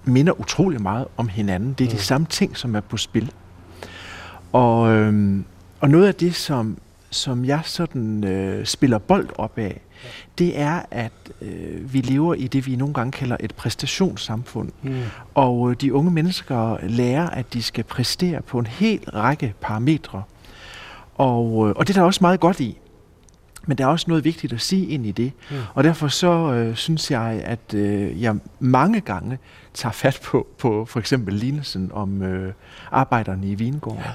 minder 0.05 0.39
utrolig 0.39 0.81
meget 0.81 1.07
om 1.17 1.27
hinanden. 1.27 1.73
Det 1.73 1.85
er 1.85 1.89
de 1.89 1.95
mm. 1.95 2.01
samme 2.01 2.27
ting, 2.29 2.57
som 2.57 2.75
er 2.75 2.79
på 2.79 2.97
spil. 2.97 3.31
Og, 4.51 4.91
øhm, 4.91 5.45
og 5.79 5.89
noget 5.89 6.07
af 6.07 6.15
det, 6.15 6.35
som, 6.35 6.77
som 7.09 7.45
jeg 7.45 7.61
sådan 7.63 8.23
øh, 8.23 8.65
spiller 8.65 8.97
bold 8.97 9.29
op 9.37 9.57
af, 9.57 9.81
det 10.37 10.59
er, 10.59 10.81
at 10.91 11.11
øh, 11.41 11.93
vi 11.93 12.01
lever 12.01 12.33
i 12.33 12.47
det, 12.47 12.67
vi 12.67 12.75
nogle 12.75 12.93
gange 12.93 13.11
kalder 13.11 13.37
et 13.39 13.55
præstationssamfund. 13.55 14.71
Mm. 14.81 15.01
Og 15.33 15.71
øh, 15.71 15.75
de 15.81 15.93
unge 15.93 16.11
mennesker 16.11 16.77
lærer, 16.87 17.29
at 17.29 17.53
de 17.53 17.63
skal 17.63 17.83
præstere 17.83 18.41
på 18.41 18.59
en 18.59 18.65
hel 18.65 19.09
række 19.09 19.53
parametre. 19.61 20.23
Og, 21.15 21.69
øh, 21.69 21.75
og 21.75 21.87
det 21.87 21.97
er 21.97 22.01
der 22.01 22.05
også 22.05 22.19
meget 22.21 22.39
godt 22.39 22.59
i. 22.59 22.77
Men 23.67 23.77
der 23.77 23.83
er 23.83 23.87
også 23.87 24.05
noget 24.07 24.23
vigtigt 24.23 24.53
at 24.53 24.61
sige 24.61 24.87
ind 24.87 25.05
i 25.05 25.11
det. 25.11 25.31
Mm. 25.51 25.55
Og 25.73 25.83
derfor 25.83 26.07
så 26.07 26.53
øh, 26.53 26.75
synes 26.75 27.11
jeg, 27.11 27.41
at 27.45 27.73
øh, 27.73 28.21
jeg 28.21 28.35
mange 28.59 29.01
gange 29.01 29.37
tager 29.73 29.93
fat 29.93 30.19
på, 30.23 30.47
på 30.57 30.85
for 30.85 30.99
eksempel 30.99 31.33
lignelsen 31.33 31.91
om 31.93 32.21
øh, 32.21 32.53
arbejderne 32.91 33.47
i 33.47 33.55
vingården. 33.55 34.01
Ja. 34.05 34.11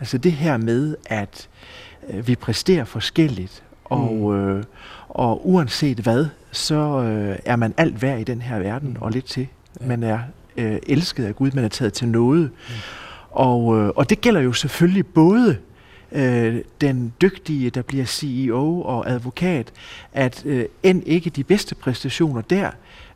Altså 0.00 0.18
det 0.18 0.32
her 0.32 0.56
med, 0.56 0.96
at 1.06 1.48
øh, 2.10 2.28
vi 2.28 2.36
præsterer 2.36 2.84
forskelligt, 2.84 3.62
og, 3.84 4.12
mm. 4.12 4.34
øh, 4.34 4.64
og 5.08 5.48
uanset 5.48 5.98
hvad, 5.98 6.26
så 6.52 7.02
øh, 7.02 7.38
er 7.44 7.56
man 7.56 7.74
alt 7.76 8.02
værd 8.02 8.20
i 8.20 8.24
den 8.24 8.42
her 8.42 8.58
verden, 8.58 8.88
mm. 8.88 8.96
og 9.02 9.10
lidt 9.10 9.24
til. 9.24 9.48
Ja. 9.80 9.86
Man 9.86 10.02
er 10.02 10.18
øh, 10.56 10.78
elsket 10.86 11.24
af 11.24 11.36
Gud, 11.36 11.50
man 11.50 11.64
er 11.64 11.68
taget 11.68 11.92
til 11.92 12.08
noget. 12.08 12.42
Mm. 12.42 12.74
Og, 13.30 13.78
øh, 13.78 13.88
og 13.88 14.10
det 14.10 14.20
gælder 14.20 14.40
jo 14.40 14.52
selvfølgelig 14.52 15.06
både 15.06 15.56
øh, 16.14 16.56
den 16.80 17.12
dygtige, 17.22 17.70
der 17.70 17.82
bliver 17.82 18.04
CEO 18.04 18.82
og 18.82 19.10
advokat, 19.10 19.72
at 20.12 20.46
øh, 20.46 20.64
end 20.82 21.02
ikke 21.06 21.30
de 21.30 21.44
bedste 21.44 21.74
præstationer 21.74 22.40
der, 22.40 22.70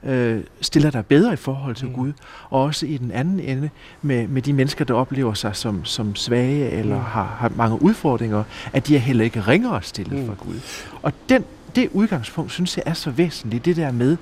øh, 0.04 0.40
stiller 0.60 0.90
dig 0.90 1.06
bedre 1.06 1.32
i 1.32 1.36
forhold 1.36 1.74
til 1.74 1.88
mm. 1.88 1.94
Gud, 1.94 2.12
og 2.50 2.62
også 2.62 2.86
i 2.86 2.96
den 2.96 3.10
anden 3.10 3.40
ende 3.40 3.70
med, 4.02 4.28
med 4.28 4.42
de 4.42 4.52
mennesker, 4.52 4.84
der 4.84 4.94
oplever 4.94 5.34
sig 5.34 5.56
som, 5.56 5.84
som 5.84 6.16
svage 6.16 6.70
eller 6.70 6.96
mm. 6.96 7.02
har, 7.02 7.36
har 7.38 7.52
mange 7.56 7.82
udfordringer, 7.82 8.44
at 8.72 8.86
de 8.86 8.96
er 8.96 9.00
heller 9.00 9.24
ikke 9.24 9.40
ringere 9.40 9.82
stillet 9.82 10.18
mm. 10.18 10.26
for 10.26 10.34
Gud. 10.34 10.60
Og 11.02 11.12
den, 11.28 11.44
det 11.74 11.88
udgangspunkt, 11.92 12.52
synes 12.52 12.76
jeg 12.76 12.82
er 12.86 12.94
så 12.94 13.10
væsentligt, 13.10 13.64
det 13.64 13.76
der 13.76 13.92
med, 13.92 14.16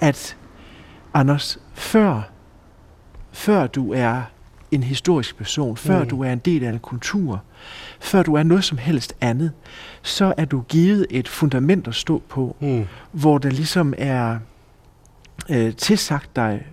at 0.00 0.36
Anders, 1.16 1.58
før, 1.74 2.22
før 3.32 3.66
du 3.66 3.92
er 3.92 4.22
en 4.74 4.82
historisk 4.82 5.36
person, 5.36 5.76
før 5.76 6.02
mm. 6.02 6.08
du 6.08 6.22
er 6.22 6.32
en 6.32 6.38
del 6.38 6.64
af 6.64 6.70
en 6.70 6.78
kultur, 6.78 7.42
før 8.00 8.22
du 8.22 8.34
er 8.34 8.42
noget 8.42 8.64
som 8.64 8.78
helst 8.78 9.14
andet, 9.20 9.52
så 10.02 10.34
er 10.36 10.44
du 10.44 10.60
givet 10.60 11.06
et 11.10 11.28
fundament 11.28 11.88
at 11.88 11.94
stå 11.94 12.22
på, 12.28 12.56
mm. 12.60 12.84
hvor 13.12 13.38
der 13.38 13.50
ligesom 13.50 13.94
er 13.98 14.38
øh, 15.50 15.74
tilsagt 15.74 16.36
dig 16.36 16.66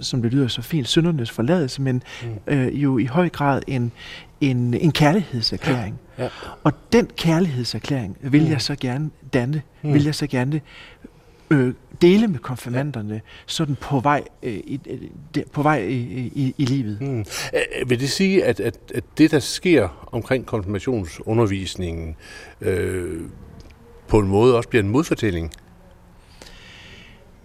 som 0.00 0.22
det 0.22 0.32
lyder 0.32 0.48
så 0.48 0.62
fint, 0.62 0.88
syndernes 0.88 1.30
forladelse, 1.30 1.82
men 1.82 2.02
mm. 2.22 2.54
øh, 2.54 2.82
jo 2.82 2.98
i 2.98 3.04
høj 3.04 3.28
grad 3.28 3.62
en, 3.66 3.92
en, 4.40 4.74
en 4.74 4.92
kærlighedserklæring. 4.92 6.00
Ja. 6.18 6.22
Ja. 6.22 6.28
Og 6.64 6.72
den 6.92 7.06
kærlighedserklæring 7.16 8.16
vil 8.20 8.42
mm. 8.42 8.50
jeg 8.50 8.60
så 8.60 8.76
gerne 8.80 9.10
danne, 9.32 9.62
mm. 9.82 9.94
vil 9.94 10.04
jeg 10.04 10.14
så 10.14 10.26
gerne 10.26 10.60
øh, 11.50 11.74
dele 12.02 12.28
med 12.28 12.38
konfirmanderne, 12.38 13.20
sådan 13.46 13.76
på 13.80 14.00
vej, 14.00 14.24
øh, 14.42 14.52
i, 14.52 14.80
de, 15.34 15.44
på 15.52 15.62
vej 15.62 15.78
i, 15.78 16.32
i, 16.34 16.54
i 16.58 16.64
livet. 16.64 17.00
Mm. 17.00 17.24
Vil 17.86 18.00
det 18.00 18.10
sige, 18.10 18.44
at, 18.44 18.60
at, 18.60 18.78
at 18.94 19.04
det, 19.18 19.30
der 19.30 19.38
sker 19.38 20.08
omkring 20.12 20.46
konfirmationsundervisningen, 20.46 22.16
øh, 22.60 23.20
på 24.08 24.18
en 24.18 24.28
måde 24.28 24.56
også 24.56 24.68
bliver 24.68 24.82
en 24.82 24.88
modfortælling? 24.88 25.52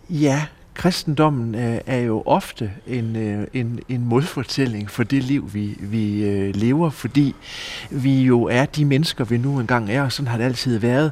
Ja, 0.09 0.45
kristendommen 0.77 1.55
er, 1.55 1.79
er 1.85 1.99
jo 1.99 2.23
ofte 2.25 2.71
en, 2.87 3.15
øh, 3.15 3.47
en, 3.53 3.79
en 3.89 4.05
modfortælling 4.05 4.91
for 4.91 5.03
det 5.03 5.23
liv, 5.23 5.49
vi, 5.53 5.77
vi 5.79 6.23
øh, 6.23 6.55
lever, 6.55 6.89
fordi 6.89 7.35
vi 7.89 8.21
jo 8.21 8.43
er 8.43 8.65
de 8.65 8.85
mennesker, 8.85 9.23
vi 9.23 9.37
nu 9.37 9.59
engang 9.59 9.91
er, 9.91 10.01
og 10.01 10.11
sådan 10.11 10.27
har 10.27 10.37
det 10.37 10.45
altid 10.45 10.77
været. 10.77 11.11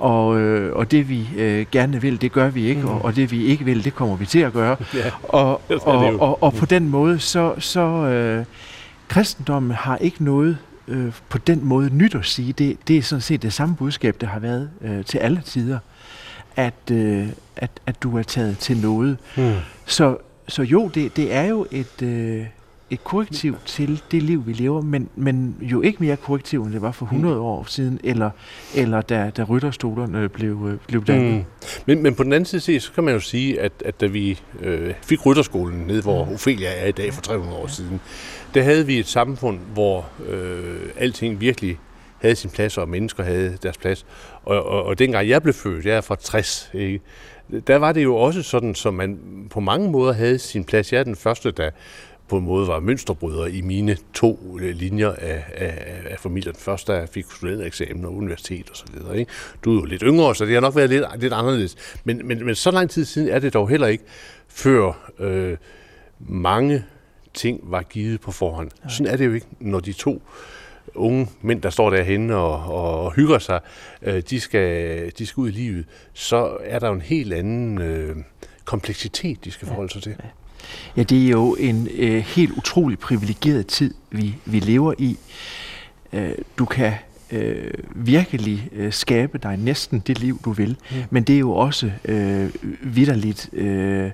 Og, 0.00 0.40
øh, 0.40 0.76
og 0.76 0.90
det 0.90 1.08
vi 1.08 1.28
øh, 1.36 1.66
gerne 1.72 2.00
vil, 2.00 2.20
det 2.20 2.32
gør 2.32 2.50
vi 2.50 2.66
ikke, 2.66 2.80
mm. 2.80 2.88
og, 2.88 3.04
og 3.04 3.16
det 3.16 3.30
vi 3.30 3.44
ikke 3.44 3.64
vil, 3.64 3.84
det 3.84 3.94
kommer 3.94 4.16
vi 4.16 4.26
til 4.26 4.38
at 4.38 4.52
gøre. 4.52 4.76
Ja, 4.94 5.10
og, 5.22 5.60
og, 5.68 6.20
og, 6.20 6.42
og, 6.42 6.54
på 6.54 6.66
den 6.66 6.88
måde, 6.88 7.18
så, 7.18 7.54
så 7.58 7.80
øh, 7.80 8.44
kristendommen 9.08 9.70
har 9.70 9.96
ikke 9.96 10.24
noget 10.24 10.58
øh, 10.88 11.12
på 11.28 11.38
den 11.38 11.64
måde 11.64 11.90
nyt 11.94 12.14
at 12.14 12.24
sige. 12.24 12.52
Det, 12.52 12.76
det 12.88 12.98
er 12.98 13.02
sådan 13.02 13.22
set 13.22 13.42
det 13.42 13.52
samme 13.52 13.76
budskab, 13.76 14.16
der 14.20 14.26
har 14.26 14.40
været 14.40 14.70
øh, 14.80 15.04
til 15.04 15.18
alle 15.18 15.42
tider 15.44 15.78
at, 16.56 16.90
øh, 16.90 17.28
at, 17.56 17.70
at 17.86 18.02
du 18.02 18.18
er 18.18 18.22
taget 18.22 18.58
til 18.58 18.76
noget. 18.76 19.16
Mm. 19.36 19.52
Så, 19.86 20.16
så 20.48 20.62
jo, 20.62 20.88
det, 20.88 21.16
det 21.16 21.34
er 21.34 21.44
jo 21.44 21.66
et, 21.70 22.02
øh, 22.02 22.46
et 22.90 23.04
korrektiv 23.04 23.56
til 23.66 24.02
det 24.10 24.22
liv, 24.22 24.46
vi 24.46 24.52
lever, 24.52 24.82
men, 24.82 25.08
men 25.16 25.56
jo 25.60 25.82
ikke 25.82 25.98
mere 26.00 26.16
korrektiv, 26.16 26.62
end 26.62 26.72
det 26.72 26.82
var 26.82 26.92
for 26.92 27.06
100 27.06 27.34
mm. 27.34 27.40
år 27.40 27.64
siden, 27.68 28.00
eller, 28.04 28.30
eller 28.74 29.00
da, 29.00 29.30
da 29.36 29.42
rytterstolerne 29.42 30.28
blev, 30.28 30.68
øh, 30.72 30.78
blev 30.86 31.04
dannet. 31.04 31.34
Mm. 31.34 31.44
Men, 31.86 32.02
men 32.02 32.14
på 32.14 32.22
den 32.22 32.32
anden 32.32 32.60
side, 32.60 32.80
så 32.80 32.92
kan 32.92 33.04
man 33.04 33.14
jo 33.14 33.20
sige, 33.20 33.60
at, 33.60 33.72
at 33.84 34.00
da 34.00 34.06
vi 34.06 34.40
øh, 34.60 34.94
fik 35.02 35.26
rytterskolen 35.26 35.80
ned, 35.86 36.02
hvor 36.02 36.24
mm. 36.24 36.32
Ophelia 36.32 36.68
er 36.68 36.86
i 36.86 36.92
dag 36.92 37.14
for 37.14 37.22
300 37.22 37.56
år 37.56 37.66
siden, 37.66 38.00
der 38.54 38.62
havde 38.62 38.86
vi 38.86 38.98
et 38.98 39.06
samfund, 39.06 39.58
hvor 39.72 40.08
øh, 40.28 40.80
alting 40.96 41.40
virkelig 41.40 41.78
havde 42.18 42.36
sin 42.36 42.50
plads, 42.50 42.78
og 42.78 42.88
mennesker 42.88 43.24
havde 43.24 43.58
deres 43.62 43.78
plads. 43.78 44.06
Og, 44.44 44.66
og, 44.66 44.84
og 44.84 44.98
dengang 44.98 45.28
jeg 45.28 45.42
blev 45.42 45.54
født, 45.54 45.86
jeg 45.86 45.96
er 45.96 46.00
fra 46.00 46.16
60, 46.16 46.70
ikke? 46.74 47.00
der 47.66 47.76
var 47.76 47.92
det 47.92 48.02
jo 48.02 48.16
også 48.16 48.42
sådan, 48.42 48.74
som 48.74 48.94
man 48.94 49.18
på 49.50 49.60
mange 49.60 49.90
måder 49.90 50.12
havde 50.12 50.38
sin 50.38 50.64
plads. 50.64 50.92
Jeg 50.92 51.00
er 51.00 51.04
den 51.04 51.16
første, 51.16 51.50
der 51.50 51.70
på 52.28 52.36
en 52.36 52.44
måde 52.44 52.68
var 52.68 52.80
mønsterbryder 52.80 53.46
i 53.46 53.60
mine 53.60 53.96
to 54.14 54.58
øh, 54.60 54.74
linjer 54.74 55.12
af, 55.12 55.44
af, 55.54 56.02
af 56.10 56.18
familien. 56.18 56.54
Først 56.54 56.88
da 56.88 56.92
jeg 56.92 57.08
fik 57.08 57.24
studentereksamen 57.36 58.04
og 58.04 58.14
universitet 58.14 58.70
og 58.70 58.76
så 58.76 58.84
videre. 58.92 59.18
Ikke? 59.18 59.32
Du 59.64 59.76
er 59.76 59.80
jo 59.80 59.84
lidt 59.84 60.02
yngre, 60.02 60.34
så 60.34 60.44
det 60.44 60.54
har 60.54 60.60
nok 60.60 60.76
været 60.76 60.90
lidt, 60.90 61.04
lidt 61.18 61.32
anderledes. 61.32 61.76
Men, 62.04 62.28
men, 62.28 62.46
men 62.46 62.54
så 62.54 62.70
lang 62.70 62.90
tid 62.90 63.04
siden 63.04 63.28
er 63.28 63.38
det 63.38 63.54
dog 63.54 63.68
heller 63.68 63.86
ikke, 63.86 64.04
før 64.48 65.10
øh, 65.18 65.56
mange 66.18 66.84
ting 67.34 67.60
var 67.62 67.82
givet 67.82 68.20
på 68.20 68.32
forhånd. 68.32 68.70
Sådan 68.88 69.12
er 69.12 69.16
det 69.16 69.26
jo 69.26 69.32
ikke, 69.32 69.46
når 69.60 69.80
de 69.80 69.92
to 69.92 70.22
unge 70.94 71.28
mænd, 71.42 71.62
der 71.62 71.70
står 71.70 71.90
derhenne 71.90 72.36
og, 72.36 72.74
og 72.74 73.12
hygger 73.12 73.38
sig, 73.38 73.60
øh, 74.02 74.22
de, 74.30 74.40
skal, 74.40 75.12
de 75.18 75.26
skal 75.26 75.40
ud 75.40 75.48
i 75.48 75.52
livet, 75.52 75.86
så 76.12 76.56
er 76.64 76.78
der 76.78 76.88
jo 76.88 76.94
en 76.94 77.00
helt 77.00 77.32
anden 77.32 77.78
øh, 77.78 78.16
kompleksitet, 78.64 79.44
de 79.44 79.50
skal 79.50 79.68
forholde 79.68 79.92
sig 79.92 80.02
til. 80.02 80.16
Ja, 80.18 80.28
det 80.96 81.26
er 81.26 81.30
jo 81.30 81.54
en 81.54 81.88
øh, 81.94 82.22
helt 82.22 82.52
utrolig 82.52 82.98
privilegeret 82.98 83.66
tid, 83.66 83.94
vi, 84.10 84.34
vi 84.44 84.60
lever 84.60 84.94
i. 84.98 85.16
Øh, 86.12 86.30
du 86.58 86.64
kan 86.64 86.92
øh, 87.32 87.70
virkelig 87.94 88.68
øh, 88.72 88.92
skabe 88.92 89.38
dig 89.38 89.56
næsten 89.56 90.02
det 90.06 90.18
liv, 90.18 90.40
du 90.44 90.52
vil, 90.52 90.76
mm. 90.90 90.96
men 91.10 91.22
det 91.22 91.34
er 91.34 91.40
jo 91.40 91.52
også 91.52 91.90
øh, 92.04 92.50
vidderligt... 92.82 93.50
Øh, 93.52 94.10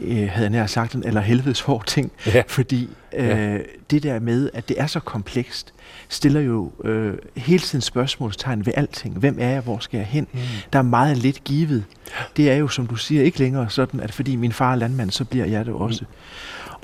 øh, 0.00 0.28
havde 0.28 0.42
jeg 0.42 0.50
nær 0.50 0.66
sagt, 0.66 0.94
en 0.94 1.04
eller 1.06 1.20
helvedes 1.20 1.60
hård 1.60 1.86
ting, 1.86 2.12
ja. 2.26 2.42
fordi 2.46 2.88
øh, 3.12 3.28
ja. 3.28 3.58
det 3.90 4.02
der 4.02 4.20
med, 4.20 4.50
at 4.54 4.68
det 4.68 4.80
er 4.80 4.86
så 4.86 5.00
komplekst, 5.00 5.74
stiller 6.12 6.40
jo 6.40 6.72
øh, 6.84 7.14
hele 7.36 7.58
tiden 7.58 7.80
spørgsmålstegn 7.80 8.66
ved 8.66 8.72
alting. 8.76 9.18
Hvem 9.18 9.36
er 9.40 9.48
jeg? 9.48 9.60
Hvor 9.60 9.78
skal 9.78 9.98
jeg 9.98 10.06
hen? 10.06 10.28
Mm. 10.32 10.38
Der 10.72 10.78
er 10.78 10.82
meget 10.82 11.16
lidt 11.16 11.44
givet. 11.44 11.84
Det 12.36 12.50
er 12.50 12.56
jo, 12.56 12.68
som 12.68 12.86
du 12.86 12.96
siger, 12.96 13.22
ikke 13.22 13.38
længere 13.38 13.70
sådan, 13.70 14.00
at 14.00 14.12
fordi 14.12 14.36
min 14.36 14.52
far 14.52 14.72
er 14.72 14.76
landmand, 14.76 15.10
så 15.10 15.24
bliver 15.24 15.46
jeg 15.46 15.66
det 15.66 15.74
også. 15.74 16.04
Mm. 16.08 16.16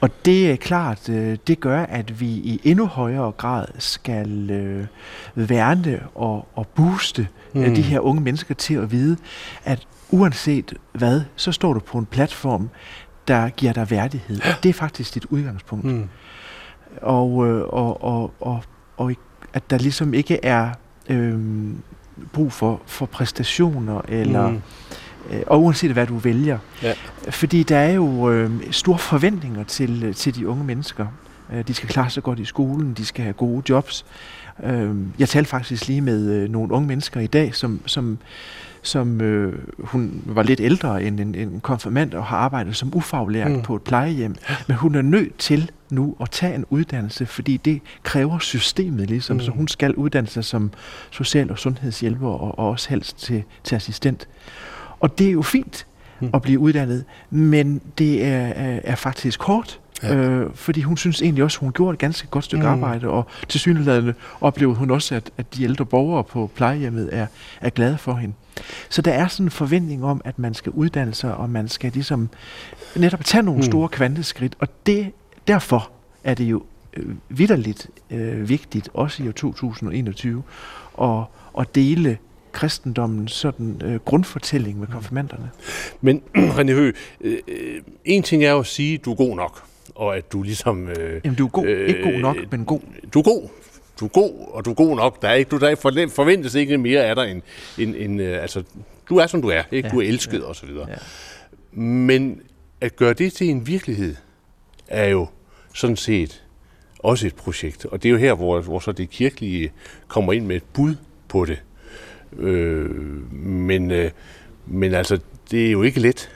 Og 0.01 0.25
det 0.25 0.51
er 0.51 0.57
klart, 0.57 1.09
øh, 1.09 1.39
det 1.47 1.61
gør, 1.61 1.83
at 1.83 2.21
vi 2.21 2.27
i 2.27 2.61
endnu 2.65 2.87
højere 2.87 3.33
grad 3.33 3.65
skal 3.79 4.51
øh, 4.51 4.87
værne 5.35 6.01
og, 6.15 6.49
og 6.55 6.67
booste 6.67 7.29
øh, 7.55 7.69
mm. 7.69 7.75
de 7.75 7.83
her 7.83 8.01
unge 8.01 8.23
mennesker 8.23 8.55
til 8.55 8.75
at 8.75 8.93
vide, 8.93 9.17
at 9.65 9.87
uanset 10.11 10.75
hvad, 10.93 11.23
så 11.37 11.53
står 11.53 11.73
du 11.73 11.81
på 11.81 11.99
en 11.99 12.07
platform, 12.07 12.71
der 13.29 13.49
giver 13.49 13.73
dig 13.73 13.91
værdighed. 13.91 14.41
Det 14.63 14.69
er 14.69 14.73
faktisk 14.73 15.15
dit 15.15 15.25
udgangspunkt. 15.25 15.85
Mm. 15.85 16.09
Og, 17.03 17.47
øh, 17.47 17.63
og, 17.69 18.05
og, 18.05 18.33
og, 18.41 18.63
og 18.99 19.13
at 19.53 19.71
der 19.71 19.79
ligesom 19.79 20.15
ikke 20.15 20.45
er 20.45 20.71
øh, 21.09 21.39
brug 22.33 22.53
for, 22.53 22.81
for 22.87 23.07
præstationer, 23.07 24.01
eller 24.09 24.49
mm. 24.49 24.61
øh, 25.31 25.43
og 25.47 25.63
uanset 25.63 25.93
hvad 25.93 26.07
du 26.07 26.17
vælger. 26.17 26.59
Ja. 26.83 26.93
Fordi 27.31 27.63
der 27.63 27.77
er 27.77 27.93
jo 27.93 28.31
øh, 28.31 28.51
store 28.71 28.99
forventninger 28.99 29.65
til, 29.65 30.15
til 30.15 30.35
de 30.35 30.49
unge 30.49 30.65
mennesker. 30.65 31.07
Øh, 31.53 31.69
de 31.69 31.75
skal 31.75 31.89
klare 31.89 32.11
sig 32.11 32.23
godt 32.23 32.39
i 32.39 32.45
skolen, 32.45 32.95
de 32.95 33.05
skal 33.05 33.23
have 33.23 33.33
gode 33.33 33.63
jobs. 33.69 34.07
Øh, 34.65 34.97
jeg 35.19 35.29
talte 35.29 35.51
faktisk 35.51 35.89
lige 35.89 36.01
med 36.01 36.31
øh, 36.31 36.51
nogle 36.51 36.73
unge 36.73 36.89
mennesker 36.89 37.21
i 37.21 37.27
dag, 37.27 37.55
som, 37.55 37.81
som 37.87 38.19
som 38.89 39.21
øh, 39.21 39.59
hun 39.79 40.23
var 40.27 40.43
lidt 40.43 40.61
ældre 40.61 41.03
end 41.03 41.21
en, 41.21 41.35
en 41.35 41.61
konfirmand 41.61 42.15
og 42.15 42.25
har 42.25 42.37
arbejdet 42.37 42.77
som 42.77 42.97
ufaglært 42.97 43.51
mm. 43.51 43.63
på 43.63 43.77
et 43.77 43.83
plejehjem. 43.83 44.35
Men 44.67 44.77
hun 44.77 44.95
er 44.95 45.03
nødt 45.03 45.39
til 45.39 45.71
nu 45.91 46.17
at 46.21 46.31
tage 46.31 46.55
en 46.55 46.65
uddannelse, 46.71 47.27
fordi 47.27 47.57
det 47.57 47.81
kræver 48.03 48.39
systemet 48.39 49.09
ligesom. 49.09 49.37
Mm. 49.37 49.41
Så 49.41 49.51
hun 49.51 49.69
skal 49.69 49.95
uddanne 49.95 50.29
sig 50.29 50.45
som 50.45 50.71
social- 51.11 51.51
og 51.51 51.59
sundhedshjælper 51.59 52.29
og, 52.29 52.59
og 52.59 52.69
også 52.69 52.91
helst 52.91 53.19
til, 53.19 53.43
til 53.65 53.77
assistent. 53.77 54.29
Og 55.01 55.19
det 55.19 55.29
er 55.29 55.33
jo 55.33 55.43
fint 55.43 55.87
mm. 56.21 56.31
at 56.35 56.43
blive 56.43 56.59
uddannet, 56.59 57.05
men 57.31 57.81
det 57.99 58.25
er, 58.25 58.47
er, 58.47 58.81
er 58.85 58.95
faktisk 58.95 59.43
hårdt. 59.43 59.81
Ja. 60.03 60.15
Øh, 60.15 60.51
fordi 60.55 60.83
hun 60.83 60.97
synes 60.97 61.23
egentlig 61.23 61.45
også, 61.45 61.57
at 61.57 61.61
hun 61.61 61.73
gjorde 61.73 61.93
et 61.93 61.99
ganske 61.99 62.29
godt 62.29 62.45
stykke 62.45 62.65
mm. 62.65 62.73
arbejde, 62.73 63.09
og 63.09 63.27
til 63.49 63.61
synligheden 63.61 64.15
oplevede 64.41 64.77
hun 64.77 64.91
også, 64.91 65.15
at, 65.15 65.31
at 65.37 65.55
de 65.55 65.65
ældre 65.65 65.85
borgere 65.85 66.25
på 66.25 66.51
plejehjemmet 66.55 67.09
er, 67.13 67.27
er 67.61 67.71
glade 67.71 67.99
for 67.99 68.15
hende. 68.15 68.35
Så 68.89 69.03
der 69.03 69.13
er 69.13 69.29
sådan 69.29 69.47
en 69.47 69.51
forventning 69.51 70.05
om, 70.05 70.21
at 70.25 70.39
man 70.39 70.55
skal 70.55 70.73
uddanne 70.73 71.15
sig, 71.15 71.35
og 71.35 71.51
man 71.51 71.69
skal 71.69 71.93
ligesom 71.93 72.29
netop 72.97 73.25
tage 73.25 73.43
nogle 73.43 73.59
mm. 73.59 73.67
store 73.67 73.89
kvanteskridt, 73.89 74.57
og 74.59 74.69
det, 74.87 75.13
derfor 75.49 75.91
er 76.25 76.35
det 76.35 76.45
jo 76.45 76.63
øh, 76.95 77.15
vidderligt 77.29 77.91
øh, 78.11 78.49
vigtigt, 78.49 78.89
også 78.95 79.23
i 79.23 79.29
år 79.29 79.33
2021, 79.33 80.43
at, 81.03 81.25
at 81.59 81.75
dele 81.75 82.19
kristendommens 82.53 83.33
sådan 83.33 83.83
øh, 83.85 84.01
grundfortælling 84.05 84.79
med 84.79 84.87
mm. 84.87 84.93
konfirmanderne. 84.93 85.51
Men 86.01 86.23
René 86.57 86.73
Høgh, 86.73 86.95
øh, 87.21 87.39
øh, 87.49 87.81
en 88.05 88.23
ting 88.23 88.45
er 88.45 88.51
jo 88.51 88.59
at 88.59 88.67
sige, 88.67 88.95
at 88.95 89.05
du 89.05 89.11
er 89.11 89.17
god 89.17 89.37
nok, 89.37 89.68
og 89.99 90.17
at 90.17 90.33
du 90.33 90.43
ligesom... 90.43 90.89
Øh, 90.89 91.21
Jamen 91.25 91.37
du 91.37 91.47
er 91.47 91.51
god, 91.51 91.67
øh, 91.67 91.89
ikke 91.89 92.03
god 92.03 92.21
nok, 92.21 92.37
men 92.51 92.65
god. 92.65 92.81
Du 93.15 93.19
er 93.19 93.23
god, 93.23 93.49
du 94.01 94.05
er 94.05 94.09
god, 94.09 94.49
og 94.53 94.65
du 94.65 94.71
er 94.71 94.75
god 94.75 94.97
nok. 94.97 95.23
Der 95.23 95.29
er 95.29 95.35
ikke, 95.35 95.49
du 95.49 95.59
der 95.59 95.77
forventes 96.15 96.55
ikke 96.55 96.79
mere 96.79 97.05
af 97.05 97.17
dig 97.17 97.31
end, 97.31 97.43
end, 97.79 97.95
end 97.99 98.21
øh, 98.21 98.43
altså, 98.43 98.63
du 99.09 99.17
er 99.17 99.27
som 99.27 99.43
du 99.43 99.49
er, 99.49 99.63
ikke? 99.73 99.89
Ja, 99.89 99.95
du 99.95 100.01
er 100.01 100.05
elsket 100.05 100.39
ja, 100.39 100.45
og 100.45 100.57
så 100.57 100.67
videre. 100.67 100.89
Ja. 100.89 100.97
Men 101.81 102.41
at 102.81 102.97
gøre 102.97 103.13
det 103.13 103.33
til 103.33 103.49
en 103.49 103.67
virkelighed, 103.67 104.15
er 104.89 105.09
jo 105.09 105.27
sådan 105.75 105.97
set 105.97 106.45
også 106.99 107.27
et 107.27 107.35
projekt. 107.35 107.85
Og 107.85 108.03
det 108.03 108.09
er 108.09 108.13
jo 108.13 108.19
her, 108.19 108.35
hvor, 108.35 108.61
hvor 108.61 108.81
så 108.81 108.93
det 108.93 109.11
kirkelige 109.11 109.73
kommer 110.09 110.33
ind 110.33 110.47
med 110.47 110.57
et 110.57 110.65
bud 110.73 110.95
på 111.29 111.45
det. 111.45 111.63
Øh, 112.39 112.91
men, 113.33 113.91
øh, 113.91 114.11
men 114.67 114.95
altså, 114.95 115.19
det 115.51 115.67
er 115.67 115.71
jo 115.71 115.83
ikke 115.83 116.01
let. 116.01 116.31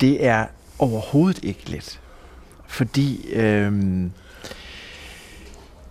Det 0.00 0.26
er 0.26 0.46
overhovedet 0.78 1.44
ikke 1.44 1.70
let. 1.70 2.00
Fordi 2.68 3.32
øh, 3.32 3.72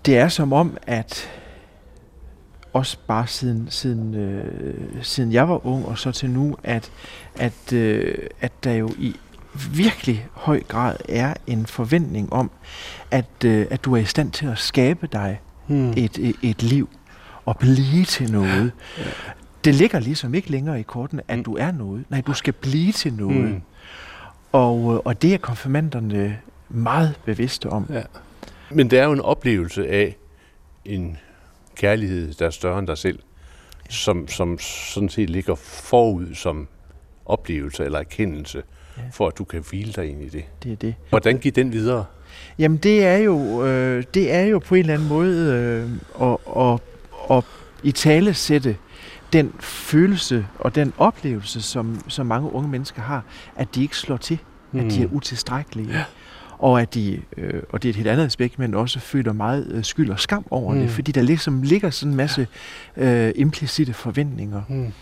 det 0.06 0.18
er 0.18 0.28
som 0.28 0.54
om, 0.54 0.78
at 0.88 1.30
også 2.74 2.98
bare 3.08 3.28
siden, 3.28 3.68
siden, 3.70 4.16
øh, 4.16 5.04
siden 5.04 5.32
jeg 5.32 5.50
var 5.50 5.66
ung 5.66 5.86
og 5.86 5.98
så 5.98 6.12
til 6.12 6.30
nu, 6.30 6.58
at, 6.64 6.92
at, 7.36 7.74
øh, 7.74 8.16
at 8.42 8.64
der 8.64 8.74
jo 8.74 8.90
i 8.98 9.16
virkelig 9.72 10.28
høj 10.34 10.64
grad 10.64 10.96
er 11.10 11.34
en 11.48 11.66
forventning 11.66 12.34
om, 12.34 12.52
at, 13.12 13.46
øh, 13.46 13.66
at 13.70 13.86
du 13.86 13.94
er 13.94 13.98
i 13.98 14.06
stand 14.06 14.32
til 14.32 14.46
at 14.48 14.58
skabe 14.58 15.08
dig 15.08 15.42
hmm. 15.68 15.94
et, 15.98 16.18
et, 16.18 16.36
et 16.42 16.64
liv 16.64 16.90
og 17.46 17.58
blive 17.58 18.06
til 18.06 18.32
noget. 18.32 18.72
Ja. 18.98 19.04
Det 19.64 19.76
ligger 19.76 20.00
ligesom 20.00 20.34
ikke 20.34 20.52
længere 20.52 20.80
i 20.80 20.84
korten, 20.84 21.22
at 21.28 21.36
hmm. 21.36 21.44
du 21.44 21.56
er 21.56 21.72
noget. 21.72 22.06
Nej, 22.10 22.22
du 22.22 22.34
skal 22.34 22.54
blive 22.54 22.92
til 22.92 23.14
noget. 23.14 23.50
Hmm. 23.50 23.62
Og, 24.52 24.94
øh, 24.94 25.00
og 25.06 25.22
det 25.22 25.34
er 25.34 25.38
konfirmanderne 25.38 26.38
meget 26.70 27.20
bevidste 27.26 27.70
om. 27.70 27.86
Ja. 27.90 28.02
Men 28.72 28.90
det 28.90 29.00
er 29.00 29.04
jo 29.04 29.12
en 29.12 29.22
oplevelse 29.22 29.88
af 29.88 30.16
en 30.86 31.18
kærlighed, 31.76 32.34
der 32.34 32.46
er 32.46 32.50
større 32.50 32.80
end 32.80 32.88
dig 32.88 32.98
selv, 32.98 33.20
som, 33.90 34.28
som 34.28 34.60
sådan 34.60 35.10
set 35.10 35.30
ligger 35.30 35.56
forud 35.56 36.36
som 36.36 36.68
oplevelse 37.26 37.86
eller 37.86 38.00
erkendelse, 38.00 38.64
ja. 38.98 39.02
for 39.12 39.28
at 39.28 39.38
du 39.38 39.44
kan 39.44 39.64
hvile 39.70 39.94
dig 39.94 40.06
ind 40.10 40.22
i 40.22 40.30
det. 40.30 40.46
Det 40.64 40.72
er 40.72 40.76
det. 40.76 40.96
Hvordan 41.10 41.38
giver 41.38 41.54
den 41.54 41.72
videre? 41.72 42.06
Jamen 42.60 42.78
det 42.78 43.06
er 43.06 43.18
jo, 43.18 43.66
øh, 43.66 44.04
det 44.14 44.32
er 44.32 44.42
jo 44.42 44.60
på 44.60 44.76
en 44.76 44.80
eller 44.80 44.94
anden 44.94 45.08
måde 45.08 45.54
øh, 45.54 46.28
at, 46.28 46.38
at, 46.58 46.80
at 47.38 47.44
i 47.84 47.92
tale 47.92 48.34
sætte 48.34 48.78
den 49.34 49.54
følelse 49.60 50.48
og 50.60 50.76
den 50.76 50.94
oplevelse, 50.98 51.62
som, 51.62 52.04
som 52.08 52.26
mange 52.26 52.52
unge 52.52 52.70
mennesker 52.70 53.02
har, 53.02 53.24
at 53.56 53.76
de 53.76 53.82
ikke 53.82 53.98
slår 53.98 54.18
til, 54.18 54.40
mm. 54.72 54.80
at 54.80 54.92
de 54.92 55.04
er 55.04 55.08
utilstrækkelige. 55.12 55.92
Ja. 55.92 56.04
Og 56.60 56.82
at 56.82 56.94
de, 56.94 57.22
øh, 57.38 57.62
og 57.70 57.84
det 57.84 57.90
er 57.90 57.90
et 57.90 57.96
helt 57.96 58.08
andet 58.08 58.26
aspekt, 58.26 58.60
men 58.60 58.74
også 58.74 59.00
føler 59.00 59.34
meget 59.34 59.68
øh, 59.72 59.84
skyld 59.84 60.10
og 60.10 60.20
skam 60.20 60.46
over 60.50 60.74
mm. 60.74 60.80
det, 60.80 60.90
fordi 60.90 61.12
der 61.12 61.22
ligesom 61.22 61.62
ligger 61.62 61.90
sådan 61.90 62.12
en 62.12 62.18
masse 62.18 62.48
øh, 62.98 63.32
implicite 63.36 63.94
forventninger. 63.94 64.62
Mm. 64.70 64.94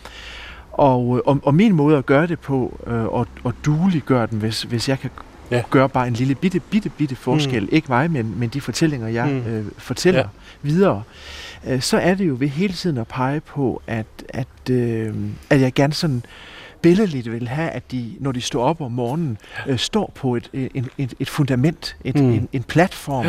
Og, 0.71 1.17
øh, 1.17 1.21
og, 1.25 1.39
og 1.43 1.55
min 1.55 1.73
måde 1.73 1.97
at 1.97 2.05
gøre 2.05 2.27
det 2.27 2.39
på, 2.39 2.79
øh, 2.87 3.05
og, 3.05 3.27
og 3.43 3.53
gøre 4.05 4.27
den, 4.27 4.39
hvis, 4.39 4.63
hvis 4.63 4.89
jeg 4.89 4.99
kan 4.99 5.09
ja. 5.51 5.63
gøre 5.69 5.89
bare 5.89 6.07
en 6.07 6.13
lille 6.13 6.35
bitte, 6.35 6.59
bitte, 6.59 6.89
bitte 6.89 7.15
forskel, 7.15 7.63
mm. 7.63 7.69
ikke 7.71 7.87
mig, 7.89 8.11
men, 8.11 8.39
men 8.39 8.49
de 8.49 8.61
fortællinger, 8.61 9.07
jeg 9.07 9.27
mm. 9.27 9.51
øh, 9.51 9.65
fortæller 9.77 10.19
ja. 10.19 10.27
videre, 10.61 11.03
øh, 11.67 11.81
så 11.81 11.97
er 11.97 12.15
det 12.15 12.27
jo 12.27 12.35
ved 12.39 12.47
hele 12.47 12.73
tiden 12.73 12.97
at 12.97 13.07
pege 13.07 13.39
på, 13.39 13.81
at, 13.87 14.05
at, 14.29 14.69
øh, 14.71 15.15
at 15.49 15.61
jeg 15.61 15.73
gerne 15.73 15.93
sådan 15.93 16.23
billedligt 16.85 17.31
vil 17.31 17.47
have, 17.47 17.69
at 17.69 17.91
de, 17.91 18.15
når 18.19 18.31
de 18.31 18.41
står 18.41 18.63
op 18.63 18.81
om 18.81 18.91
morgenen, 18.91 19.37
øh, 19.67 19.77
står 19.77 20.11
på 20.15 20.35
et, 20.35 20.49
et, 20.53 20.87
et, 20.97 21.13
et 21.19 21.29
fundament, 21.29 21.97
et, 22.03 22.19
mm. 22.19 22.29
en, 22.29 22.49
en 22.53 22.63
platform, 22.63 23.25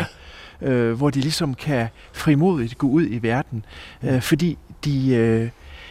ja. 0.61 0.69
øh, 0.69 0.93
hvor 0.93 1.09
de 1.09 1.19
ligesom 1.19 1.53
kan 1.53 1.87
frimodigt 2.13 2.77
gå 2.77 2.87
ud 2.87 3.07
i 3.09 3.19
verden, 3.21 3.65
øh, 4.03 4.13
mm. 4.13 4.21
fordi 4.21 4.57
de... 4.85 5.15
Øh, 5.15 5.49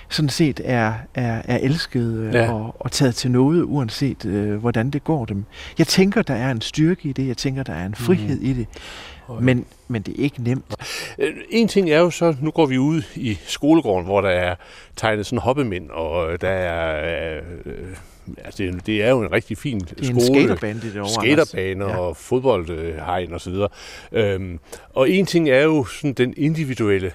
sådan 0.09 0.29
set 0.29 0.61
er, 0.65 0.93
er, 1.15 1.43
er 1.45 1.57
elsket 1.57 2.15
øh, 2.15 2.35
ja. 2.35 2.53
og, 2.53 2.77
og 2.81 2.93
taget 2.93 3.15
til 3.15 3.31
noget, 3.31 3.63
uanset 3.63 4.25
øh, 4.25 4.57
hvordan 4.57 4.91
det 4.91 5.05
går 5.05 5.25
dem. 5.25 5.45
Jeg 5.79 5.87
tænker, 5.87 6.23
der 6.23 6.35
er 6.35 6.51
en 6.51 6.61
styrke 6.61 7.09
i 7.09 7.13
det. 7.13 7.29
Jeg 7.29 7.37
tænker, 7.37 7.63
der 7.63 7.73
er 7.73 7.87
en 7.87 7.95
frihed 7.95 8.41
mm. 8.41 8.47
i 8.47 8.53
det. 8.53 8.67
Men, 9.41 9.67
men 9.89 10.03
det 10.03 10.21
er 10.21 10.23
ikke 10.23 10.43
nemt. 10.43 10.75
Øh, 11.19 11.35
en 11.51 11.69
ting 11.69 11.91
er 11.91 11.99
jo 11.99 12.11
så, 12.11 12.37
nu 12.41 12.51
går 12.51 12.67
vi 12.67 12.79
ud 12.79 13.03
i 13.15 13.39
skolegården, 13.47 14.05
hvor 14.05 14.21
der 14.21 14.29
er 14.29 14.55
tegnet 14.97 15.27
sådan 15.27 15.39
hoppemænd, 15.39 15.91
og 15.91 16.41
der 16.41 16.49
er... 16.49 17.41
Øh, 17.65 17.77
altså 18.45 18.81
det, 18.87 19.05
er 19.05 19.11
jo 19.11 19.23
en 19.23 19.33
rigtig 19.33 19.59
fin 19.59 19.81
skole. 19.81 19.97
Det 20.01 20.11
er 20.11 20.21
skole. 20.21 20.41
en 20.41 20.47
skaterbane, 20.47 20.81
det 20.81 20.95
derovre. 20.95 21.11
Skaterbane 21.11 21.85
ja. 21.85 21.97
og 21.97 22.17
fodboldhegn 22.17 23.33
og 23.33 23.41
så 23.41 23.51
videre. 23.51 23.69
Øhm, 24.13 24.59
og 24.95 25.11
en 25.11 25.27
ting 25.27 25.49
er 25.49 25.63
jo 25.63 25.85
sådan 25.85 26.13
den 26.13 26.35
individuelle 26.37 27.13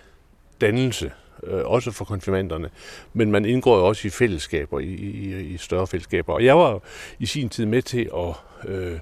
dannelse, 0.62 1.12
øh, 1.44 1.66
også 1.66 1.92
for 1.92 2.06
konfirmanderne, 2.06 2.70
men 3.14 3.32
man 3.32 3.46
indgår 3.46 3.78
jo 3.78 3.88
også 3.88 4.08
i 4.08 4.12
fællesskaber, 4.12 4.80
i, 4.80 4.86
i, 4.86 5.54
i 5.54 5.58
større 5.58 5.88
fællesskaber. 5.88 6.34
Og 6.34 6.46
jeg 6.46 6.58
var 6.58 6.80
i 7.20 7.26
sin 7.26 7.50
tid 7.50 7.66
med 7.66 7.82
til 7.82 8.10
at 8.18 8.70
øh, 8.70 9.00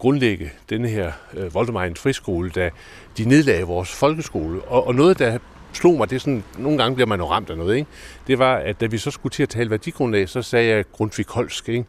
grundlægge 0.00 0.52
denne 0.70 0.88
her 0.88 1.12
øh, 1.34 1.54
Voldemajens 1.54 2.00
friskole, 2.00 2.50
da 2.50 2.70
de 3.18 3.24
nedlagde 3.24 3.64
vores 3.64 3.90
folkeskole. 3.90 4.62
Og, 4.62 4.86
og 4.86 4.94
noget, 4.94 5.18
der 5.18 5.38
slog 5.72 5.96
mig, 5.96 6.10
det 6.10 6.16
er 6.16 6.20
sådan, 6.20 6.44
nogle 6.58 6.78
gange 6.78 6.94
bliver 6.94 7.06
man 7.06 7.20
jo 7.20 7.30
ramt 7.30 7.50
af 7.50 7.56
noget, 7.56 7.76
ikke? 7.76 7.90
det 8.26 8.38
var, 8.38 8.56
at 8.56 8.80
da 8.80 8.86
vi 8.86 8.98
så 8.98 9.10
skulle 9.10 9.30
til 9.30 9.42
at 9.42 9.48
tale 9.48 9.70
værdigrundlag, 9.70 10.28
så 10.28 10.42
sagde 10.42 10.68
jeg 10.68 10.84
Grundtvig 10.92 11.26
Holsk, 11.28 11.68
ikke? 11.68 11.84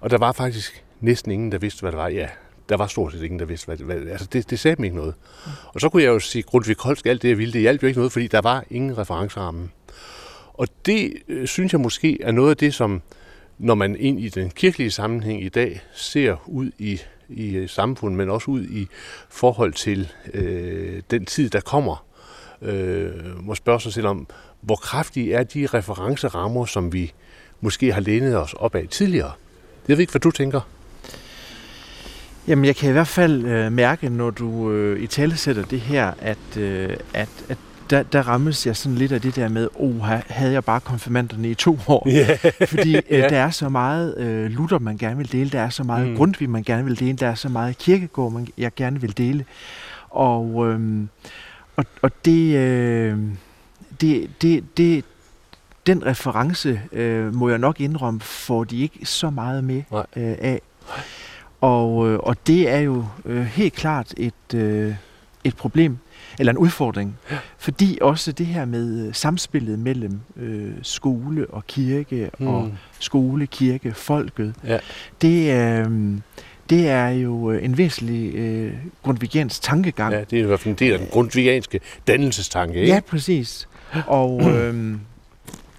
og 0.00 0.10
der 0.10 0.18
var 0.18 0.32
faktisk 0.32 0.84
næsten 1.00 1.32
ingen, 1.32 1.52
der 1.52 1.58
vidste, 1.58 1.80
hvad 1.80 1.92
det 1.92 1.98
var. 1.98 2.08
Ja, 2.08 2.28
der 2.68 2.76
var 2.76 2.86
stort 2.86 3.12
set 3.12 3.22
ingen, 3.22 3.38
der 3.38 3.46
vidste, 3.46 3.66
hvad 3.66 3.76
det 3.76 3.88
var. 3.88 3.94
Altså, 3.94 4.26
det, 4.32 4.50
det 4.50 4.58
sagde 4.58 4.76
dem 4.76 4.84
ikke 4.84 4.96
noget. 4.96 5.14
Og 5.66 5.80
så 5.80 5.88
kunne 5.88 6.02
jeg 6.02 6.08
jo 6.08 6.18
sige, 6.18 6.42
Grundtvig 6.42 6.76
Holsk, 6.78 7.06
alt 7.06 7.22
det, 7.22 7.28
jeg 7.28 7.38
ville, 7.38 7.52
det 7.52 7.60
hjalp 7.60 7.82
jo 7.82 7.86
ikke 7.86 7.98
noget, 7.98 8.12
fordi 8.12 8.26
der 8.26 8.40
var 8.40 8.64
ingen 8.70 8.98
referenceramme. 8.98 9.68
Og 10.54 10.68
det 10.86 11.12
øh, 11.28 11.46
synes 11.46 11.72
jeg 11.72 11.80
måske 11.80 12.22
er 12.22 12.32
noget 12.32 12.50
af 12.50 12.56
det, 12.56 12.74
som 12.74 13.02
når 13.58 13.74
man 13.74 13.96
ind 13.96 14.20
i 14.20 14.28
den 14.28 14.50
kirkelige 14.50 14.90
sammenhæng 14.90 15.42
i 15.42 15.48
dag 15.48 15.80
ser 15.94 16.36
ud 16.46 16.70
i, 16.78 17.00
i 17.28 17.56
øh, 17.56 17.68
samfundet, 17.68 18.18
men 18.18 18.30
også 18.30 18.50
ud 18.50 18.62
i 18.62 18.88
forhold 19.28 19.72
til 19.72 20.12
øh, 20.34 21.02
den 21.10 21.24
tid, 21.24 21.50
der 21.50 21.60
kommer, 21.60 22.04
øh, 22.62 23.44
må 23.46 23.54
spørge 23.54 23.80
sig 23.80 23.92
selv 23.92 24.06
om, 24.06 24.26
hvor 24.60 24.76
kraftige 24.76 25.34
er 25.34 25.42
de 25.42 25.66
referencerammer, 25.66 26.64
som 26.64 26.92
vi 26.92 27.12
måske 27.60 27.92
har 27.92 28.00
lænet 28.00 28.36
os 28.36 28.54
op 28.54 28.74
af 28.74 28.88
tidligere. 28.88 29.32
Jeg 29.88 29.96
ved 29.96 30.00
ikke, 30.00 30.12
hvad 30.12 30.20
du 30.20 30.30
tænker. 30.30 30.60
Jamen, 32.48 32.64
jeg 32.64 32.76
kan 32.76 32.88
i 32.88 32.92
hvert 32.92 33.08
fald 33.08 33.44
øh, 33.44 33.72
mærke, 33.72 34.08
når 34.08 34.30
du 34.30 34.70
øh, 34.72 35.02
i 35.02 35.06
tale 35.06 35.36
sætter 35.36 35.64
det 35.64 35.80
her, 35.80 36.12
at, 36.18 36.56
øh, 36.56 36.96
at, 37.14 37.28
at 37.48 37.58
der, 37.90 38.02
der 38.02 38.22
rammes 38.28 38.66
jeg 38.66 38.76
sådan 38.76 38.98
lidt 38.98 39.12
af 39.12 39.20
det 39.20 39.36
der 39.36 39.48
med, 39.48 39.68
oh, 39.74 40.00
havde 40.26 40.52
jeg 40.52 40.64
bare 40.64 40.80
konfirmanderne 40.80 41.50
i 41.50 41.54
to 41.54 41.78
år. 41.86 42.06
Yeah. 42.08 42.38
Fordi 42.70 42.96
øh, 42.96 43.02
yeah. 43.12 43.30
der 43.30 43.36
er 43.36 43.50
så 43.50 43.68
meget 43.68 44.18
øh, 44.18 44.50
Luther, 44.50 44.78
man 44.78 44.96
gerne 44.96 45.16
vil 45.16 45.32
dele, 45.32 45.50
der 45.50 45.60
er 45.60 45.70
så 45.70 45.84
meget 45.84 46.08
mm. 46.08 46.16
Grundtvig, 46.16 46.50
man 46.50 46.62
gerne 46.62 46.84
vil 46.84 47.00
dele, 47.00 47.18
der 47.18 47.28
er 47.28 47.34
så 47.34 47.48
meget 47.48 47.78
kirkegård, 47.78 48.32
man, 48.32 48.48
jeg 48.58 48.74
gerne 48.76 49.00
vil 49.00 49.18
dele. 49.18 49.44
Og, 50.10 50.68
øh, 50.68 51.02
og, 51.76 51.84
og 52.02 52.10
det, 52.24 52.56
øh, 52.56 53.18
det, 54.00 54.30
det, 54.42 54.64
det, 54.76 55.04
den 55.86 56.06
reference, 56.06 56.80
øh, 56.92 57.34
må 57.34 57.48
jeg 57.48 57.58
nok 57.58 57.80
indrømme, 57.80 58.20
får 58.20 58.64
de 58.64 58.78
ikke 58.78 59.06
så 59.06 59.30
meget 59.30 59.64
med 59.64 59.82
øh, 59.92 60.34
af. 60.38 60.60
Og, 61.60 62.08
øh, 62.08 62.18
og 62.18 62.46
det 62.46 62.70
er 62.70 62.78
jo 62.78 63.04
øh, 63.24 63.42
helt 63.44 63.74
klart 63.74 64.14
et, 64.16 64.54
øh, 64.54 64.94
et 65.44 65.56
problem, 65.56 65.98
eller 66.38 66.52
en 66.52 66.58
udfordring. 66.58 67.18
Ja. 67.30 67.36
Fordi 67.58 67.98
også 68.00 68.32
det 68.32 68.46
her 68.46 68.64
med 68.64 69.06
øh, 69.06 69.14
samspillet 69.14 69.78
mellem 69.78 70.20
øh, 70.36 70.72
skole 70.82 71.46
og 71.50 71.66
kirke, 71.66 72.30
mm. 72.38 72.46
og 72.46 72.72
skole, 72.98 73.46
kirke, 73.46 73.94
folket, 73.94 74.54
ja. 74.64 74.78
det, 75.22 75.54
øh, 75.54 76.18
det 76.70 76.88
er 76.88 77.08
jo 77.08 77.50
øh, 77.50 77.64
en 77.64 77.78
væsentlig 77.78 78.34
øh, 78.34 78.72
grundvigiansk 79.02 79.62
tankegang. 79.62 80.14
Ja, 80.14 80.20
det 80.20 80.38
er 80.38 80.42
i 80.42 80.46
hvert 80.46 80.60
fald 80.60 80.74
en 80.74 80.78
del 80.78 80.92
af 80.92 80.98
den 80.98 81.08
grundvigianske 81.10 81.80
dannelsestanke, 82.06 82.80
ikke? 82.80 82.92
Ja, 82.92 83.00
præcis. 83.00 83.68
Og... 84.06 84.42
Øh, 84.56 84.94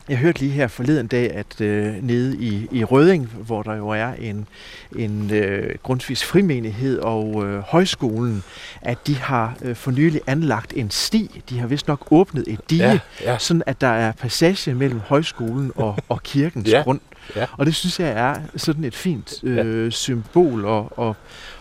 jeg 0.10 0.18
hørte 0.18 0.40
lige 0.40 0.52
her 0.52 0.68
forleden 0.68 1.08
dag, 1.08 1.32
at 1.32 1.62
øh, 1.62 2.04
nede 2.04 2.38
i, 2.38 2.68
i 2.72 2.84
Røding, 2.84 3.26
hvor 3.26 3.64
der 3.64 3.76
jo 3.76 3.90
er 3.90 4.14
en, 4.20 4.48
en 4.96 5.32
øh, 5.34 5.76
grundvis 5.84 6.26
frimenighed 6.26 7.00
og 7.00 7.46
øh, 7.46 7.60
højskolen, 7.60 8.44
at 8.82 9.08
de 9.08 9.16
har 9.16 9.58
øh, 9.62 9.76
for 9.76 9.92
nylig 9.92 10.22
anlagt 10.28 10.74
en 10.76 10.92
sti. 10.92 11.42
De 11.50 11.60
har 11.60 11.68
vist 11.68 11.88
nok 11.88 12.08
åbnet 12.12 12.44
et 12.48 12.60
dige, 12.70 12.84
ja, 12.84 13.00
ja. 13.22 13.38
sådan 13.38 13.64
at 13.66 13.82
der 13.82 13.88
er 13.88 14.12
passage 14.12 14.74
mellem 14.74 15.00
højskolen 15.00 15.72
og, 15.76 15.98
og 16.10 16.24
kirkens 16.24 16.70
ja, 16.70 16.82
grund. 16.82 17.00
Ja. 17.36 17.46
Og 17.58 17.66
det 17.66 17.76
synes 17.76 18.00
jeg 18.00 18.10
er 18.10 18.36
sådan 18.56 18.84
et 18.84 18.96
fint 18.96 19.44
øh, 19.44 19.84
ja. 19.86 19.90
symbol 19.90 20.66
og, 20.66 21.00
og, 21.00 21.16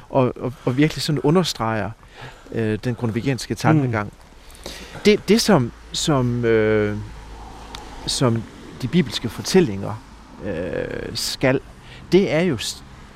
og, 0.09 0.32
og, 0.40 0.53
og 0.64 0.76
virkelig 0.76 1.03
sådan 1.03 1.20
understreger 1.20 1.90
øh, 2.53 2.78
den 2.84 2.94
grundvigenske 2.94 3.55
tankegang. 3.55 4.07
Mm. 4.07 5.01
Det, 5.05 5.28
det 5.28 5.40
som, 5.40 5.72
som 5.92 6.44
øh, 6.44 6.97
som 8.07 8.43
de 8.83 8.89
bibelske 8.89 9.29
fortællinger 9.29 10.03
øh, 10.45 11.11
skal, 11.15 11.61
det 12.13 12.33
er 12.33 12.41
jo 12.41 12.59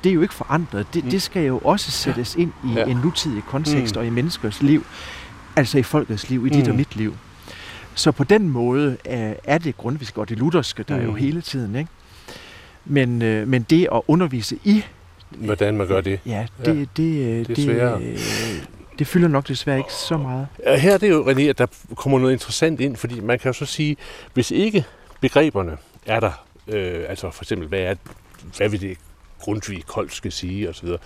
det 0.03 0.09
er 0.09 0.13
jo 0.13 0.21
ikke 0.21 0.33
forandret. 0.33 0.93
Det, 0.93 1.03
mm. 1.03 1.09
det 1.09 1.21
skal 1.21 1.45
jo 1.45 1.57
også 1.57 1.91
sættes 1.91 2.35
ind 2.35 2.51
i 2.65 2.73
ja. 2.75 2.85
en 2.85 2.97
nutidig 2.97 3.43
kontekst 3.43 3.95
mm. 3.95 3.99
og 3.99 4.07
i 4.07 4.09
menneskers 4.09 4.61
liv, 4.61 4.85
altså 5.55 5.77
i 5.77 5.83
folkets 5.83 6.29
liv, 6.29 6.45
i 6.45 6.49
dit 6.49 6.65
mm. 6.65 6.71
og 6.71 6.77
mit 6.77 6.95
liv. 6.95 7.15
Så 7.95 8.11
på 8.11 8.23
den 8.23 8.49
måde 8.49 8.97
øh, 9.09 9.31
er 9.43 9.57
det 9.57 9.77
grundviske 9.77 10.21
og 10.21 10.29
det 10.29 10.39
lutherske 10.39 10.83
der 10.83 10.97
mm. 10.97 11.05
jo 11.05 11.13
hele 11.13 11.41
tiden. 11.41 11.75
Ikke? 11.75 11.91
Men, 12.85 13.21
øh, 13.21 13.47
men 13.47 13.61
det 13.61 13.87
at 13.91 14.01
undervise 14.07 14.57
i... 14.63 14.83
Hvordan 15.29 15.77
man 15.77 15.87
gør 15.87 16.01
det. 16.01 16.19
Ja, 16.25 16.45
det, 16.65 16.67
ja. 16.67 16.73
det, 16.73 16.97
det, 16.97 17.47
det, 17.47 17.57
det, 17.57 17.91
øh, 18.01 18.17
det 19.01 19.07
fylder 19.07 19.27
nok 19.27 19.47
desværre 19.47 19.77
ikke 19.77 19.93
så 19.93 20.17
meget. 20.17 20.47
Her 20.79 20.93
er 20.93 20.97
det 20.97 21.09
jo, 21.09 21.31
René, 21.31 21.41
at 21.41 21.57
der 21.57 21.67
kommer 21.95 22.19
noget 22.19 22.33
interessant 22.33 22.81
ind, 22.81 22.95
fordi 22.95 23.19
man 23.19 23.39
kan 23.39 23.49
jo 23.49 23.53
så 23.53 23.65
sige, 23.65 23.97
hvis 24.33 24.51
ikke 24.51 24.85
begreberne 25.21 25.77
er 26.05 26.19
der, 26.19 26.45
øh, 26.67 27.05
altså 27.09 27.31
for 27.31 27.43
eksempel, 27.43 27.67
hvad, 27.67 27.79
er, 27.79 27.95
hvad 28.57 28.69
vil 28.69 28.81
det 28.81 28.97
Grundtvig 29.39 29.85
Kold 29.85 30.09
skal 30.09 30.31
sige 30.31 30.69
osv., 30.69 30.87
så, 30.87 30.97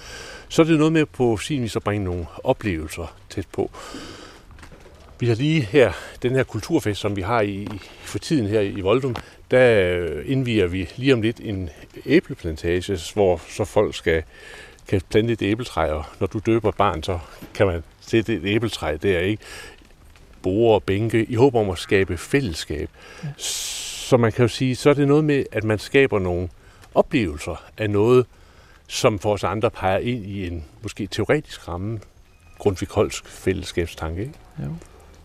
så 0.49 0.61
er 0.61 0.65
det 0.65 0.77
noget 0.77 0.93
med 0.93 1.05
på 1.05 1.37
sin 1.37 1.63
vis 1.63 1.75
at 1.75 1.83
bringe 1.83 2.05
nogle 2.05 2.25
oplevelser 2.43 3.15
tæt 3.29 3.47
på. 3.53 3.71
Vi 5.19 5.27
har 5.27 5.35
lige 5.35 5.61
her, 5.61 5.91
den 6.21 6.31
her 6.31 6.43
kulturfest, 6.43 7.01
som 7.01 7.15
vi 7.15 7.21
har 7.21 7.41
i, 7.41 7.67
for 8.01 8.19
tiden 8.19 8.47
her 8.47 8.61
i 8.61 8.81
Voldum, 8.81 9.15
der 9.51 9.95
øh, 9.97 10.31
indviger 10.31 10.67
vi 10.67 10.89
lige 10.95 11.13
om 11.13 11.21
lidt 11.21 11.39
en 11.39 11.69
æbleplantage, 12.05 12.99
hvor 13.13 13.41
så 13.49 13.65
folk 13.65 13.95
skal 13.95 14.23
kan 14.87 15.01
plante 15.09 15.33
et 15.33 15.41
æbletræ, 15.41 15.91
og 15.91 16.05
når 16.19 16.27
du 16.27 16.39
døber 16.45 16.71
barn, 16.71 17.03
så 17.03 17.19
kan 17.53 17.67
man 17.67 17.83
sætte 18.01 18.35
et 18.35 18.45
æbletræ 18.45 18.97
der, 19.01 19.19
ikke? 19.19 19.43
Bore 20.41 20.75
og 20.75 20.83
bænke, 20.83 21.25
i 21.25 21.35
håb 21.35 21.55
om 21.55 21.69
at 21.69 21.77
skabe 21.77 22.17
fællesskab. 22.17 22.89
Ja. 23.23 23.27
Så 23.37 24.17
man 24.17 24.31
kan 24.31 24.43
jo 24.43 24.47
sige, 24.47 24.75
så 24.75 24.89
er 24.89 24.93
det 24.93 25.07
noget 25.07 25.23
med, 25.23 25.45
at 25.51 25.63
man 25.63 25.79
skaber 25.79 26.19
nogle 26.19 26.49
oplevelser 26.95 27.63
af 27.77 27.89
noget, 27.89 28.25
som 28.87 29.19
for 29.19 29.33
os 29.33 29.43
andre 29.43 29.71
peger 29.71 29.97
ind 29.97 30.25
i 30.25 30.47
en 30.47 30.65
måske 30.81 31.07
teoretisk 31.07 31.67
ramme, 31.67 31.99
grundvikolsk 32.57 33.27
fællesskabstanke. 33.27 34.21
Ikke? 34.21 34.33
Jo. 34.63 34.75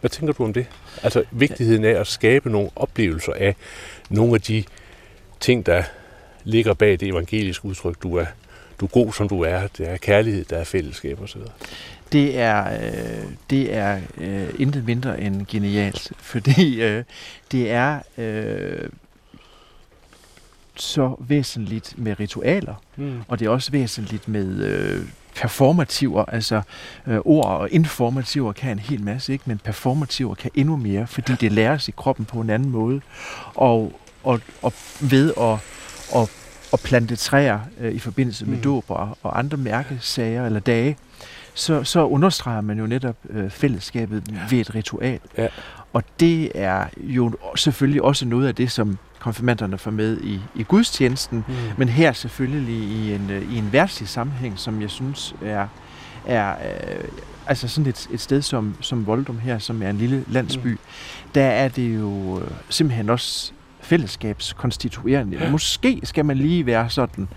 Hvad 0.01 0.11
tænker 0.11 0.33
du 0.33 0.45
om 0.45 0.53
det? 0.53 0.67
Altså 1.03 1.25
vigtigheden 1.31 1.85
af 1.85 2.01
at 2.01 2.07
skabe 2.07 2.51
nogle 2.51 2.71
oplevelser 2.77 3.33
af 3.33 3.57
nogle 4.11 4.35
af 4.35 4.41
de 4.41 4.65
ting, 5.41 5.67
der 5.67 5.83
ligger 6.45 6.75
bag 6.75 7.01
det 7.01 7.09
evangeliske 7.09 7.65
udtryk, 7.65 8.03
du 8.03 8.17
er, 8.17 8.27
du 8.81 8.85
er 8.85 8.89
god, 8.89 9.13
som 9.13 9.29
du 9.29 9.41
er. 9.43 9.67
Det 9.79 9.89
er 9.89 9.97
kærlighed, 9.97 10.45
der 10.45 10.57
er 10.57 10.65
fællesskab 10.65 11.21
osv. 11.23 11.41
Det 12.13 12.39
er, 12.39 12.83
øh, 12.83 13.25
det 13.51 13.75
er 13.75 14.01
øh, 14.19 14.49
intet 14.59 14.85
mindre 14.85 15.21
end 15.21 15.47
genialt, 15.47 16.13
fordi 16.19 16.83
øh, 16.83 17.05
det 17.53 17.71
er 17.71 18.01
øh, 18.19 18.89
så 20.77 21.17
væsentligt 21.19 21.95
med 21.99 22.21
ritualer, 22.21 22.75
Mm. 22.97 23.21
og 23.29 23.39
det 23.39 23.47
er 23.47 23.51
også 23.51 23.71
væsentligt 23.73 24.29
med 24.29 24.65
øh, 24.65 25.05
performativer, 25.37 26.25
altså 26.25 26.63
øh, 27.07 27.19
ord 27.25 27.47
og 27.47 27.71
informativer 27.71 28.53
kan 28.53 28.71
en 28.71 28.79
hel 28.79 29.03
masse, 29.03 29.33
ikke? 29.33 29.45
men 29.47 29.59
performativer 29.65 30.35
kan 30.35 30.51
endnu 30.55 30.77
mere, 30.77 31.07
fordi 31.07 31.33
det 31.41 31.53
læres 31.53 31.89
i 31.89 31.93
kroppen 31.97 32.25
på 32.25 32.41
en 32.41 32.51
anden 32.51 32.71
måde, 32.71 33.01
og, 33.55 33.93
og, 34.23 34.41
og 34.63 34.73
ved 35.01 35.33
at, 35.41 35.53
at, 36.21 36.31
at 36.73 36.81
plante 36.81 37.17
træer 37.17 37.61
øh, 37.81 37.93
i 37.93 37.99
forbindelse 37.99 38.47
med 38.47 38.57
Mm. 38.57 38.63
dåb 38.63 38.85
og, 38.89 39.19
og 39.23 39.39
andre 39.39 39.57
mærkesager 39.57 40.47
eller 40.47 40.61
dage, 40.61 40.97
så, 41.55 41.85
så 41.85 42.07
understreger 42.07 42.61
man 42.61 42.79
jo 42.79 42.87
netop 42.87 43.17
øh, 43.31 43.51
fællesskabet 43.51 44.23
ja. 44.31 44.35
ved 44.51 44.59
et 44.59 44.75
ritual. 44.75 45.21
Ja. 45.39 45.47
Og 45.93 46.03
det 46.21 46.53
er 46.55 46.85
jo 46.99 47.33
selvfølgelig 47.57 48.03
også 48.03 48.27
noget 48.27 48.49
af 48.49 48.55
det, 48.55 48.71
som 48.71 48.99
konfirmanderne 49.19 49.79
får 49.79 49.91
med 49.91 50.21
i, 50.21 50.41
i 50.55 50.63
gudstjenesten, 50.63 51.45
Mm. 51.49 51.55
men 51.77 51.89
her 51.89 52.13
selvfølgelig 52.13 52.85
i 52.85 53.13
en, 53.15 53.31
øh, 53.31 53.53
i 53.53 53.59
en 53.59 53.73
værtslig 53.73 54.09
sammenhæng, 54.09 54.59
som 54.59 54.83
jeg 54.83 54.91
synes 54.91 55.35
er, 55.45 55.67
er 56.27 56.51
øh, 56.51 57.05
altså 57.47 57.69
sådan 57.69 57.89
et, 57.91 58.09
et 58.13 58.21
sted 58.21 58.43
som, 58.43 58.75
som 58.81 59.07
Voldum 59.07 59.39
her, 59.39 59.59
som 59.59 59.83
er 59.83 59.91
en 59.91 59.99
lille 59.99 60.25
landsby, 60.29 60.69
mm. 60.69 60.79
der 61.35 61.45
er 61.45 61.69
det 61.69 61.95
jo 61.95 62.41
øh, 62.41 62.51
simpelthen 62.69 63.11
også 63.11 63.53
fællesskabskonstituerende. 63.91 65.39
Ja. 65.41 65.51
Måske 65.51 66.01
skal 66.05 66.25
man 66.25 66.37
lige 66.37 66.67
være 66.67 66.91
sådan 66.91 67.29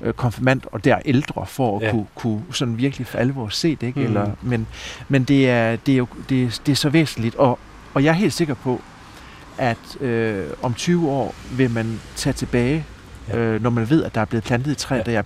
øh, 0.00 0.12
konfirmand 0.12 0.60
og 0.72 0.84
der 0.84 0.98
ældre 1.04 1.46
for 1.46 1.76
at 1.78 1.82
Ja. 1.86 1.90
kunne, 1.90 2.06
kunne 2.14 2.42
sådan 2.52 2.78
virkelig 2.78 3.06
for 3.06 3.18
alvor 3.18 3.48
se 3.48 3.76
det. 3.76 3.86
Ikke? 3.86 4.00
Mm. 4.00 4.06
Eller, 4.06 4.30
men 4.42 4.66
men 5.08 5.24
det, 5.24 5.50
er, 5.50 5.76
det, 5.76 5.92
er 5.92 5.96
jo, 5.98 6.06
det, 6.28 6.62
det 6.66 6.72
er 6.72 6.76
så 6.76 6.88
væsentligt, 6.90 7.34
og, 7.34 7.58
og 7.94 8.04
jeg 8.04 8.10
er 8.10 8.14
helt 8.14 8.32
sikker 8.32 8.54
på, 8.54 8.80
at 9.58 10.00
øh, 10.00 10.46
om 10.62 10.74
20 10.74 11.08
år 11.10 11.34
vil 11.56 11.70
man 11.70 12.00
tage 12.16 12.32
tilbage, 12.32 12.84
Ja. 13.28 13.36
øh, 13.38 13.62
når 13.62 13.70
man 13.70 13.90
ved, 13.90 14.04
at 14.04 14.14
der 14.14 14.20
er 14.20 14.24
blevet 14.24 14.44
plantet 14.44 14.70
et 14.70 14.76
træ, 14.78 14.94
Ja. 14.94 15.02
ja. 15.06 15.12
der 15.12 15.18
er 15.18 15.22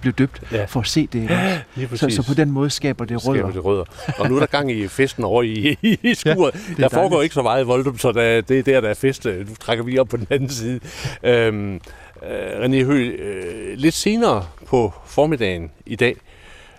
blevet 0.00 0.18
døbt, 0.18 0.42
Ja. 0.52 0.56
ja. 0.56 0.64
for 0.64 0.80
at 0.80 0.86
se 0.86 1.06
det. 1.12 1.30
Lige 1.74 1.88
Så, 1.98 2.10
så 2.10 2.26
på 2.26 2.34
den 2.34 2.50
måde 2.50 2.70
skaber 2.70 3.04
det 3.04 3.26
rødder. 3.26 3.40
Skaber 3.40 3.52
det 3.52 3.64
rødder. 3.64 3.84
Og 4.18 4.28
nu 4.28 4.34
er 4.36 4.40
der 4.40 4.46
gang 4.46 4.72
i 4.72 4.88
festen 4.88 5.24
over 5.24 5.42
i, 5.42 5.76
i, 5.82 5.98
i 6.02 6.14
skuret. 6.14 6.54
Ja, 6.54 6.74
der 6.76 6.84
er 6.84 6.88
foregår 6.88 7.08
dejligt. 7.08 7.22
ikke 7.24 7.34
så 7.34 7.42
meget 7.42 7.62
i 7.62 7.66
Voldum, 7.66 7.98
så 7.98 8.12
der, 8.12 8.40
det 8.40 8.58
er 8.58 8.62
der, 8.62 8.80
der 8.80 8.88
er 8.88 8.94
fest. 8.94 9.24
Nu 9.24 9.54
trækker 9.60 9.84
vi 9.84 9.98
op 9.98 10.08
på 10.08 10.16
den 10.16 10.26
anden 10.30 10.48
side. 10.48 10.80
Øhm, 11.22 11.74
øh, 11.74 12.64
René 12.64 12.84
Høgh, 12.84 13.14
øh, 13.18 13.74
lidt 13.78 13.94
senere 13.94 14.46
på 14.66 14.92
formiddagen 15.06 15.70
i 15.86 15.96
dag, 15.96 16.16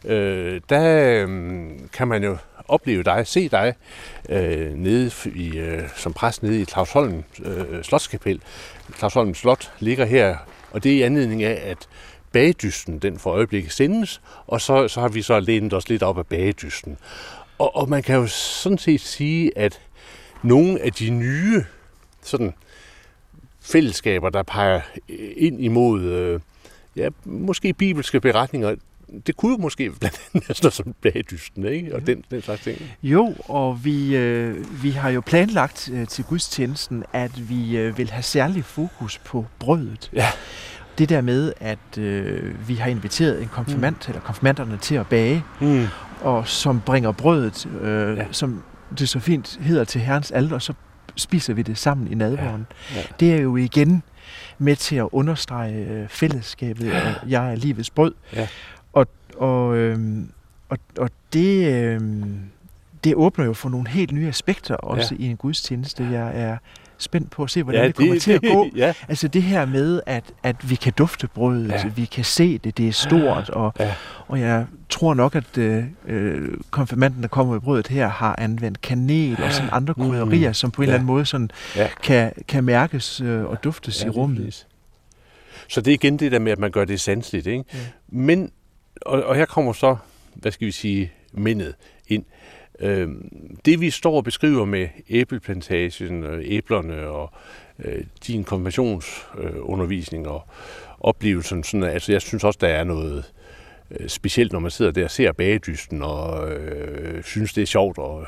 øh, 0.06 0.62
der 0.70 1.06
øh, 1.28 1.70
kan 1.94 2.08
man 2.08 2.24
jo 2.24 2.38
opleve 2.68 3.04
dig, 3.04 3.28
se 3.28 3.50
dig 3.50 3.74
øh, 4.30 4.74
nede 4.74 5.12
i, 5.36 5.58
øh, 5.58 5.82
som 5.96 6.14
præst 6.14 6.44
nede 6.44 6.62
i 6.62 6.66
Clausholm 6.66 7.24
øh, 7.46 7.84
Slotskapel. 7.84 8.42
Clausholm 8.98 9.34
Slot 9.34 9.72
ligger 9.80 10.06
her, 10.06 10.36
og 10.72 10.84
det 10.84 10.92
er 10.92 10.98
i 10.98 11.02
anledning 11.02 11.44
af, 11.44 11.62
at 11.66 11.78
bagdysten, 12.32 13.00
den 13.00 13.20
for 13.20 13.32
øjeblikket 13.32 13.72
sendes, 13.72 14.22
og 14.48 14.62
så, 14.62 14.88
så 14.88 15.02
har 15.02 15.08
vi 15.08 15.22
så 15.22 15.40
lænet 15.40 15.74
os 15.74 15.90
lidt 15.90 16.04
op 16.04 16.18
af 16.18 16.28
bagdysten. 16.28 16.98
Og, 17.58 17.76
og 17.76 17.90
man 17.90 18.04
kan 18.04 18.16
jo 18.16 18.28
sådan 18.28 18.78
set 18.78 19.02
sige, 19.02 19.58
at 19.58 19.82
nogle 20.44 20.82
af 20.82 20.94
de 20.94 21.10
nye 21.10 21.64
sådan, 22.24 22.54
fællesskaber, 23.62 24.30
der 24.30 24.44
peger 24.44 24.82
øh, 25.10 25.32
ind 25.38 25.62
imod 25.62 26.02
øh, 26.02 26.40
ja, 26.96 27.10
måske 27.26 27.74
bibelske 27.74 28.22
beretninger, 28.22 28.76
det 29.28 29.38
kunne 29.38 29.52
jo 29.52 29.58
måske 29.58 29.92
blandt 30.00 30.22
andet 30.34 30.50
være 30.50 30.56
sådan 30.56 30.72
som 30.72 30.96
bagdysten, 31.02 31.66
ikke? 31.66 31.96
Og 31.96 32.08
den, 32.08 32.24
den 32.32 32.42
slags 32.42 32.62
ting. 32.62 32.82
Jo, 33.04 33.36
og 33.48 33.86
vi, 33.86 34.16
øh, 34.16 34.84
vi 34.84 34.92
har 34.92 35.10
jo 35.10 35.22
planlagt 35.22 35.90
øh, 35.94 36.08
til 36.08 36.24
gudstjenesten, 36.24 37.04
at 37.14 37.50
vi 37.50 37.78
øh, 37.78 37.98
vil 37.98 38.10
have 38.10 38.24
særlig 38.24 38.66
fokus 38.66 39.18
på 39.18 39.46
brødet. 39.60 40.10
Ja. 40.14 40.28
Det 41.00 41.10
der 41.10 41.22
med, 41.22 41.54
at 41.60 41.98
øh, 41.98 42.68
vi 42.70 42.76
har 42.76 42.90
inviteret 42.90 43.42
en 43.42 43.48
konfirmand, 43.48 43.96
mm. 43.96 44.02
eller 44.08 44.22
konfirmanderne 44.22 44.78
til 44.78 44.96
at 44.96 45.08
bage, 45.08 45.44
Mm. 45.62 45.86
og 46.22 46.48
som 46.48 46.82
bringer 46.82 47.12
brødet, 47.12 47.66
øh, 47.82 48.18
Ja. 48.18 48.22
ja. 48.24 48.26
som 48.32 48.64
det 49.00 49.10
så 49.10 49.20
fint 49.20 49.60
hedder, 49.62 49.84
til 49.84 50.02
Herrens 50.02 50.32
alder, 50.32 50.56
og 50.56 50.62
så 50.62 50.74
spiser 51.16 51.54
vi 51.54 51.62
det 51.62 51.78
sammen 51.78 52.08
i 52.12 52.16
nadvåren. 52.16 52.66
Ja. 52.96 53.02
Det 53.20 53.34
er 53.34 53.42
jo 53.42 53.56
igen 53.56 54.04
med 54.58 54.76
til 54.76 54.96
at 54.96 55.08
understrege 55.12 55.86
øh, 55.86 56.08
fællesskabet, 56.10 56.92
og 56.94 57.30
jeg 57.30 57.52
er 57.52 57.56
livets 57.56 57.90
brød. 57.90 58.14
Ja. 58.36 58.48
Og, 58.94 59.08
og, 59.38 59.78
øhm, 59.78 60.32
og, 60.70 60.78
og 60.98 61.10
det, 61.34 61.74
øhm, 61.74 62.40
det 63.04 63.16
åbner 63.16 63.46
jo 63.46 63.54
for 63.54 63.70
nogle 63.70 63.90
helt 63.90 64.12
nye 64.12 64.28
aspekter 64.28 64.76
også 64.76 65.16
ja. 65.20 65.24
i 65.26 65.28
en 65.30 65.38
gudstjeneste. 65.38 66.08
Jeg 66.12 66.32
er 66.42 66.58
spændt 67.00 67.32
på 67.32 67.44
at 67.44 67.50
se, 67.50 67.64
hvordan 67.64 67.82
ja, 67.82 67.88
det 67.88 67.96
kommer 67.96 68.14
det, 68.14 68.22
til 68.22 68.32
at 68.32 68.42
gå. 68.42 68.68
Ja, 68.76 68.94
Altså 69.08 69.28
det 69.28 69.44
her 69.44 69.66
med, 69.66 70.02
at, 70.06 70.24
at 70.44 70.70
vi 70.70 70.76
kan 70.76 70.94
dufte 70.98 71.28
brødet, 71.28 71.70
Ja. 71.70 71.78
ja. 71.78 71.88
vi 71.96 72.06
kan 72.06 72.24
se 72.24 72.58
det, 72.58 72.78
det 72.78 72.88
er 72.88 72.92
stort, 72.92 73.50
og, 73.50 73.74
Ja. 73.80 73.94
og 74.28 74.40
jeg 74.40 74.66
tror 74.90 75.14
nok, 75.14 75.36
at 75.36 75.58
øh, 75.58 75.84
øh, 76.08 76.48
konfirmanden, 76.72 77.22
der 77.22 77.28
kommer 77.28 77.56
i 77.56 77.60
brødet 77.60 77.88
her, 77.88 78.08
har 78.10 78.36
anvendt 78.38 78.82
kanel 78.82 79.44
og 79.44 79.54
sådan 79.54 79.70
andre 79.72 79.94
Mm. 79.98 80.04
krydderier, 80.04 80.52
som 80.54 80.72
på 80.72 80.82
en 80.82 80.86
Ja. 80.86 80.90
eller 80.90 80.96
anden 81.00 81.08
måde 81.08 81.26
sådan 81.26 81.52
Ja. 81.76 81.88
kan, 82.04 82.32
kan 82.48 82.64
mærkes 82.64 83.22
øh, 83.22 83.46
og 83.46 83.64
duftes 83.64 84.02
Ja, 84.04 84.08
i 84.08 84.10
rummet. 84.10 84.38
præcis. 84.46 84.68
Så 85.68 85.82
det 85.82 85.92
er 85.92 85.94
igen 85.96 86.20
det 86.20 86.32
der 86.32 86.40
med, 86.40 86.52
at 86.52 86.60
man 86.60 86.72
gør 86.72 86.86
det 86.86 87.00
sanseligt, 87.02 87.48
ikke? 87.48 87.64
Ja. 87.74 87.80
Men, 88.08 88.52
og, 89.02 89.24
og 89.24 89.36
her 89.36 89.46
kommer 89.46 89.74
så, 89.74 89.96
hvad 90.36 90.52
skal 90.52 90.68
vi 90.68 90.72
sige, 90.72 91.12
mindet 91.34 91.76
ind. 92.08 92.24
Øh, 92.82 93.10
det 93.66 93.82
vi 93.82 93.90
står 93.90 94.16
og 94.16 94.24
beskriver 94.24 94.66
med 94.66 94.88
æbleplantagen, 95.10 96.24
og 96.24 96.40
æblerne 96.42 97.08
og 97.08 97.32
øh, 97.80 98.04
din 98.28 98.44
konfirmationsundervisning 98.44 100.26
øh, 100.26 100.32
og 100.32 100.48
oplevelsen, 101.00 101.64
sådan, 101.64 101.84
altså 101.84 102.12
jeg 102.12 102.22
synes 102.22 102.44
også, 102.44 102.58
der 102.62 102.68
er 102.68 102.84
noget 102.84 103.32
øh, 103.92 104.10
specielt, 104.10 104.52
når 104.52 104.60
man 104.60 104.72
sidder 104.72 104.92
der 104.92 105.04
og 105.04 105.12
ser 105.12 105.32
bagedysten 105.32 106.04
og 106.04 106.52
øh, 106.52 107.24
synes, 107.24 107.54
det 107.54 107.62
er 107.62 107.66
sjovt 107.66 107.98
og 107.98 108.22
øh, 108.22 108.28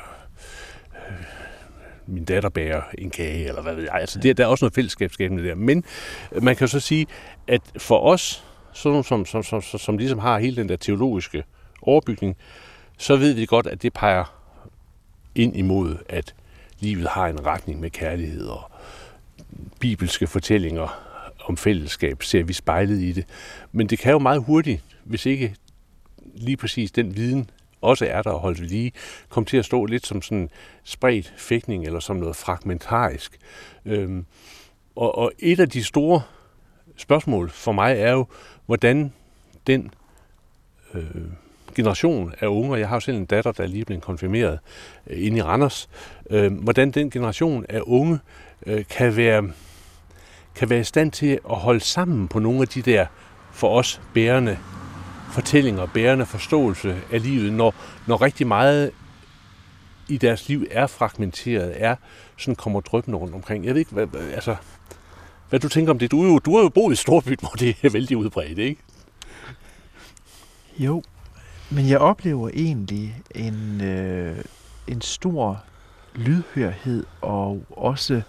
min 2.06 2.24
datter 2.24 2.48
bærer 2.48 2.82
en 2.98 3.10
kage, 3.10 3.48
eller 3.48 3.62
hvad 3.62 3.74
ved 3.74 3.82
jeg. 3.82 3.94
Altså, 3.94 4.18
det, 4.18 4.36
der 4.36 4.44
er 4.44 4.48
også 4.48 4.64
noget 4.64 4.74
fællesskabsskabende 4.74 5.44
der. 5.48 5.54
Men 5.54 5.84
øh, 6.32 6.42
man 6.42 6.56
kan 6.56 6.64
jo 6.64 6.70
så 6.70 6.80
sige, 6.80 7.06
at 7.48 7.62
for 7.78 7.98
os, 7.98 8.44
sådan 8.72 9.02
som, 9.02 9.24
som, 9.26 9.42
som, 9.42 9.62
som, 9.62 9.78
som 9.78 9.98
ligesom 9.98 10.18
har 10.18 10.38
hele 10.38 10.56
den 10.56 10.68
der 10.68 10.76
teologiske 10.76 11.44
overbygning, 11.82 12.36
så 12.98 13.16
ved 13.16 13.32
vi 13.32 13.46
godt, 13.46 13.66
at 13.66 13.82
det 13.82 13.92
peger 13.92 14.41
ind 15.34 15.56
imod, 15.56 15.96
at 16.08 16.34
livet 16.80 17.08
har 17.08 17.26
en 17.26 17.46
retning 17.46 17.80
med 17.80 17.90
kærlighed 17.90 18.46
og 18.46 18.70
bibelske 19.80 20.26
fortællinger 20.26 21.12
om 21.44 21.56
fællesskab, 21.56 22.22
ser 22.22 22.42
vi 22.42 22.52
spejlet 22.52 23.00
i 23.00 23.12
det. 23.12 23.24
Men 23.72 23.86
det 23.86 23.98
kan 23.98 24.12
jo 24.12 24.18
meget 24.18 24.42
hurtigt, 24.42 24.82
hvis 25.04 25.26
ikke 25.26 25.54
lige 26.34 26.56
præcis 26.56 26.92
den 26.92 27.16
viden 27.16 27.50
også 27.80 28.06
er 28.06 28.22
der 28.22 28.30
og 28.30 28.40
holdt 28.40 28.60
lige, 28.60 28.92
komme 29.28 29.46
til 29.46 29.56
at 29.56 29.64
stå 29.64 29.84
lidt 29.84 30.06
som 30.06 30.22
sådan 30.22 30.50
spredt 30.84 31.34
fægtning 31.36 31.84
eller 31.84 32.00
som 32.00 32.16
noget 32.16 32.36
fragmentarisk. 32.36 33.38
Øhm, 33.84 34.26
og, 34.96 35.18
og 35.18 35.32
et 35.38 35.60
af 35.60 35.68
de 35.68 35.84
store 35.84 36.22
spørgsmål 36.96 37.50
for 37.50 37.72
mig 37.72 37.96
er 37.96 38.12
jo, 38.12 38.26
hvordan 38.66 39.12
den 39.66 39.94
øh, 40.94 41.04
generation 41.74 42.32
af 42.40 42.46
unge, 42.46 42.72
og 42.72 42.80
jeg 42.80 42.88
har 42.88 42.96
jo 42.96 43.00
selv 43.00 43.16
en 43.16 43.24
datter, 43.24 43.52
der 43.52 43.62
er 43.62 43.66
lige 43.68 43.84
blevet 43.84 44.02
konfirmeret 44.02 44.58
øh, 45.06 45.26
inde 45.26 45.38
i 45.38 45.42
Randers, 45.42 45.88
øh, 46.30 46.52
hvordan 46.52 46.90
den 46.90 47.10
generation 47.10 47.66
af 47.68 47.80
unge 47.82 48.18
øh, 48.66 48.84
kan 48.90 49.16
være 49.16 49.50
kan 50.54 50.70
være 50.70 50.80
i 50.80 50.84
stand 50.84 51.12
til 51.12 51.38
at 51.50 51.56
holde 51.56 51.80
sammen 51.80 52.28
på 52.28 52.38
nogle 52.38 52.60
af 52.62 52.68
de 52.68 52.82
der 52.82 53.06
for 53.52 53.78
os 53.78 54.00
bærende 54.14 54.58
fortællinger, 55.32 55.86
bærende 55.86 56.26
forståelse 56.26 56.96
af 57.12 57.22
livet, 57.22 57.52
når, 57.52 57.74
når 58.06 58.22
rigtig 58.22 58.46
meget 58.46 58.90
i 60.08 60.16
deres 60.16 60.48
liv 60.48 60.66
er 60.70 60.86
fragmenteret, 60.86 61.72
er 61.76 61.96
sådan 62.36 62.56
kommer 62.56 62.80
drøbende 62.80 63.18
rundt 63.18 63.34
omkring. 63.34 63.64
Jeg 63.64 63.74
ved 63.74 63.78
ikke, 63.80 63.92
hvad, 63.92 64.06
hvad- 64.06 64.30
altså, 64.32 64.56
hvad 65.50 65.60
du 65.60 65.68
tænker 65.68 65.92
om 65.92 65.98
det. 65.98 66.10
Du, 66.10 66.22
er 66.22 66.26
jo, 66.28 66.38
du 66.38 66.56
har 66.56 66.62
jo 66.62 66.68
boet 66.68 66.92
i 66.92 66.96
Storby, 66.96 67.36
hvor 67.40 67.48
det 67.58 67.76
er 67.82 67.90
vældig 67.90 68.16
udbredt, 68.16 68.58
ikke? 68.58 68.80
Jo, 70.78 71.02
men 71.74 71.88
jeg 71.88 71.98
oplever 71.98 72.50
egentlig 72.54 73.22
en, 73.34 73.80
øh, 73.80 74.36
en 74.86 75.00
stor 75.00 75.64
lydhørhed 76.14 77.04
og 77.20 77.64
også 77.70 78.22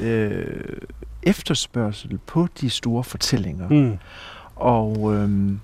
øh, 0.00 0.76
efterspørgsel 1.22 2.18
på 2.26 2.48
de 2.60 2.70
store 2.70 3.04
fortællinger. 3.04 3.68
Mm. 3.68 3.98
og 4.56 5.14
øhm, 5.14 5.60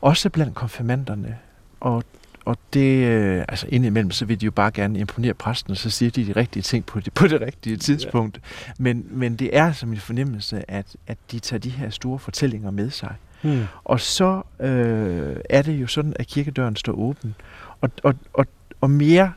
også 0.00 0.30
blandt 0.30 0.54
konfirmanderne. 0.54 1.38
Og, 1.80 2.04
og 2.44 2.58
det, 2.72 3.06
øh, 3.06 3.44
altså 3.48 3.66
indimellem, 3.68 4.10
så 4.10 4.24
vil 4.24 4.40
de 4.40 4.44
jo 4.44 4.50
bare 4.50 4.70
gerne 4.70 4.98
imponere 4.98 5.34
præsten, 5.34 5.70
og 5.70 5.76
så 5.76 5.90
siger 5.90 6.10
de 6.10 6.26
de 6.26 6.32
rigtige 6.32 6.62
ting 6.62 6.86
på 6.86 7.00
det, 7.00 7.12
på 7.12 7.26
det 7.26 7.40
rigtige 7.40 7.76
tidspunkt. 7.76 8.40
Ja. 8.68 8.72
Men, 8.78 9.06
men 9.10 9.36
det 9.36 9.56
er 9.56 9.66
altså 9.66 9.86
min 9.86 9.98
fornemmelse, 9.98 10.70
at, 10.70 10.96
at 11.06 11.18
de 11.30 11.38
tager 11.38 11.60
de 11.60 11.70
her 11.70 11.90
store 11.90 12.18
fortællinger 12.18 12.70
med 12.70 12.90
sig. 12.90 13.14
Hmm. 13.42 13.64
Og 13.84 14.00
så 14.00 14.42
øh, 14.60 15.36
er 15.50 15.62
det 15.62 15.72
jo 15.72 15.86
sådan, 15.86 16.12
at 16.16 16.26
kirkedøren 16.26 16.76
står 16.76 16.92
åben. 16.92 17.34
Og, 17.80 17.90
og, 18.02 18.14
og, 18.32 18.46
og 18.80 18.90
mere, 18.90 19.32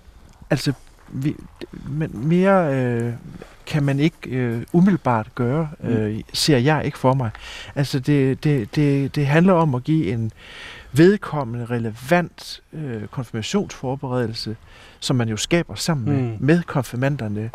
altså 0.49 0.73
vi, 1.09 1.35
men 1.89 2.27
mere 2.27 2.75
øh, 2.75 3.13
kan 3.65 3.83
man 3.83 3.99
ikke 3.99 4.29
øh, 4.29 4.63
umiddelbart 4.73 5.35
gøre, 5.35 5.69
mm. 5.79 5.89
øh, 5.89 6.19
ser 6.33 6.57
jeg 6.57 6.85
ikke 6.85 6.97
for 6.97 7.13
mig. 7.13 7.29
Altså 7.75 7.99
det, 7.99 8.43
det, 8.43 8.75
det, 8.75 9.15
det 9.15 9.27
handler 9.27 9.53
om 9.53 9.75
at 9.75 9.83
give 9.83 10.13
en 10.13 10.31
vedkommende, 10.91 11.65
relevant 11.65 12.61
øh, 12.73 13.07
konfirmationsforberedelse, 13.07 14.55
som 14.99 15.15
man 15.15 15.29
jo 15.29 15.37
skaber 15.37 15.75
sammen 15.75 16.05
med, 16.05 16.21
mm. 16.21 16.37
med 16.39 16.63
konfirmanderne, 16.63 17.49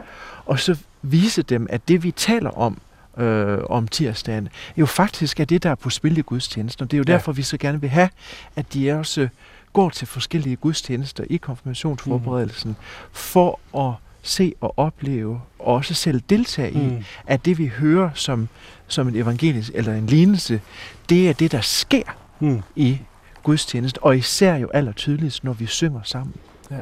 og 0.47 0.59
så 0.59 0.79
vise 1.03 1.43
dem, 1.43 1.67
at 1.71 1.89
det 1.89 2.03
vi 2.03 2.11
taler 2.11 2.51
om, 2.51 2.79
øh, 3.17 3.59
om 3.69 3.89
tirsdagen, 3.89 4.49
jo 4.77 4.87
faktisk 4.87 5.41
er 5.41 5.45
det, 5.45 5.63
der 5.63 5.71
er 5.71 5.75
på 5.75 5.91
spil 5.91 6.19
i 6.19 6.21
gudstjenesten. 6.21 6.83
Og 6.83 6.91
det 6.91 6.97
er 6.97 6.99
jo 6.99 7.05
ja. 7.09 7.13
derfor, 7.13 7.33
vi 7.33 7.43
så 7.43 7.57
gerne 7.57 7.81
vil 7.81 7.91
have, 7.91 8.09
at 8.57 8.75
de 8.75 8.93
også 8.93 9.29
går 9.73 9.91
til 9.91 10.07
forskellige 10.07 10.57
gudstjenester 10.57 11.25
i 11.31 11.37
konfirmationsforberedelsen, 11.37 12.71
mm. 12.71 12.77
for 13.13 13.61
at 13.89 13.95
se 14.23 14.55
og 14.61 14.79
opleve, 14.79 15.41
og 15.59 15.75
også 15.75 15.95
selv 15.95 16.23
deltage 16.31 16.73
i, 16.73 16.89
mm. 16.89 17.05
at 17.27 17.45
det 17.45 17.59
vi 17.59 17.67
hører 17.67 18.11
som, 18.15 18.49
som 18.87 19.09
en 19.09 19.17
evangelisk 19.17 19.71
eller 19.75 19.95
en 19.95 20.07
lignelse, 20.07 20.61
det 21.09 21.29
er 21.29 21.33
det, 21.33 21.53
der 21.53 21.61
sker 21.61 22.03
mm. 22.41 22.63
i 22.77 22.99
gudstjeneste, 23.43 24.03
og 24.03 24.17
især 24.17 24.57
jo 24.57 24.71
aller 24.75 24.93
tydeligst, 24.93 25.45
når 25.45 25.53
vi 25.53 25.67
synger 25.67 26.01
sammen. 26.05 26.35
Ja. 26.71 26.81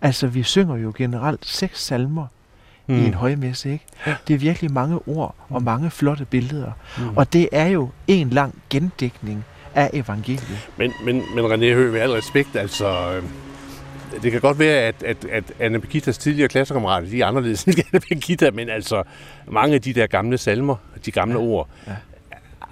Altså, 0.00 0.26
vi 0.26 0.42
synger 0.42 0.76
jo 0.76 0.92
generelt 0.96 1.46
seks 1.46 1.82
salmer 1.82 2.26
mm. 2.90 3.02
i 3.02 3.06
en 3.06 3.14
højmesse, 3.14 3.72
ikke? 3.72 3.84
Det 4.28 4.34
er 4.34 4.38
virkelig 4.38 4.72
mange 4.72 4.98
ord 5.08 5.34
og 5.48 5.60
mm. 5.60 5.64
mange 5.64 5.90
flotte 5.90 6.24
billeder. 6.24 6.72
Mm. 6.98 7.16
Og 7.16 7.32
det 7.32 7.48
er 7.52 7.66
jo 7.66 7.90
en 8.08 8.30
lang 8.30 8.54
gendækning 8.70 9.44
af 9.74 9.90
evangeliet. 9.92 10.68
Men, 10.76 10.92
men, 11.04 11.22
men 11.34 11.44
René 11.44 11.74
Høgh, 11.74 11.92
med 11.92 12.00
al 12.00 12.10
respekt, 12.10 12.56
altså... 12.56 13.12
Øh, 13.12 13.22
det 14.22 14.32
kan 14.32 14.40
godt 14.40 14.58
være, 14.58 14.80
at, 14.80 15.02
at, 15.02 15.24
at 15.24 15.44
Anne 15.58 15.80
Begitas 15.80 16.18
tidligere 16.18 16.48
klassekammerater, 16.48 17.08
de 17.08 17.20
er 17.20 17.26
anderledes 17.26 17.64
end 17.64 17.74
Anne 17.92 18.00
Begita, 18.08 18.50
men 18.50 18.68
altså 18.68 19.02
mange 19.48 19.74
af 19.74 19.82
de 19.82 19.92
der 19.92 20.06
gamle 20.06 20.38
salmer, 20.38 20.76
de 21.04 21.10
gamle 21.10 21.38
ja. 21.38 21.44
ord, 21.44 21.68
ja. 21.86 21.92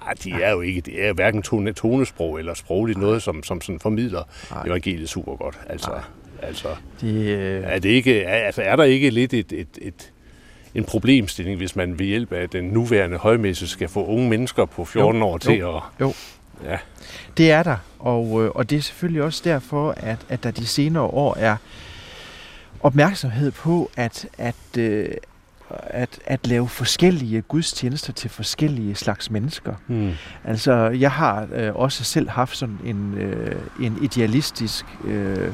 Ah, 0.07 0.15
de 0.23 0.31
er 0.31 0.51
jo 0.51 0.61
ikke, 0.61 0.81
det 0.81 1.07
er 1.07 1.13
hverken 1.13 1.41
tone, 1.41 1.73
tonesprog 1.73 2.39
eller 2.39 2.53
sprogligt 2.53 2.99
noget, 2.99 3.23
som, 3.23 3.43
som 3.43 3.61
sådan 3.61 3.79
formidler 3.79 4.23
Nej. 4.51 4.63
evangeliet 4.67 5.09
super 5.09 5.35
godt. 5.35 5.59
Altså, 5.69 5.89
Nej. 5.89 5.99
Altså 6.41 6.67
de, 7.01 7.25
øh... 7.25 7.63
er, 7.63 7.79
det 7.79 7.89
ikke, 7.89 8.21
er, 8.23 8.45
altså, 8.45 8.61
er 8.61 8.75
der 8.75 8.83
ikke 8.83 9.09
lidt 9.09 9.33
et, 9.33 9.51
et, 9.51 9.67
et, 9.81 10.11
en 10.75 10.83
problemstilling, 10.83 11.57
hvis 11.57 11.75
man 11.75 11.99
ved 11.99 12.05
hjælp 12.05 12.33
af 12.33 12.49
den 12.49 12.63
nuværende 12.65 13.17
højmesse 13.17 13.67
skal 13.67 13.89
få 13.89 14.05
unge 14.05 14.29
mennesker 14.29 14.65
på 14.65 14.85
14 14.85 15.21
jo, 15.21 15.27
år 15.27 15.37
til 15.37 15.53
jo, 15.53 15.77
at... 15.77 15.83
Jo. 15.99 16.13
Ja. 16.63 16.77
Det 17.37 17.51
er 17.51 17.63
der, 17.63 17.77
og, 17.99 18.43
øh, 18.43 18.51
og 18.55 18.69
det 18.69 18.77
er 18.77 18.81
selvfølgelig 18.81 19.23
også 19.23 19.41
derfor, 19.45 19.91
at, 19.97 20.17
at 20.29 20.43
der 20.43 20.51
de 20.51 20.65
senere 20.65 21.03
år 21.03 21.35
er 21.39 21.55
opmærksomhed 22.81 23.51
på, 23.51 23.91
at, 23.95 24.27
at, 24.37 24.77
øh, 24.77 25.09
at, 25.69 26.19
at 26.25 26.47
lave 26.47 26.67
forskellige 26.67 27.41
gudstjenester 27.41 28.13
til 28.13 28.29
forskellige 28.29 28.95
slags 28.95 29.31
mennesker. 29.31 29.73
Mm. 29.87 30.11
Altså, 30.43 30.73
jeg 30.73 31.11
har 31.11 31.47
øh, 31.53 31.75
også 31.75 32.03
selv 32.03 32.29
haft 32.29 32.57
sådan 32.57 32.79
en, 32.85 33.13
øh, 33.17 33.55
en 33.81 33.97
idealistisk 34.01 34.85
øh, 35.05 35.53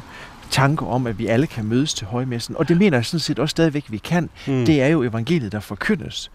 tanke 0.51 0.85
om, 0.85 1.07
at 1.07 1.19
vi 1.19 1.27
alle 1.27 1.47
kan 1.47 1.65
mødes 1.65 1.93
til 1.93 2.07
højmessen. 2.07 2.55
Og 2.57 2.69
det 2.69 2.77
mener 2.77 2.97
jeg 2.97 3.05
sådan 3.05 3.19
set 3.19 3.39
også 3.39 3.51
stadigvæk, 3.51 3.85
vi 3.89 3.97
kan. 3.97 4.29
Mm. 4.47 4.65
Det 4.65 4.81
er 4.81 4.87
jo 4.87 5.03
evangeliet, 5.03 5.51
der 5.51 5.59
forkyndes. 5.59 6.31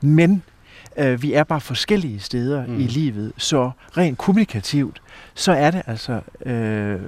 Men 0.00 0.42
øh, 0.96 1.22
vi 1.22 1.32
er 1.32 1.44
bare 1.44 1.60
forskellige 1.60 2.20
steder 2.20 2.66
mm. 2.66 2.80
i 2.80 2.82
livet, 2.82 3.32
så 3.36 3.70
rent 3.96 4.18
kommunikativt, 4.18 5.02
så 5.34 5.52
er 5.52 5.70
det 5.70 5.82
altså 5.86 6.20
øh, 6.46 7.00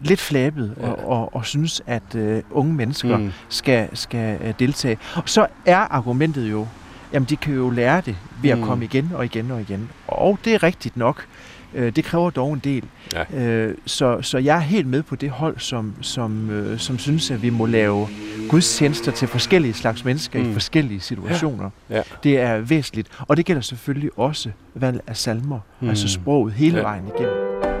lidt 0.00 0.20
flabet 0.20 0.74
ja. 0.80 0.86
og, 0.86 1.08
og, 1.08 1.34
og 1.34 1.46
synes, 1.46 1.82
at 1.86 2.14
øh, 2.14 2.42
unge 2.50 2.74
mennesker 2.74 3.16
mm. 3.16 3.32
skal, 3.48 3.88
skal 3.92 4.38
øh, 4.42 4.54
deltage. 4.58 4.98
Og 5.16 5.22
så 5.26 5.46
er 5.66 5.78
argumentet 5.78 6.50
jo, 6.50 6.66
jamen 7.12 7.26
de 7.28 7.36
kan 7.36 7.54
jo 7.54 7.70
lære 7.70 8.00
det 8.00 8.16
ved 8.42 8.50
at 8.50 8.58
mm. 8.58 8.64
komme 8.64 8.84
igen 8.84 9.10
og 9.14 9.24
igen 9.24 9.50
og 9.50 9.60
igen. 9.60 9.90
Og 10.08 10.38
det 10.44 10.54
er 10.54 10.62
rigtigt 10.62 10.96
nok. 10.96 11.26
Øh, 11.74 11.96
det 11.96 12.04
kræver 12.04 12.30
dog 12.30 12.52
en 12.52 12.60
del. 12.64 12.84
Ja. 13.12 13.40
Øh, 13.44 13.74
så, 13.86 14.22
så 14.22 14.38
jeg 14.38 14.56
er 14.56 14.60
helt 14.60 14.86
med 14.86 15.02
på 15.02 15.16
det 15.16 15.30
hold, 15.30 15.58
som, 15.58 15.94
som, 16.00 16.50
øh, 16.50 16.78
som 16.78 16.98
synes, 16.98 17.30
at 17.30 17.42
vi 17.42 17.50
må 17.50 17.66
lave 17.66 18.08
gudstjenester 18.48 19.12
til 19.12 19.28
forskellige 19.28 19.74
slags 19.74 20.04
mennesker 20.04 20.38
mm. 20.38 20.50
i 20.50 20.52
forskellige 20.52 21.00
situationer. 21.00 21.70
Ja. 21.90 21.96
Ja. 21.96 22.02
Det 22.22 22.40
er 22.40 22.58
væsentligt. 22.58 23.08
Og 23.18 23.36
det 23.36 23.46
gælder 23.46 23.62
selvfølgelig 23.62 24.10
også 24.16 24.50
valg 24.74 25.00
af 25.06 25.16
salmer, 25.16 25.60
mm. 25.80 25.88
altså 25.88 26.08
sproget 26.08 26.52
hele 26.52 26.76
ja. 26.76 26.82
vejen 26.82 27.04
igennem. 27.16 27.71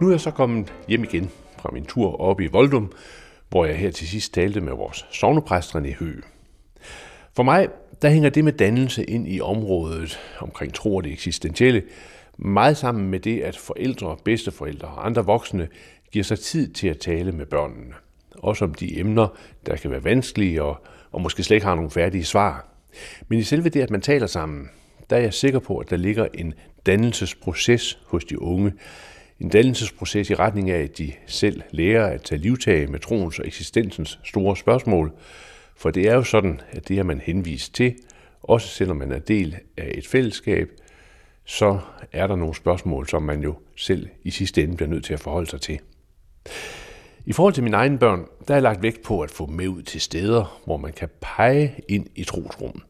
Nu 0.00 0.06
er 0.06 0.10
jeg 0.10 0.20
så 0.20 0.30
kommet 0.30 0.72
hjem 0.88 1.04
igen 1.04 1.30
fra 1.58 1.70
min 1.72 1.84
tur 1.84 2.20
op 2.20 2.40
i 2.40 2.46
Voldum, 2.46 2.92
hvor 3.48 3.64
jeg 3.64 3.76
her 3.76 3.90
til 3.90 4.08
sidst 4.08 4.34
talte 4.34 4.60
med 4.60 4.72
vores 4.72 5.06
sovnepræst 5.10 5.76
René 5.76 5.98
Høgh. 5.98 6.22
For 7.36 7.42
mig, 7.42 7.68
der 8.02 8.08
hænger 8.08 8.30
det 8.30 8.44
med 8.44 8.52
dannelse 8.52 9.04
ind 9.04 9.28
i 9.28 9.40
området 9.40 10.20
omkring 10.38 10.74
tro 10.74 10.96
og 10.96 11.04
det 11.04 11.12
eksistentielle, 11.12 11.82
meget 12.36 12.76
sammen 12.76 13.10
med 13.10 13.20
det, 13.20 13.40
at 13.40 13.56
forældre, 13.56 14.16
bedsteforældre 14.24 14.88
og 14.88 15.06
andre 15.06 15.24
voksne 15.24 15.68
giver 16.12 16.24
sig 16.24 16.38
tid 16.38 16.72
til 16.72 16.88
at 16.88 16.98
tale 16.98 17.32
med 17.32 17.46
børnene. 17.46 17.94
Også 18.38 18.64
om 18.64 18.74
de 18.74 19.00
emner, 19.00 19.28
der 19.66 19.76
kan 19.76 19.90
være 19.90 20.04
vanskelige 20.04 20.62
og, 20.62 20.86
og 21.12 21.20
måske 21.20 21.42
slet 21.42 21.54
ikke 21.56 21.66
har 21.66 21.74
nogle 21.74 21.90
færdige 21.90 22.24
svar. 22.24 22.68
Men 23.28 23.38
i 23.38 23.42
selve 23.42 23.68
det, 23.68 23.82
at 23.82 23.90
man 23.90 24.00
taler 24.00 24.26
sammen, 24.26 24.70
der 25.10 25.16
er 25.16 25.20
jeg 25.20 25.34
sikker 25.34 25.58
på, 25.58 25.78
at 25.78 25.90
der 25.90 25.96
ligger 25.96 26.26
en 26.34 26.54
dannelsesproces 26.86 27.98
hos 28.06 28.24
de 28.24 28.42
unge, 28.42 28.72
en 29.40 29.48
dannelsesproces 29.48 30.30
i 30.30 30.34
retning 30.34 30.70
af, 30.70 30.82
at 30.82 30.98
de 30.98 31.12
selv 31.26 31.62
lærer 31.70 32.06
at 32.06 32.22
tage 32.22 32.40
livtag 32.40 32.90
med 32.90 32.98
troens 32.98 33.38
og 33.38 33.46
eksistensens 33.46 34.18
store 34.24 34.56
spørgsmål. 34.56 35.12
For 35.76 35.90
det 35.90 36.08
er 36.08 36.14
jo 36.14 36.22
sådan, 36.22 36.60
at 36.70 36.88
det 36.88 36.98
er 36.98 37.02
man 37.02 37.20
henvist 37.20 37.74
til, 37.74 37.94
også 38.42 38.68
selvom 38.68 38.96
man 38.96 39.12
er 39.12 39.18
del 39.18 39.56
af 39.76 39.92
et 39.94 40.06
fællesskab, 40.06 40.70
så 41.44 41.78
er 42.12 42.26
der 42.26 42.36
nogle 42.36 42.54
spørgsmål, 42.54 43.08
som 43.08 43.22
man 43.22 43.42
jo 43.42 43.54
selv 43.76 44.08
i 44.22 44.30
sidste 44.30 44.62
ende 44.62 44.76
bliver 44.76 44.90
nødt 44.90 45.04
til 45.04 45.14
at 45.14 45.20
forholde 45.20 45.50
sig 45.50 45.60
til. 45.60 45.78
I 47.26 47.32
forhold 47.32 47.54
til 47.54 47.62
mine 47.62 47.76
egne 47.76 47.98
børn, 47.98 48.18
der 48.18 48.54
er 48.54 48.56
jeg 48.56 48.62
lagt 48.62 48.82
vægt 48.82 49.02
på 49.02 49.20
at 49.20 49.30
få 49.30 49.46
med 49.46 49.68
ud 49.68 49.82
til 49.82 50.00
steder, 50.00 50.60
hvor 50.64 50.76
man 50.76 50.92
kan 50.92 51.08
pege 51.20 51.74
ind 51.88 52.06
i 52.14 52.24
trosrummet. 52.24 52.82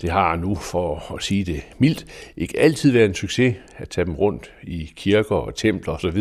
Det 0.00 0.10
har 0.10 0.36
nu, 0.36 0.54
for 0.54 1.14
at 1.14 1.22
sige 1.22 1.44
det 1.44 1.62
mildt, 1.78 2.06
ikke 2.36 2.58
altid 2.58 2.92
været 2.92 3.04
en 3.04 3.14
succes 3.14 3.56
at 3.76 3.88
tage 3.88 4.04
dem 4.04 4.14
rundt 4.14 4.52
i 4.62 4.92
kirker 4.96 5.34
og 5.34 5.54
templer 5.54 5.94
osv., 5.94 6.18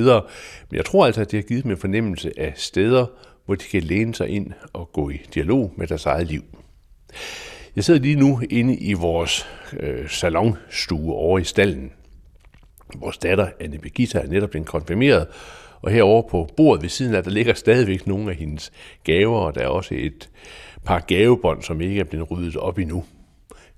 men 0.69 0.77
jeg 0.77 0.85
tror 0.85 1.05
altså, 1.05 1.21
at 1.21 1.31
det 1.31 1.37
har 1.37 1.47
givet 1.47 1.63
dem 1.63 1.71
en 1.71 1.77
fornemmelse 1.77 2.31
af 2.37 2.53
steder, 2.55 3.05
hvor 3.45 3.55
de 3.55 3.63
kan 3.63 3.83
læne 3.83 4.15
sig 4.15 4.29
ind 4.29 4.51
og 4.73 4.89
gå 4.93 5.09
i 5.09 5.21
dialog 5.33 5.73
med 5.77 5.87
deres 5.87 6.05
eget 6.05 6.27
liv. 6.27 6.43
Jeg 7.75 7.83
sidder 7.83 7.99
lige 7.99 8.15
nu 8.15 8.41
inde 8.49 8.77
i 8.77 8.93
vores 8.93 9.47
øh, 9.79 10.09
salonstue 10.09 11.13
over 11.13 11.39
i 11.39 11.43
stallen. 11.43 11.91
Vores 12.95 13.17
datter, 13.17 13.49
Anne 13.59 13.77
Birgitta, 13.77 14.19
er 14.19 14.27
netop 14.27 14.49
blevet 14.49 14.67
konfirmeret, 14.67 15.27
og 15.81 15.91
herovre 15.91 16.29
på 16.29 16.49
bordet 16.57 16.81
ved 16.81 16.89
siden 16.89 17.15
af, 17.15 17.23
der 17.23 17.31
ligger 17.31 17.53
stadigvæk 17.53 18.07
nogle 18.07 18.31
af 18.31 18.37
hendes 18.37 18.71
gaver, 19.03 19.39
og 19.39 19.55
der 19.55 19.61
er 19.61 19.67
også 19.67 19.95
et 19.97 20.29
par 20.85 20.99
gavebånd, 20.99 21.63
som 21.63 21.81
ikke 21.81 21.99
er 21.99 22.03
blevet 22.03 22.31
ryddet 22.31 22.55
op 22.55 22.79
endnu. 22.79 23.03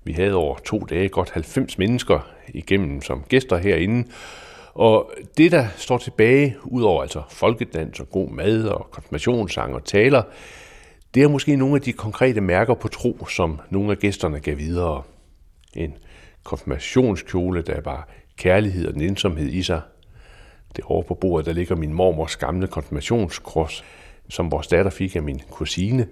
Vi 0.08 0.12
havde 0.12 0.34
over 0.34 0.56
to 0.64 0.78
dage 0.78 1.08
godt 1.08 1.30
90 1.30 1.78
mennesker 1.78 2.20
igennem 2.48 3.02
som 3.02 3.24
gæster 3.28 3.56
herinde. 3.56 4.08
Og 4.74 5.10
det, 5.36 5.52
der 5.52 5.66
står 5.76 5.98
tilbage, 5.98 6.56
udover 6.64 7.02
altså 7.02 7.22
folkedans 7.30 8.00
og 8.00 8.10
god 8.10 8.30
mad 8.30 8.64
og 8.64 8.90
konfirmationssang 8.90 9.74
og 9.74 9.84
taler, 9.84 10.22
det 11.14 11.22
er 11.22 11.28
måske 11.28 11.56
nogle 11.56 11.74
af 11.74 11.80
de 11.80 11.92
konkrete 11.92 12.40
mærker 12.40 12.74
på 12.74 12.88
tro, 12.88 13.26
som 13.26 13.60
nogle 13.70 13.90
af 13.90 13.98
gæsterne 13.98 14.40
gav 14.40 14.58
videre. 14.58 15.02
En 15.76 15.94
konfirmationskjole, 16.44 17.62
der 17.62 17.80
var 17.80 18.08
kærlighed 18.36 18.88
og 18.88 18.94
nænsomhed 18.94 19.48
i 19.48 19.62
sig. 19.62 19.80
Det 20.76 20.84
over 20.84 21.02
på 21.02 21.14
bordet, 21.14 21.46
der 21.46 21.52
ligger 21.52 21.76
min 21.76 21.92
mormors 21.92 22.36
gamle 22.36 22.66
konfirmationskors, 22.66 23.84
som 24.28 24.50
vores 24.50 24.66
datter 24.66 24.90
fik 24.90 25.16
af 25.16 25.22
min 25.22 25.40
kusine. 25.50 26.08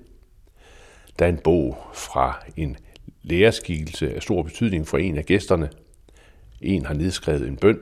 Der 1.19 1.25
er 1.25 1.31
en 1.31 1.41
bog 1.45 1.79
fra 1.93 2.45
en 2.57 2.77
lærerskikkelse 3.27 4.15
af 4.15 4.23
stor 4.23 4.43
betydning 4.43 4.89
for 4.89 4.99
en 4.99 5.19
af 5.19 5.27
gæsterne. 5.27 5.71
En 6.61 6.87
har 6.87 6.95
nedskrevet 6.95 7.49
en 7.49 7.57
bøn. 7.57 7.79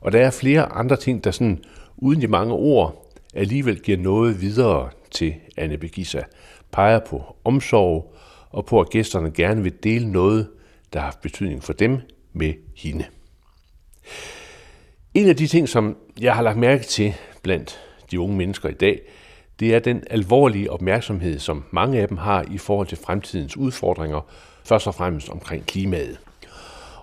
Og 0.00 0.12
der 0.12 0.20
er 0.26 0.30
flere 0.30 0.72
andre 0.72 0.96
ting, 0.96 1.24
der 1.24 1.30
sådan, 1.30 1.64
uden 1.96 2.20
de 2.20 2.28
mange 2.28 2.54
ord, 2.54 3.12
alligevel 3.34 3.80
giver 3.80 3.98
noget 3.98 4.40
videre 4.40 4.90
til 5.10 5.34
Anne 5.56 5.78
Begissa, 5.78 6.22
Peger 6.72 7.00
på 7.06 7.36
omsorg 7.44 8.14
og 8.50 8.66
på, 8.66 8.80
at 8.80 8.90
gæsterne 8.90 9.30
gerne 9.30 9.62
vil 9.62 9.72
dele 9.82 10.12
noget, 10.12 10.48
der 10.92 10.98
har 10.98 11.06
haft 11.06 11.20
betydning 11.20 11.62
for 11.62 11.72
dem 11.72 12.00
med 12.32 12.54
hende. 12.76 13.04
En 15.14 15.28
af 15.28 15.36
de 15.36 15.46
ting, 15.46 15.68
som 15.68 15.96
jeg 16.20 16.34
har 16.34 16.42
lagt 16.42 16.58
mærke 16.58 16.84
til 16.84 17.14
blandt 17.42 17.80
de 18.10 18.20
unge 18.20 18.36
mennesker 18.36 18.68
i 18.68 18.72
dag, 18.72 19.00
det 19.60 19.74
er 19.74 19.78
den 19.78 20.02
alvorlige 20.10 20.70
opmærksomhed, 20.70 21.38
som 21.38 21.64
mange 21.70 22.00
af 22.00 22.08
dem 22.08 22.16
har 22.16 22.44
i 22.50 22.58
forhold 22.58 22.86
til 22.86 22.98
fremtidens 22.98 23.56
udfordringer, 23.56 24.20
først 24.64 24.86
og 24.86 24.94
fremmest 24.94 25.28
omkring 25.28 25.66
klimaet. 25.66 26.18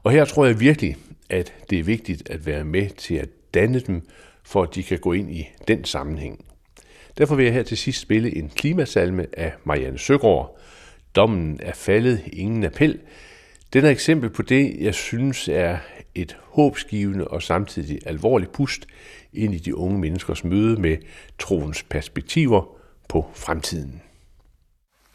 Og 0.03 0.11
her 0.11 0.25
tror 0.25 0.45
jeg 0.45 0.59
virkelig, 0.59 0.95
at 1.29 1.53
det 1.69 1.79
er 1.79 1.83
vigtigt 1.83 2.29
at 2.29 2.45
være 2.45 2.63
med 2.63 2.89
til 2.89 3.15
at 3.15 3.29
danne 3.53 3.79
dem, 3.79 4.07
for 4.43 4.63
at 4.63 4.75
de 4.75 4.83
kan 4.83 4.99
gå 4.99 5.13
ind 5.13 5.31
i 5.31 5.47
den 5.67 5.85
sammenhæng. 5.85 6.45
Derfor 7.17 7.35
vil 7.35 7.45
jeg 7.45 7.53
her 7.53 7.63
til 7.63 7.77
sidst 7.77 8.01
spille 8.01 8.37
en 8.37 8.49
klimasalme 8.55 9.25
af 9.33 9.53
Marianne 9.63 9.99
Søgaard. 9.99 10.57
Dommen 11.15 11.59
er 11.63 11.73
faldet, 11.73 12.21
ingen 12.33 12.63
appel. 12.63 12.99
Den 13.73 13.85
er 13.85 13.89
eksempel 13.89 14.29
på 14.29 14.41
det, 14.41 14.75
jeg 14.79 14.93
synes 14.93 15.47
er 15.47 15.77
et 16.15 16.37
håbsgivende 16.43 17.27
og 17.27 17.43
samtidig 17.43 17.99
alvorligt 18.05 18.51
pust 18.51 18.85
ind 19.33 19.53
i 19.53 19.57
de 19.57 19.75
unge 19.75 19.99
menneskers 19.99 20.43
møde 20.43 20.81
med 20.81 20.97
troens 21.39 21.83
perspektiver 21.83 22.77
på 23.09 23.29
fremtiden. 23.33 24.01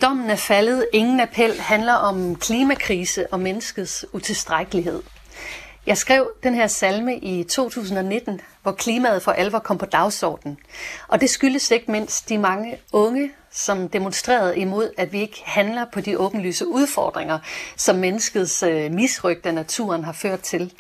Dommen 0.03 0.31
er 0.31 0.37
faldet, 0.37 0.87
ingen 0.93 1.21
appel 1.21 1.61
handler 1.61 1.93
om 1.93 2.37
klimakrise 2.37 3.33
og 3.33 3.41
menneskets 3.41 4.07
utilstrækkelighed. 4.13 5.03
Jeg 5.87 5.97
skrev 5.99 6.31
den 6.43 6.55
her 6.55 6.67
salme 6.67 7.19
i 7.19 7.45
2019, 7.45 8.41
hvor 8.63 8.73
klimaet 8.73 9.23
for 9.23 9.33
alvor 9.33 9.59
kom 9.59 9.79
på 9.79 9.87
dagsordenen. 9.87 10.59
Og 11.09 11.21
det 11.21 11.31
skyldes 11.31 11.71
ikke 11.71 11.91
mindst 11.93 12.29
de 12.29 12.39
mange 12.39 12.79
unge, 12.93 13.31
som 13.51 13.89
demonstrerede 13.89 14.59
imod, 14.59 14.91
at 14.97 15.13
vi 15.13 15.21
ikke 15.21 15.43
handler 15.45 15.85
på 15.93 16.01
de 16.01 16.19
åbenlyse 16.19 16.67
udfordringer, 16.67 17.39
som 17.77 17.97
menneskets 17.97 18.63
øh, 18.63 18.93
misrygt 18.93 19.47
af 19.47 19.55
naturen 19.55 20.05
har 20.05 20.13
ført 20.13 20.41
til. 20.41 20.73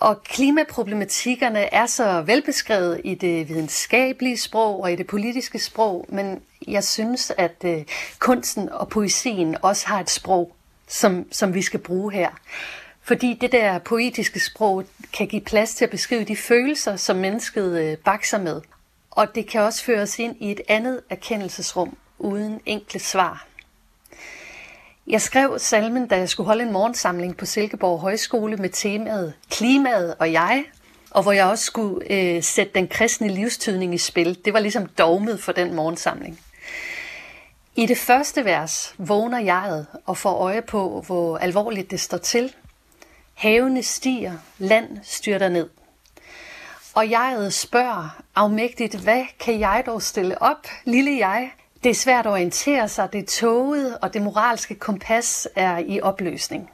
Og 0.00 0.22
klimaproblematikkerne 0.22 1.74
er 1.74 1.86
så 1.86 2.22
velbeskrevet 2.22 3.00
i 3.04 3.14
det 3.14 3.48
videnskabelige 3.48 4.36
sprog 4.36 4.82
og 4.82 4.92
i 4.92 4.96
det 4.96 5.06
politiske 5.06 5.58
sprog, 5.58 6.06
men 6.08 6.42
jeg 6.68 6.84
synes, 6.84 7.32
at 7.38 7.56
øh, 7.64 7.84
kunsten 8.18 8.68
og 8.68 8.88
poesien 8.88 9.56
også 9.62 9.86
har 9.86 10.00
et 10.00 10.10
sprog, 10.10 10.56
som, 10.88 11.26
som 11.32 11.54
vi 11.54 11.62
skal 11.62 11.80
bruge 11.80 12.12
her. 12.12 12.30
Fordi 13.02 13.38
det 13.40 13.52
der 13.52 13.78
poetiske 13.78 14.40
sprog 14.40 14.84
kan 15.12 15.26
give 15.26 15.42
plads 15.42 15.74
til 15.74 15.84
at 15.84 15.90
beskrive 15.90 16.24
de 16.24 16.36
følelser, 16.36 16.96
som 16.96 17.16
mennesket 17.16 17.78
øh, 17.78 17.96
bakser 17.96 18.38
med. 18.38 18.60
Og 19.10 19.34
det 19.34 19.48
kan 19.48 19.60
også 19.60 19.84
føre 19.84 20.02
os 20.02 20.18
ind 20.18 20.36
i 20.40 20.50
et 20.50 20.60
andet 20.68 21.00
erkendelsesrum 21.10 21.96
uden 22.18 22.60
enkle 22.66 23.00
svar. 23.00 23.46
Jeg 25.06 25.22
skrev 25.22 25.58
salmen, 25.58 26.06
da 26.06 26.16
jeg 26.16 26.28
skulle 26.28 26.46
holde 26.46 26.62
en 26.62 26.72
morgensamling 26.72 27.36
på 27.36 27.46
Silkeborg 27.46 28.00
Højskole 28.00 28.56
med 28.56 28.68
temaet 28.68 29.34
Klimaet 29.50 30.14
og 30.18 30.32
jeg, 30.32 30.64
og 31.10 31.22
hvor 31.22 31.32
jeg 31.32 31.46
også 31.46 31.64
skulle 31.64 32.12
øh, 32.12 32.42
sætte 32.42 32.72
den 32.74 32.88
kristne 32.88 33.28
livstydning 33.28 33.94
i 33.94 33.98
spil. 33.98 34.38
Det 34.44 34.52
var 34.52 34.60
ligesom 34.60 34.86
dogmet 34.86 35.40
for 35.42 35.52
den 35.52 35.74
morgensamling. 35.74 36.40
I 37.76 37.86
det 37.86 37.98
første 37.98 38.44
vers 38.44 38.94
vågner 38.98 39.38
jeget 39.38 39.86
og 40.06 40.16
får 40.16 40.34
øje 40.34 40.62
på, 40.62 41.04
hvor 41.06 41.38
alvorligt 41.38 41.90
det 41.90 42.00
står 42.00 42.18
til. 42.18 42.54
Havene 43.34 43.82
stiger, 43.82 44.32
land 44.58 44.98
styrter 45.02 45.48
ned. 45.48 45.68
Og 46.94 47.10
jeget 47.10 47.54
spørger 47.54 48.22
afmægtigt, 48.34 48.94
hvad 48.94 49.24
kan 49.40 49.60
jeg 49.60 49.82
dog 49.86 50.02
stille 50.02 50.42
op, 50.42 50.66
lille 50.84 51.18
jeg? 51.18 51.50
Det 51.84 51.90
er 51.90 51.94
svært 51.94 52.26
at 52.26 52.32
orientere 52.32 52.88
sig, 52.88 53.12
det 53.12 53.20
er 53.20 53.26
tåget, 53.26 53.98
og 53.98 54.14
det 54.14 54.22
moralske 54.22 54.74
kompas 54.74 55.48
er 55.56 55.78
i 55.78 56.00
opløsning. 56.00 56.70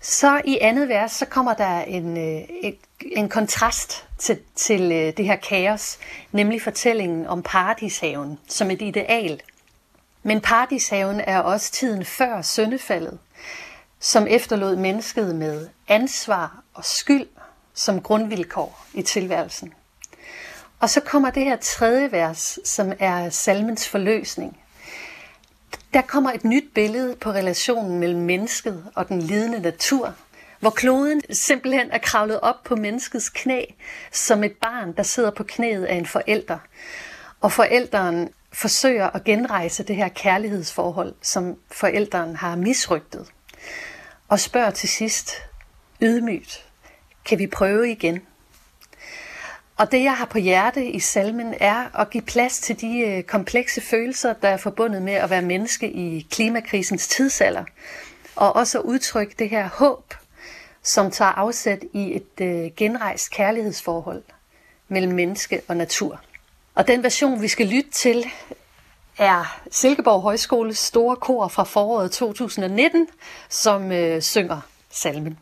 Så 0.00 0.40
i 0.44 0.58
andet 0.60 0.88
vers, 0.88 1.12
så 1.12 1.26
kommer 1.26 1.54
der 1.54 1.80
en, 1.80 2.16
øh, 2.16 2.42
en, 2.62 2.74
en 3.02 3.28
kontrast 3.28 4.06
til, 4.18 4.38
til 4.54 4.92
øh, 4.92 5.16
det 5.16 5.24
her 5.24 5.36
kaos, 5.36 5.98
nemlig 6.32 6.62
fortællingen 6.62 7.26
om 7.26 7.42
paradishaven 7.42 8.38
som 8.48 8.70
et 8.70 8.82
ideal. 8.82 9.42
Men 10.22 10.40
paradishaven 10.40 11.20
er 11.20 11.38
også 11.38 11.72
tiden 11.72 12.04
før 12.04 12.42
syndefaldet, 12.42 13.18
som 14.00 14.26
efterlod 14.30 14.76
mennesket 14.76 15.34
med 15.34 15.68
ansvar 15.88 16.62
og 16.74 16.84
skyld 16.84 17.26
som 17.74 18.02
grundvilkår 18.02 18.86
i 18.94 19.02
tilværelsen. 19.02 19.74
Og 20.82 20.90
så 20.90 21.00
kommer 21.00 21.30
det 21.30 21.44
her 21.44 21.56
tredje 21.56 22.12
vers, 22.12 22.58
som 22.64 22.92
er 22.98 23.30
salmens 23.30 23.88
forløsning. 23.88 24.60
Der 25.94 26.02
kommer 26.02 26.32
et 26.32 26.44
nyt 26.44 26.64
billede 26.74 27.16
på 27.16 27.30
relationen 27.30 27.98
mellem 27.98 28.20
mennesket 28.20 28.84
og 28.94 29.08
den 29.08 29.22
lidende 29.22 29.60
natur, 29.60 30.14
hvor 30.60 30.70
kloden 30.70 31.22
simpelthen 31.30 31.90
er 31.90 31.98
kravlet 31.98 32.40
op 32.40 32.62
på 32.64 32.76
menneskets 32.76 33.28
knæ, 33.28 33.64
som 34.12 34.44
et 34.44 34.52
barn, 34.52 34.92
der 34.92 35.02
sidder 35.02 35.30
på 35.30 35.42
knæet 35.42 35.84
af 35.84 35.94
en 35.94 36.06
forælder. 36.06 36.58
Og 37.40 37.52
forælderen 37.52 38.28
forsøger 38.52 39.10
at 39.10 39.24
genrejse 39.24 39.82
det 39.82 39.96
her 39.96 40.08
kærlighedsforhold, 40.08 41.14
som 41.22 41.56
forælderen 41.70 42.36
har 42.36 42.56
misrygtet. 42.56 43.26
Og 44.28 44.40
spørger 44.40 44.70
til 44.70 44.88
sidst 44.88 45.32
ydmygt, 46.00 46.64
kan 47.24 47.38
vi 47.38 47.46
prøve 47.46 47.90
igen? 47.90 48.20
Og 49.82 49.92
det, 49.92 50.02
jeg 50.04 50.16
har 50.16 50.24
på 50.24 50.38
hjerte 50.38 50.86
i 50.86 51.00
salmen, 51.00 51.54
er 51.60 52.00
at 52.00 52.10
give 52.10 52.22
plads 52.22 52.58
til 52.58 52.80
de 52.80 52.98
øh, 52.98 53.22
komplekse 53.22 53.80
følelser, 53.80 54.32
der 54.32 54.48
er 54.48 54.56
forbundet 54.56 55.02
med 55.02 55.12
at 55.12 55.30
være 55.30 55.42
menneske 55.42 55.90
i 55.90 56.26
klimakrisens 56.30 57.08
tidsalder. 57.08 57.64
Og 58.36 58.56
også 58.56 58.78
at 58.78 58.84
udtrykke 58.84 59.34
det 59.38 59.48
her 59.48 59.68
håb, 59.68 60.14
som 60.82 61.10
tager 61.10 61.30
afsæt 61.30 61.84
i 61.92 62.16
et 62.16 62.40
øh, 62.40 62.70
genrejst 62.76 63.30
kærlighedsforhold 63.30 64.22
mellem 64.88 65.12
menneske 65.12 65.60
og 65.68 65.76
natur. 65.76 66.20
Og 66.74 66.88
den 66.88 67.02
version, 67.02 67.42
vi 67.42 67.48
skal 67.48 67.66
lytte 67.66 67.90
til, 67.90 68.26
er 69.18 69.60
Silkeborg 69.70 70.22
Højskoles 70.22 70.78
store 70.78 71.16
kor 71.16 71.48
fra 71.48 71.64
foråret 71.64 72.12
2019, 72.12 73.08
som 73.48 73.92
øh, 73.92 74.22
synger 74.22 74.60
salmen. 74.90 75.38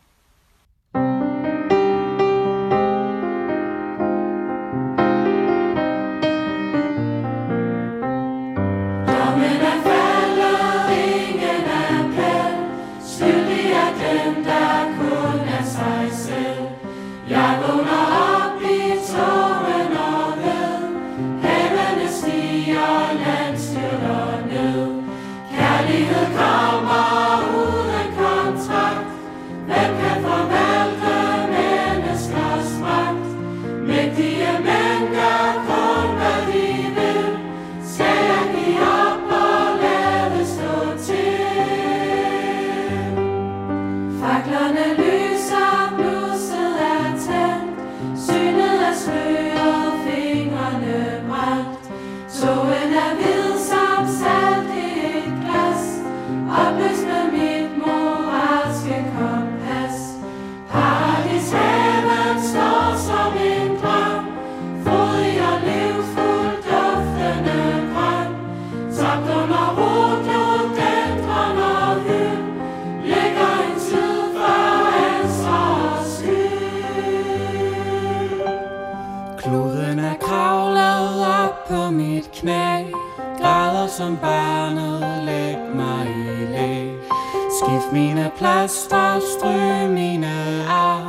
Plaster, 88.41 89.19
stryg 89.19 89.89
mine 89.89 90.65
ar. 90.69 91.03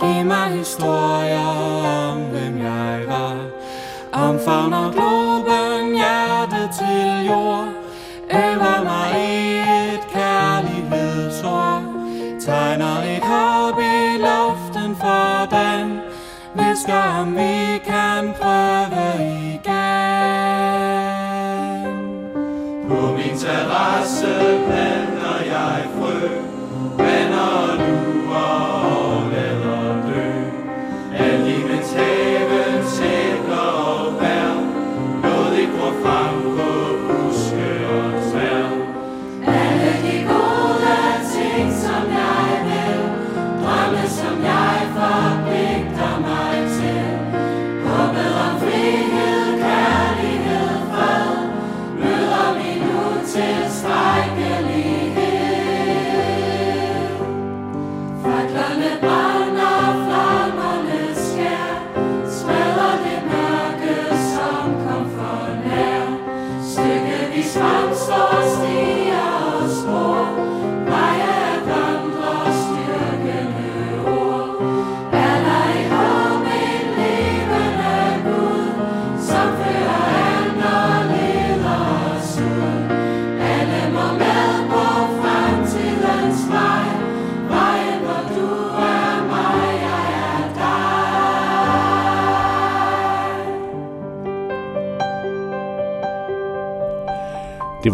Giv 0.00 0.24
mig 0.26 0.48
historier 0.50 1.48
om, 2.10 2.18
hvem 2.32 2.58
jeg 2.58 3.00
var. 3.08 3.36
Omfavner 4.12 4.90
globen, 4.92 5.94
hjerte 5.94 6.62
til 6.78 7.26
jord. 7.26 7.68
Øver 8.30 8.78
mig 8.90 9.12
i 9.28 9.58
et 9.94 10.04
kærlighedsord. 10.12 11.82
Tegner 12.46 12.98
et 13.16 13.24
hop 13.24 13.78
i 13.78 14.18
luften 14.26 14.96
for 14.96 15.56
den 15.56 16.00
Visker 16.54 17.20
om 17.20 17.36
vi 17.36 17.78
kan 17.84 18.34
prøve 18.40 19.04
igen. 19.54 19.64
På 22.88 23.12
min 23.16 23.38
terrasse 23.38 24.54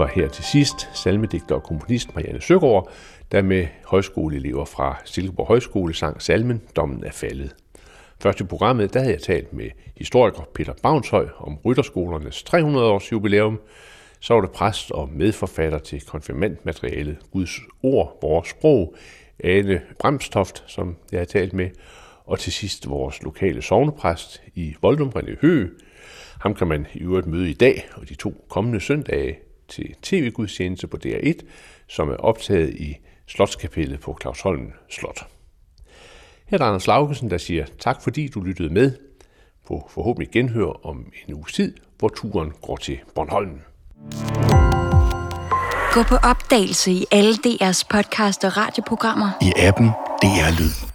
var 0.00 0.06
her 0.06 0.28
til 0.28 0.44
sidst 0.44 0.88
salmedigter 0.94 1.54
og 1.54 1.62
komponist 1.62 2.14
Marianne 2.14 2.40
Søgaard, 2.40 2.90
der 3.32 3.42
med 3.42 3.66
højskoleelever 3.86 4.64
fra 4.64 4.96
Silkeborg 5.04 5.46
Højskole 5.46 5.94
sang 5.94 6.22
salmen 6.22 6.62
Dommen 6.76 7.04
er 7.04 7.10
faldet. 7.10 7.54
Først 8.20 8.40
i 8.40 8.44
programmet, 8.44 8.94
der 8.94 9.00
havde 9.00 9.12
jeg 9.12 9.22
talt 9.22 9.52
med 9.52 9.70
historiker 9.96 10.42
Peter 10.54 10.72
Bavnshøj 10.82 11.28
om 11.38 11.58
rytterskolernes 11.64 12.42
300 12.42 12.86
års 12.86 13.12
jubilæum. 13.12 13.60
Så 14.20 14.34
var 14.34 14.40
det 14.40 14.50
præst 14.50 14.90
og 14.90 15.08
medforfatter 15.12 15.78
til 15.78 16.06
konfirmandmaterialet 16.06 17.16
Guds 17.32 17.60
ord, 17.82 18.18
vores 18.22 18.48
sprog, 18.48 18.94
Ane 19.44 19.80
Bremstoft, 19.98 20.64
som 20.66 20.96
jeg 21.12 21.20
har 21.20 21.24
talt 21.24 21.52
med, 21.52 21.70
og 22.24 22.38
til 22.38 22.52
sidst 22.52 22.88
vores 22.88 23.22
lokale 23.22 23.62
sovnepræst 23.62 24.42
i 24.54 24.74
Voldum, 24.82 25.12
René 25.16 25.40
Høgh. 25.40 25.70
Ham 26.40 26.54
kan 26.54 26.66
man 26.66 26.86
i 26.94 26.98
øvrigt 26.98 27.26
møde 27.26 27.50
i 27.50 27.54
dag 27.54 27.88
og 27.94 28.08
de 28.08 28.14
to 28.14 28.44
kommende 28.48 28.80
søndage 28.80 29.49
til 29.70 29.94
tv-gudstjeneste 30.02 30.86
på 30.86 30.96
DR1, 31.06 31.32
som 31.88 32.10
er 32.10 32.16
optaget 32.16 32.74
i 32.74 32.96
Slotskapellet 33.26 34.00
på 34.00 34.18
Clausholm 34.22 34.72
Slot. 34.88 35.26
Her 36.46 36.58
er 36.58 36.58
der 36.58 36.64
Anders 36.64 36.86
Laugesen, 36.86 37.30
der 37.30 37.38
siger 37.38 37.66
tak 37.78 38.02
fordi 38.02 38.28
du 38.28 38.40
lyttede 38.40 38.72
med 38.72 38.92
på 39.66 39.90
forhåbentlig 39.90 40.30
genhør 40.32 40.86
om 40.86 41.12
en 41.26 41.34
uges 41.34 41.52
tid, 41.52 41.76
hvor 41.98 42.08
turen 42.08 42.52
går 42.62 42.76
til 42.76 42.98
Bornholm. 43.14 43.60
Gå 45.92 46.02
på 46.02 46.16
opdagelse 46.16 46.92
i 46.92 47.04
alle 47.10 47.34
DR's 47.34 47.82
podcast 47.90 48.44
og 48.44 48.56
radioprogrammer. 48.56 49.30
I 49.42 49.52
appen 49.56 49.86
DR 50.22 50.60
Lyd. 50.60 50.89